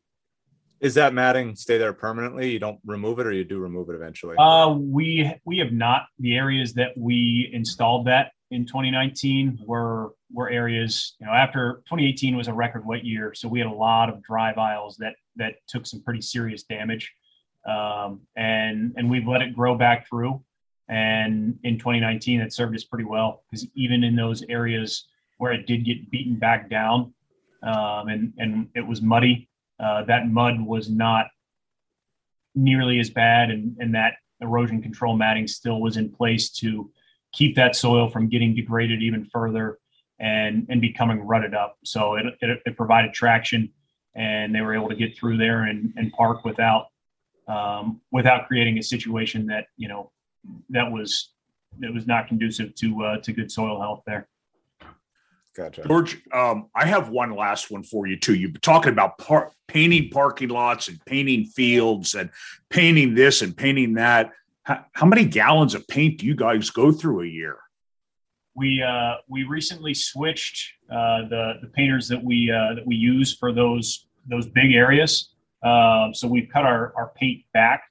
Is 0.85 0.93
that 0.93 1.15
matting 1.15 1.55
stay 1.55 1.79
there 1.79 1.93
permanently? 1.93 2.51
You 2.51 2.59
don't 2.59 2.79
remove 2.85 3.17
it 3.17 3.25
or 3.25 3.31
you 3.31 3.43
do 3.43 3.57
remove 3.57 3.89
it 3.89 3.95
eventually? 3.95 4.35
Uh, 4.37 4.75
we, 4.77 5.33
we 5.43 5.57
have 5.57 5.71
not 5.71 6.05
the 6.19 6.35
areas 6.35 6.75
that 6.75 6.95
we 6.95 7.49
installed 7.53 8.05
that 8.05 8.33
in 8.51 8.67
2019 8.67 9.61
were 9.65 10.13
were 10.31 10.47
areas 10.47 11.15
you 11.19 11.25
know 11.25 11.33
after 11.33 11.81
2018 11.87 12.37
was 12.37 12.47
a 12.47 12.53
record 12.53 12.85
wet 12.85 13.03
year 13.03 13.33
so 13.33 13.47
we 13.47 13.57
had 13.57 13.67
a 13.67 13.73
lot 13.73 14.07
of 14.07 14.21
drive 14.21 14.59
aisles 14.59 14.95
that 14.97 15.15
that 15.35 15.55
took 15.67 15.87
some 15.87 15.99
pretty 16.03 16.21
serious 16.21 16.61
damage 16.61 17.11
um, 17.67 18.21
and 18.35 18.93
and 18.95 19.09
we've 19.09 19.27
let 19.27 19.41
it 19.41 19.55
grow 19.55 19.75
back 19.75 20.07
through 20.07 20.39
and 20.87 21.57
in 21.63 21.79
2019 21.79 22.39
it 22.39 22.53
served 22.53 22.75
us 22.75 22.83
pretty 22.83 23.05
well 23.05 23.41
because 23.49 23.67
even 23.75 24.03
in 24.03 24.15
those 24.15 24.43
areas 24.47 25.07
where 25.39 25.51
it 25.51 25.65
did 25.65 25.83
get 25.83 26.11
beaten 26.11 26.37
back 26.37 26.69
down 26.69 27.11
um, 27.63 28.07
and 28.09 28.31
and 28.37 28.67
it 28.75 28.85
was 28.85 29.01
muddy 29.01 29.49
uh, 29.79 30.03
that 30.05 30.27
mud 30.27 30.61
was 30.61 30.89
not 30.89 31.27
nearly 32.53 32.99
as 32.99 33.09
bad 33.09 33.49
and 33.49 33.75
and 33.79 33.95
that 33.95 34.13
erosion 34.41 34.81
control 34.81 35.15
matting 35.15 35.47
still 35.47 35.81
was 35.81 35.97
in 35.97 36.09
place 36.09 36.49
to 36.49 36.89
keep 37.33 37.55
that 37.55 37.75
soil 37.75 38.09
from 38.09 38.29
getting 38.29 38.55
degraded 38.55 39.01
even 39.01 39.25
further 39.25 39.77
and 40.19 40.65
and 40.69 40.81
becoming 40.81 41.19
rutted 41.21 41.53
up. 41.53 41.77
So 41.83 42.15
it, 42.15 42.25
it, 42.41 42.61
it 42.65 42.77
provided 42.77 43.13
traction, 43.13 43.71
and 44.15 44.55
they 44.55 44.61
were 44.61 44.73
able 44.73 44.89
to 44.89 44.95
get 44.95 45.17
through 45.17 45.37
there 45.37 45.63
and, 45.63 45.93
and 45.97 46.11
park 46.13 46.45
without 46.45 46.87
um, 47.47 48.01
without 48.11 48.47
creating 48.47 48.77
a 48.77 48.83
situation 48.83 49.47
that 49.47 49.67
you 49.77 49.87
know 49.87 50.11
that 50.69 50.89
was 50.89 51.31
that 51.79 51.93
was 51.93 52.07
not 52.07 52.27
conducive 52.27 52.73
to 52.75 53.03
uh, 53.03 53.17
to 53.17 53.33
good 53.33 53.51
soil 53.51 53.81
health 53.81 54.03
there. 54.05 54.27
Gotcha. 55.55 55.83
George, 55.87 56.21
um, 56.33 56.67
I 56.75 56.85
have 56.85 57.07
one 57.09 57.33
last 57.33 57.71
one 57.71 57.81
for 57.81 58.07
you 58.07 58.19
too. 58.19 58.35
You've 58.35 58.51
been 58.51 58.61
talking 58.61 58.91
about 58.91 59.17
par- 59.17 59.53
painting 59.67 60.09
parking 60.09 60.49
lots 60.49 60.89
and 60.89 61.03
painting 61.05 61.45
fields 61.45 62.13
and 62.13 62.29
painting 62.69 63.15
this 63.15 63.41
and 63.41 63.55
painting 63.55 63.93
that. 63.93 64.31
How, 64.63 64.85
how 64.91 65.05
many 65.05 65.23
gallons 65.23 65.73
of 65.73 65.87
paint 65.87 66.19
do 66.19 66.25
you 66.25 66.35
guys 66.35 66.69
go 66.71 66.91
through 66.91 67.21
a 67.21 67.27
year? 67.27 67.57
We 68.53 68.83
uh, 68.83 69.15
we 69.29 69.43
recently 69.43 69.93
switched 69.93 70.73
uh, 70.89 71.27
the 71.29 71.53
the 71.61 71.67
painters 71.67 72.09
that 72.09 72.21
we 72.21 72.51
uh, 72.51 72.75
that 72.75 72.85
we 72.85 72.95
use 72.95 73.33
for 73.37 73.53
those 73.53 74.07
those 74.27 74.47
big 74.47 74.73
areas. 74.73 75.29
Um, 75.63 76.13
so 76.13 76.27
we've 76.27 76.49
cut 76.51 76.65
our 76.65 76.93
our 76.97 77.13
paint 77.15 77.43
back, 77.53 77.83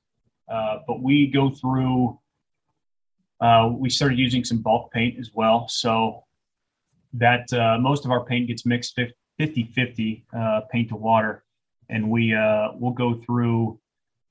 uh, 0.51 0.79
but 0.87 1.03
we 1.03 1.29
go 1.29 1.49
through. 1.49 2.19
Uh, 3.41 3.71
we 3.73 3.91
started 3.91 4.19
using 4.19 4.45
some 4.45 4.59
bulk 4.59 4.93
paint 4.93 5.19
as 5.19 5.31
well, 5.35 5.67
so 5.69 6.24
that 7.15 7.53
uh, 7.53 7.79
most 7.79 8.05
of 8.05 8.11
our 8.11 8.25
paint 8.25 8.49
gets 8.49 8.67
mixed 8.67 8.99
50 9.39 9.65
50 9.75 10.25
paint 10.71 10.89
to 10.89 10.97
water. 10.97 11.45
and 11.89 12.11
we 12.11 12.35
uh, 12.35 12.69
we'll 12.75 12.93
go 12.93 13.15
through 13.15 13.79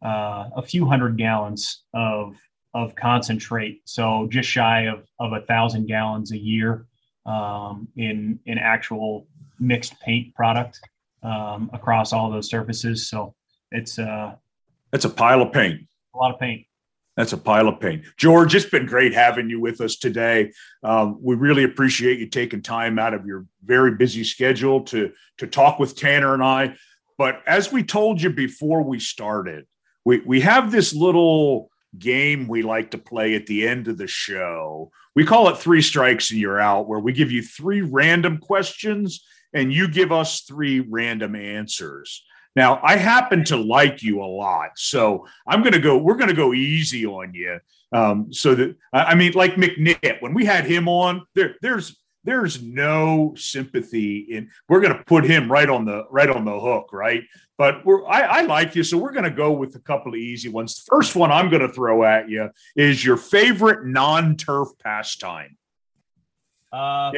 uh, 0.04 0.50
a 0.56 0.62
few 0.62 0.86
hundred 0.86 1.18
gallons 1.18 1.84
of 1.94 2.36
of 2.74 2.96
concentrate, 2.96 3.82
so 3.86 4.28
just 4.30 4.50
shy 4.50 4.88
of 4.88 5.08
of 5.20 5.34
a 5.34 5.42
thousand 5.42 5.88
gallons 5.88 6.32
a 6.32 6.38
year 6.38 6.86
um, 7.26 7.88
in 7.96 8.40
in 8.46 8.58
actual 8.58 9.28
mixed 9.60 10.00
paint 10.02 10.34
product 10.36 10.80
um, 11.22 11.70
across 11.74 12.12
all 12.12 12.30
those 12.30 12.50
surfaces. 12.50 13.10
So 13.10 13.34
it's 13.72 13.98
uh, 14.00 14.36
that's 14.92 15.06
a 15.06 15.10
pile 15.10 15.42
of 15.42 15.54
paint. 15.54 15.82
A 16.14 16.18
lot 16.18 16.34
of 16.34 16.40
paint. 16.40 16.66
That's 17.16 17.34
a 17.34 17.38
pile 17.38 17.68
of 17.68 17.80
paint. 17.80 18.06
George, 18.18 18.56
it's 18.56 18.66
been 18.66 18.88
great 18.88 19.14
having 19.14 19.50
you 19.50 19.60
with 19.60 19.82
us 19.82 19.98
today. 19.98 20.52
Um, 20.82 21.20
we 21.22 21.36
really 21.36 21.64
appreciate 21.64 22.20
you 22.20 22.28
taking 22.28 22.62
time 22.62 22.98
out 22.98 23.14
of 23.14 23.26
your 23.26 23.46
very 23.64 23.96
busy 23.96 24.24
schedule 24.24 24.82
to, 24.86 25.12
to 25.38 25.48
talk 25.48 25.78
with 25.78 25.96
Tanner 25.96 26.34
and 26.34 26.44
I. 26.44 26.76
But 27.18 27.42
as 27.46 27.72
we 27.72 27.84
told 27.84 28.22
you 28.22 28.32
before 28.32 28.82
we 28.82 29.00
started, 29.00 29.68
we, 30.04 30.22
we 30.22 30.42
have 30.42 30.72
this 30.72 30.94
little 30.94 31.70
game 32.00 32.48
we 32.48 32.64
like 32.64 32.92
to 32.92 32.98
play 32.98 33.36
at 33.36 33.46
the 33.46 33.68
end 33.68 33.88
of 33.88 34.00
the 34.00 34.08
show. 34.08 34.92
We 35.16 35.24
call 35.26 35.50
it 35.50 35.58
three 35.58 35.84
strikes 35.84 36.32
and 36.32 36.40
you're 36.40 36.60
out, 36.60 36.88
where 36.88 37.00
we 37.00 37.14
give 37.14 37.32
you 37.32 37.44
three 37.44 37.82
random 37.82 38.40
questions 38.40 39.24
and 39.54 39.72
you 39.72 39.88
give 39.88 40.12
us 40.12 40.42
three 40.42 40.80
random 40.80 41.36
answers. 41.36 42.26
Now, 42.56 42.80
I 42.84 42.98
happen 42.98 43.44
to 43.46 43.58
like 43.58 44.04
you 44.04 44.22
a 44.22 44.26
lot, 44.26 44.72
so 44.76 45.26
I'm 45.48 45.62
going 45.62 45.74
to 45.74 45.80
go. 45.80 45.98
We're 45.98 46.16
going 46.16 46.30
to 46.30 46.36
go 46.36 46.54
easy 46.54 47.06
on 47.06 47.34
you, 47.34 47.60
um, 47.92 48.32
so 48.32 48.54
that 48.56 48.76
I 48.92 49.16
mean, 49.16 49.34
like 49.34 49.56
McNitt, 49.56 50.22
when 50.22 50.34
we 50.34 50.46
had 50.46 50.66
him 50.66 50.88
on, 50.88 51.26
there, 51.34 51.56
there's 51.62 51.98
there's 52.24 52.62
no 52.62 53.34
sympathy 53.36 54.20
in. 54.20 54.50
We're 54.70 54.82
going 54.82 54.96
to 54.96 55.04
put 55.04 55.26
him 55.26 55.52
right 55.52 55.68
on 55.68 55.86
the 55.86 56.06
right 56.12 56.30
on 56.30 56.46
the 56.46 56.60
hook, 56.60 56.90
right? 56.94 57.24
But 57.58 57.84
we're 57.86 58.06
I, 58.06 58.22
I 58.22 58.42
like 58.42 58.76
you, 58.76 58.84
so 58.84 59.00
we're 59.00 59.14
going 59.14 59.24
to 59.24 59.32
go 59.32 59.52
with 59.52 59.76
a 59.76 59.80
couple 59.80 60.14
of 60.14 60.20
easy 60.20 60.50
ones. 60.50 60.76
The 60.76 60.96
first 60.96 61.16
one 61.16 61.32
I'm 61.32 61.50
going 61.50 61.68
to 61.68 61.74
throw 61.74 62.04
at 62.04 62.30
you 62.30 62.50
is 62.76 63.04
your 63.04 63.18
favorite 63.18 63.88
non-turf 63.88 64.70
pastime. 64.84 65.58
Uh, 66.72 67.12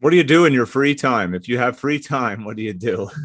what 0.00 0.10
do 0.10 0.16
you 0.16 0.24
do 0.24 0.44
in 0.44 0.52
your 0.52 0.66
free 0.66 0.94
time? 0.94 1.34
If 1.34 1.48
you 1.48 1.58
have 1.58 1.78
free 1.78 1.98
time, 1.98 2.44
what 2.44 2.56
do 2.56 2.62
you 2.62 2.72
do? 2.72 3.10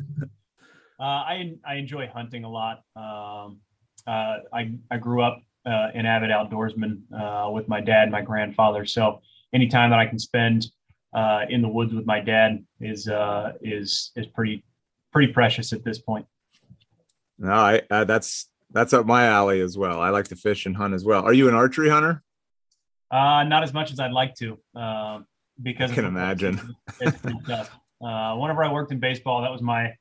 Uh, 1.00 1.04
I 1.04 1.56
I 1.66 1.76
enjoy 1.76 2.08
hunting 2.08 2.44
a 2.46 2.50
lot. 2.50 2.84
Um, 2.96 3.60
uh, 4.08 4.38
I 4.54 4.72
I 4.90 4.98
grew 4.98 5.22
up 5.22 5.42
uh, 5.66 5.90
an 5.94 6.06
avid 6.06 6.30
outdoorsman 6.30 7.02
uh, 7.14 7.50
with 7.52 7.68
my 7.68 7.82
dad, 7.82 8.04
and 8.04 8.12
my 8.12 8.22
grandfather. 8.22 8.86
So 8.86 9.22
anytime 9.54 9.90
that 9.90 10.00
I 10.00 10.06
can 10.06 10.20
spend 10.20 10.68
uh, 11.14 11.42
in 11.50 11.62
the 11.62 11.68
woods 11.68 11.94
with 11.94 12.06
my 12.06 12.20
dad 12.22 12.64
is 12.80 13.08
uh, 13.08 13.54
is 13.62 14.12
is 14.16 14.26
pretty 14.28 14.64
pretty 15.12 15.34
precious 15.34 15.74
at 15.74 15.84
this 15.84 16.00
point. 16.00 16.26
No, 17.38 17.52
I 17.52 17.82
that's 17.90 18.50
that's 18.72 18.94
up 18.94 19.06
my 19.06 19.26
alley 19.26 19.60
as 19.60 19.78
well. 19.78 20.00
I 20.00 20.10
like 20.10 20.30
to 20.30 20.36
fish 20.38 20.66
and 20.66 20.78
hunt 20.78 20.94
as 20.94 21.04
well. 21.04 21.24
Are 21.24 21.34
you 21.34 21.50
an 21.50 21.56
archery 21.56 21.90
hunter? 21.90 22.24
Uh, 23.12 23.44
not 23.44 23.64
as 23.64 23.74
much 23.74 23.92
as 23.92 24.00
I'd 24.00 24.12
like 24.12 24.34
to, 24.36 24.58
because 25.62 25.92
I 25.92 25.96
can 25.96 26.06
imagine. 26.06 26.76
It's, 27.02 27.18
it's 27.26 27.70
whenever 28.00 28.64
I 28.64 28.72
worked 28.72 28.92
in 28.92 29.00
baseball, 29.00 29.42
that 29.42 29.52
was 29.52 29.62
my 29.62 29.94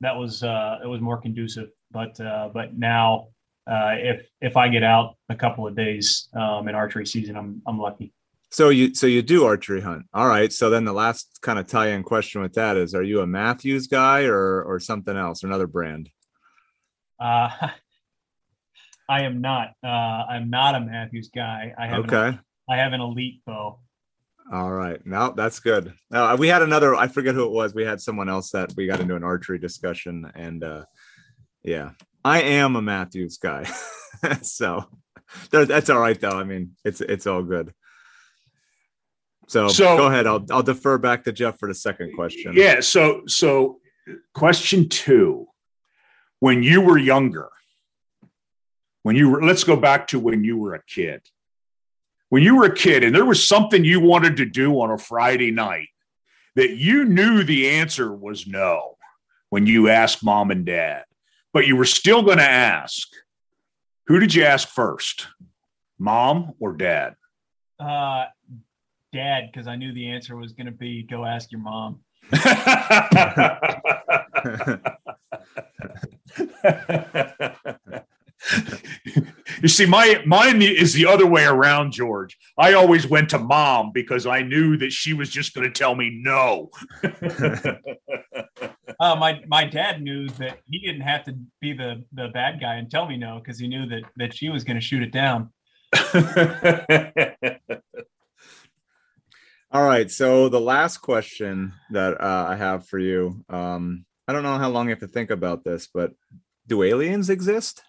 that 0.00 0.16
was 0.16 0.42
uh, 0.42 0.78
it 0.82 0.86
was 0.86 1.00
more 1.00 1.20
conducive. 1.20 1.68
But 1.90 2.18
uh, 2.20 2.50
but 2.52 2.76
now 2.76 3.28
uh, 3.66 3.94
if 3.96 4.26
if 4.40 4.56
I 4.56 4.68
get 4.68 4.82
out 4.82 5.16
a 5.28 5.34
couple 5.34 5.66
of 5.66 5.74
days 5.76 6.28
um, 6.34 6.68
in 6.68 6.74
archery 6.74 7.06
season, 7.06 7.36
I'm 7.36 7.62
I'm 7.66 7.78
lucky. 7.78 8.12
So 8.50 8.68
you 8.68 8.94
so 8.94 9.06
you 9.06 9.22
do 9.22 9.44
archery 9.44 9.80
hunt. 9.80 10.06
All 10.14 10.28
right. 10.28 10.52
So 10.52 10.70
then 10.70 10.84
the 10.84 10.92
last 10.92 11.40
kind 11.42 11.58
of 11.58 11.66
tie-in 11.66 12.02
question 12.02 12.42
with 12.42 12.54
that 12.54 12.76
is: 12.76 12.94
Are 12.94 13.02
you 13.02 13.20
a 13.20 13.26
Mathews 13.26 13.86
guy 13.86 14.24
or 14.24 14.62
or 14.62 14.78
something 14.80 15.16
else, 15.16 15.42
or 15.42 15.48
another 15.48 15.66
brand? 15.66 16.10
Uh, 17.18 17.50
I 19.08 19.22
am 19.22 19.40
not. 19.40 19.72
Uh, 19.84 19.86
I'm 19.86 20.50
not 20.50 20.74
a 20.74 20.80
Mathews 20.80 21.30
guy. 21.34 21.72
I 21.78 21.86
have 21.86 22.04
okay. 22.04 22.28
An, 22.28 22.40
I 22.68 22.76
have 22.76 22.92
an 22.92 23.00
elite 23.00 23.40
bow. 23.46 23.80
All 24.52 24.70
right. 24.70 25.04
No, 25.04 25.32
that's 25.36 25.58
good. 25.58 25.92
Uh, 26.12 26.36
we 26.38 26.48
had 26.48 26.62
another, 26.62 26.94
I 26.94 27.08
forget 27.08 27.34
who 27.34 27.44
it 27.44 27.50
was. 27.50 27.74
We 27.74 27.84
had 27.84 28.00
someone 28.00 28.28
else 28.28 28.50
that 28.52 28.72
we 28.76 28.86
got 28.86 29.00
into 29.00 29.16
an 29.16 29.24
archery 29.24 29.58
discussion. 29.58 30.30
And 30.34 30.62
uh, 30.62 30.84
yeah, 31.64 31.90
I 32.24 32.42
am 32.42 32.76
a 32.76 32.82
Mathews 32.82 33.38
guy. 33.38 33.68
so 34.42 34.84
that's 35.50 35.90
all 35.90 35.98
right, 35.98 36.20
though. 36.20 36.38
I 36.38 36.44
mean, 36.44 36.76
it's 36.84 37.00
it's 37.00 37.26
all 37.26 37.42
good. 37.42 37.72
So, 39.48 39.68
so 39.68 39.96
go 39.96 40.06
ahead. 40.06 40.26
I'll, 40.26 40.44
I'll 40.50 40.62
defer 40.62 40.98
back 40.98 41.24
to 41.24 41.32
Jeff 41.32 41.58
for 41.58 41.68
the 41.68 41.74
second 41.74 42.14
question. 42.14 42.52
Yeah. 42.54 42.80
So, 42.80 43.22
so 43.26 43.78
question 44.34 44.88
two 44.88 45.46
when 46.40 46.62
you 46.62 46.80
were 46.80 46.98
younger, 46.98 47.48
when 49.02 49.16
you 49.16 49.30
were, 49.30 49.42
let's 49.42 49.64
go 49.64 49.76
back 49.76 50.08
to 50.08 50.18
when 50.18 50.44
you 50.44 50.58
were 50.58 50.74
a 50.74 50.82
kid 50.84 51.22
when 52.28 52.42
you 52.42 52.56
were 52.56 52.64
a 52.64 52.74
kid 52.74 53.04
and 53.04 53.14
there 53.14 53.24
was 53.24 53.46
something 53.46 53.84
you 53.84 54.00
wanted 54.00 54.36
to 54.38 54.44
do 54.44 54.80
on 54.80 54.90
a 54.90 54.98
Friday 54.98 55.50
night 55.50 55.88
that 56.56 56.70
you 56.70 57.04
knew 57.04 57.44
the 57.44 57.68
answer 57.68 58.12
was 58.12 58.46
no 58.46 58.96
when 59.50 59.66
you 59.66 59.88
asked 59.88 60.24
mom 60.24 60.50
and 60.50 60.66
dad, 60.66 61.04
but 61.52 61.66
you 61.66 61.76
were 61.76 61.84
still 61.84 62.22
going 62.22 62.38
to 62.38 62.44
ask, 62.44 63.08
who 64.06 64.18
did 64.18 64.34
you 64.34 64.44
ask 64.44 64.68
first, 64.68 65.28
mom 65.98 66.52
or 66.58 66.72
dad? 66.72 67.14
Uh, 67.78 68.24
dad, 69.12 69.50
because 69.52 69.68
I 69.68 69.76
knew 69.76 69.92
the 69.92 70.08
answer 70.08 70.36
was 70.36 70.52
going 70.52 70.66
to 70.66 70.72
be 70.72 71.02
go 71.02 71.24
ask 71.24 71.52
your 71.52 71.60
mom. 71.60 72.00
you 79.66 79.68
see, 79.68 79.84
my 79.84 80.22
mine 80.24 80.62
is 80.62 80.92
the 80.92 81.06
other 81.06 81.26
way 81.26 81.44
around, 81.44 81.90
George. 81.90 82.38
I 82.56 82.74
always 82.74 83.04
went 83.04 83.30
to 83.30 83.38
mom 83.40 83.90
because 83.92 84.24
I 84.24 84.42
knew 84.42 84.76
that 84.76 84.92
she 84.92 85.12
was 85.12 85.28
just 85.28 85.54
going 85.54 85.66
to 85.66 85.76
tell 85.76 85.96
me 85.96 86.20
no. 86.22 86.70
uh, 87.02 87.74
my 89.16 89.40
my 89.48 89.64
dad 89.64 90.02
knew 90.02 90.28
that 90.28 90.60
he 90.70 90.78
didn't 90.78 91.00
have 91.00 91.24
to 91.24 91.36
be 91.60 91.72
the 91.72 92.04
the 92.12 92.28
bad 92.28 92.60
guy 92.60 92.76
and 92.76 92.88
tell 92.88 93.08
me 93.08 93.16
no 93.16 93.40
because 93.40 93.58
he 93.58 93.66
knew 93.66 93.86
that 93.86 94.04
that 94.18 94.36
she 94.36 94.50
was 94.50 94.62
going 94.62 94.76
to 94.76 94.80
shoot 94.80 95.02
it 95.02 95.10
down. 95.10 95.50
All 99.72 99.84
right. 99.84 100.08
So 100.08 100.48
the 100.48 100.60
last 100.60 100.98
question 100.98 101.72
that 101.90 102.20
uh, 102.20 102.46
I 102.50 102.54
have 102.54 102.86
for 102.86 103.00
you, 103.00 103.44
um, 103.48 104.04
I 104.28 104.32
don't 104.32 104.44
know 104.44 104.58
how 104.58 104.70
long 104.70 104.86
you 104.86 104.90
have 104.90 105.00
to 105.00 105.08
think 105.08 105.30
about 105.30 105.64
this, 105.64 105.88
but 105.92 106.12
do 106.68 106.84
aliens 106.84 107.30
exist? 107.30 107.82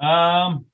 Um, 0.00 0.66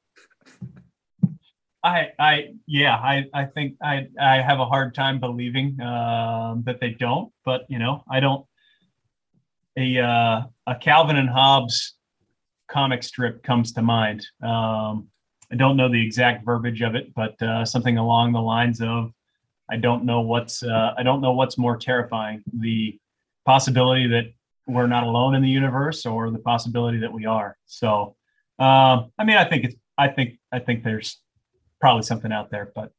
I, 1.82 2.08
I, 2.18 2.48
yeah, 2.66 2.96
I, 2.96 3.24
I 3.32 3.44
think 3.46 3.76
I, 3.82 4.06
I 4.20 4.42
have 4.42 4.60
a 4.60 4.66
hard 4.66 4.94
time 4.94 5.18
believing 5.18 5.80
um, 5.80 6.62
that 6.66 6.78
they 6.80 6.90
don't. 6.90 7.32
But 7.44 7.62
you 7.68 7.78
know, 7.78 8.04
I 8.10 8.20
don't. 8.20 8.46
A 9.76 9.98
uh, 9.98 10.42
a 10.66 10.74
Calvin 10.80 11.16
and 11.16 11.28
Hobbes 11.28 11.94
comic 12.68 13.02
strip 13.02 13.42
comes 13.42 13.72
to 13.72 13.82
mind. 13.82 14.26
Um, 14.42 15.08
I 15.52 15.56
don't 15.56 15.76
know 15.76 15.88
the 15.88 16.04
exact 16.04 16.44
verbiage 16.44 16.82
of 16.82 16.94
it, 16.94 17.14
but 17.14 17.40
uh, 17.42 17.64
something 17.64 17.96
along 17.96 18.32
the 18.32 18.40
lines 18.40 18.80
of, 18.80 19.12
I 19.70 19.76
don't 19.76 20.04
know 20.04 20.20
what's 20.20 20.62
uh, 20.62 20.94
I 20.98 21.02
don't 21.02 21.20
know 21.20 21.32
what's 21.32 21.56
more 21.56 21.76
terrifying: 21.76 22.42
the 22.52 22.98
possibility 23.46 24.06
that 24.08 24.32
we're 24.66 24.86
not 24.86 25.04
alone 25.04 25.34
in 25.34 25.42
the 25.42 25.48
universe, 25.48 26.04
or 26.04 26.30
the 26.30 26.38
possibility 26.38 26.98
that 26.98 27.12
we 27.12 27.26
are. 27.26 27.56
So 27.66 28.16
um, 28.60 29.10
I 29.18 29.24
mean, 29.24 29.36
I 29.36 29.44
think 29.44 29.64
it's. 29.64 29.76
I 29.98 30.08
think. 30.08 30.38
I 30.52 30.58
think 30.58 30.84
there's 30.84 31.20
probably 31.80 32.02
something 32.02 32.32
out 32.32 32.50
there, 32.50 32.72
but 32.74 32.92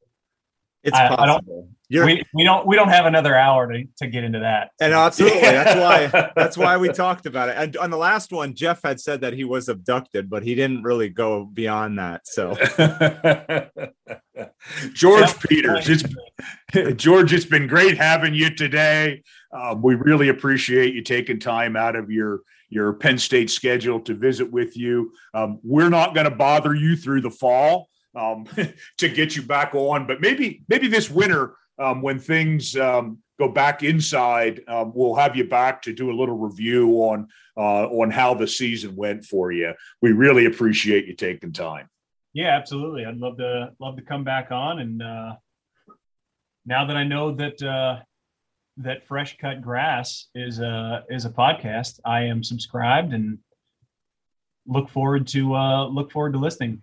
it's 0.84 0.98
I, 0.98 1.10
possible. 1.10 1.24
I 1.24 1.28
don't, 1.28 2.06
we, 2.06 2.24
we 2.34 2.44
don't 2.44 2.66
we 2.66 2.76
don't 2.76 2.90
have 2.90 3.06
another 3.06 3.36
hour 3.36 3.72
to, 3.72 3.84
to 3.98 4.08
get 4.08 4.24
into 4.24 4.40
that. 4.40 4.72
So. 4.80 4.86
And 4.86 4.94
absolutely, 4.94 5.42
that's 5.42 5.76
why 6.14 6.32
that's 6.36 6.58
why 6.58 6.78
we 6.78 6.90
talked 6.90 7.26
about 7.26 7.50
it. 7.50 7.56
And 7.58 7.78
on 7.78 7.92
the 7.92 7.98
last 7.98 8.32
one, 8.32 8.56
Jeff 8.56 8.82
had 8.84 9.00
said 9.00 9.22
that 9.22 9.34
he 9.34 9.44
was 9.44 9.70
abducted, 9.70 10.30
but 10.30 10.44
he 10.44 10.56
didn't 10.56 10.84
really 10.84 11.10
go 11.10 11.46
beyond 11.46 12.00
that. 12.00 12.22
So, 12.26 12.56
George 14.94 15.22
yeah. 15.22 15.34
Peters, 15.48 16.04
it's 16.74 16.96
George. 17.02 17.34
It's 17.34 17.46
been 17.46 17.68
great 17.68 17.98
having 17.98 18.34
you 18.34 18.56
today. 18.56 19.22
Um, 19.54 19.82
we 19.82 19.96
really 19.96 20.30
appreciate 20.30 20.94
you 20.94 21.02
taking 21.02 21.40
time 21.40 21.76
out 21.76 21.96
of 21.96 22.10
your 22.10 22.42
your 22.70 22.94
Penn 22.94 23.18
State 23.18 23.50
schedule 23.50 24.00
to 24.02 24.14
visit 24.14 24.50
with 24.50 24.78
you. 24.78 25.12
Um, 25.34 25.60
we're 25.62 25.90
not 25.90 26.16
going 26.16 26.30
to 26.30 26.36
bother 26.36 26.74
you 26.74 26.96
through 26.96 27.22
the 27.22 27.30
fall 27.30 27.90
um, 28.16 28.46
to 28.98 29.10
get 29.10 29.36
you 29.36 29.42
back 29.42 29.76
on, 29.76 30.08
but 30.08 30.22
maybe 30.22 30.64
maybe 30.70 30.88
this 30.88 31.10
winter 31.10 31.56
um, 31.78 32.02
when 32.02 32.20
things 32.20 32.76
um, 32.78 33.20
go 33.40 33.50
back 33.50 33.84
inside, 33.84 34.62
um, 34.68 34.94
we'll 34.96 35.16
have 35.16 35.36
you 35.36 35.44
back 35.44 35.82
to 35.82 35.94
do 35.94 36.12
a 36.12 36.16
little 36.18 36.38
review 36.38 36.90
on 37.04 37.28
uh, 37.58 37.88
on 37.88 38.10
how 38.10 38.34
the 38.34 38.48
season 38.48 38.96
went 38.96 39.26
for 39.26 39.52
you. 39.52 39.74
We 40.02 40.14
really 40.14 40.46
appreciate 40.46 41.08
you 41.08 41.16
taking 41.16 41.52
time. 41.52 41.90
Yeah, 42.34 42.56
absolutely. 42.56 43.06
I'd 43.06 43.18
love 43.18 43.38
to 43.38 43.74
love 43.80 43.98
to 43.98 44.02
come 44.04 44.24
back 44.24 44.52
on 44.52 44.80
and. 44.80 45.02
Uh, 45.02 45.36
now 46.64 46.86
that 46.86 46.96
I 46.96 47.04
know 47.04 47.32
that 47.36 47.62
uh, 47.64 48.02
that 48.78 49.06
Fresh 49.08 49.38
Cut 49.38 49.62
Grass 49.62 50.28
is 50.36 50.60
a 50.60 51.04
is 51.10 51.26
a 51.26 51.30
podcast. 51.30 52.00
I 52.06 52.22
am 52.24 52.44
subscribed 52.44 53.14
and 53.14 53.38
look 54.68 54.90
forward 54.90 55.28
to 55.28 55.56
uh, 55.56 55.88
look 55.88 56.12
forward 56.12 56.34
to 56.34 56.40
listening. 56.40 56.82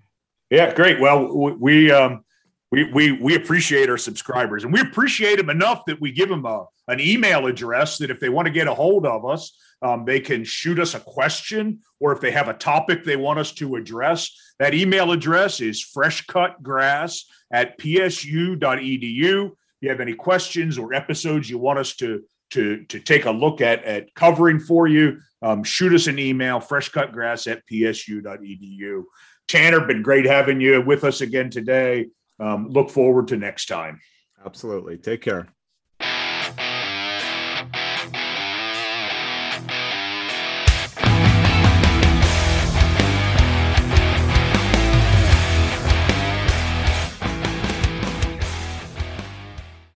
Yeah, 0.50 0.72
great. 0.74 1.00
Well, 1.00 1.56
we 1.58 1.90
um, 1.90 2.24
we 2.70 2.84
we 2.84 3.12
we 3.12 3.34
appreciate 3.34 3.88
our 3.88 3.98
subscribers, 3.98 4.64
and 4.64 4.72
we 4.72 4.80
appreciate 4.80 5.36
them 5.36 5.50
enough 5.50 5.84
that 5.86 6.00
we 6.00 6.12
give 6.12 6.28
them 6.28 6.44
a 6.46 6.66
an 6.88 7.00
email 7.00 7.46
address 7.46 7.98
that 7.98 8.10
if 8.10 8.20
they 8.20 8.28
want 8.28 8.46
to 8.46 8.52
get 8.52 8.66
a 8.66 8.74
hold 8.74 9.04
of 9.04 9.26
us, 9.26 9.56
um, 9.82 10.04
they 10.04 10.20
can 10.20 10.44
shoot 10.44 10.78
us 10.78 10.94
a 10.94 11.00
question, 11.00 11.80
or 12.00 12.12
if 12.12 12.20
they 12.20 12.30
have 12.30 12.48
a 12.48 12.54
topic 12.54 13.04
they 13.04 13.16
want 13.16 13.38
us 13.38 13.52
to 13.52 13.76
address, 13.76 14.30
that 14.58 14.74
email 14.74 15.12
address 15.12 15.60
is 15.60 15.84
freshcutgrass 15.84 17.24
at 17.52 17.78
psu.edu. 17.78 19.52
If 19.78 19.86
you 19.86 19.90
have 19.90 20.00
any 20.00 20.14
questions 20.14 20.76
or 20.78 20.92
episodes 20.92 21.48
you 21.48 21.58
want 21.58 21.78
us 21.78 21.94
to 21.96 22.22
to 22.50 22.84
to 22.86 22.98
take 22.98 23.26
a 23.26 23.30
look 23.30 23.60
at 23.60 23.84
at 23.84 24.14
covering 24.14 24.58
for 24.58 24.88
you, 24.88 25.20
um, 25.42 25.62
shoot 25.62 25.92
us 25.92 26.06
an 26.06 26.18
email, 26.18 26.60
freshcutgrass 26.60 27.50
at 27.50 27.62
psu.edu. 27.70 29.04
Tanner, 29.46 29.80
been 29.86 30.02
great 30.02 30.26
having 30.26 30.60
you 30.60 30.80
with 30.82 31.04
us 31.04 31.20
again 31.20 31.50
today. 31.50 32.06
Um, 32.40 32.68
look 32.68 32.90
forward 32.90 33.28
to 33.28 33.36
next 33.36 33.66
time. 33.66 34.00
Absolutely. 34.44 34.98
Take 34.98 35.22
care. 35.22 35.48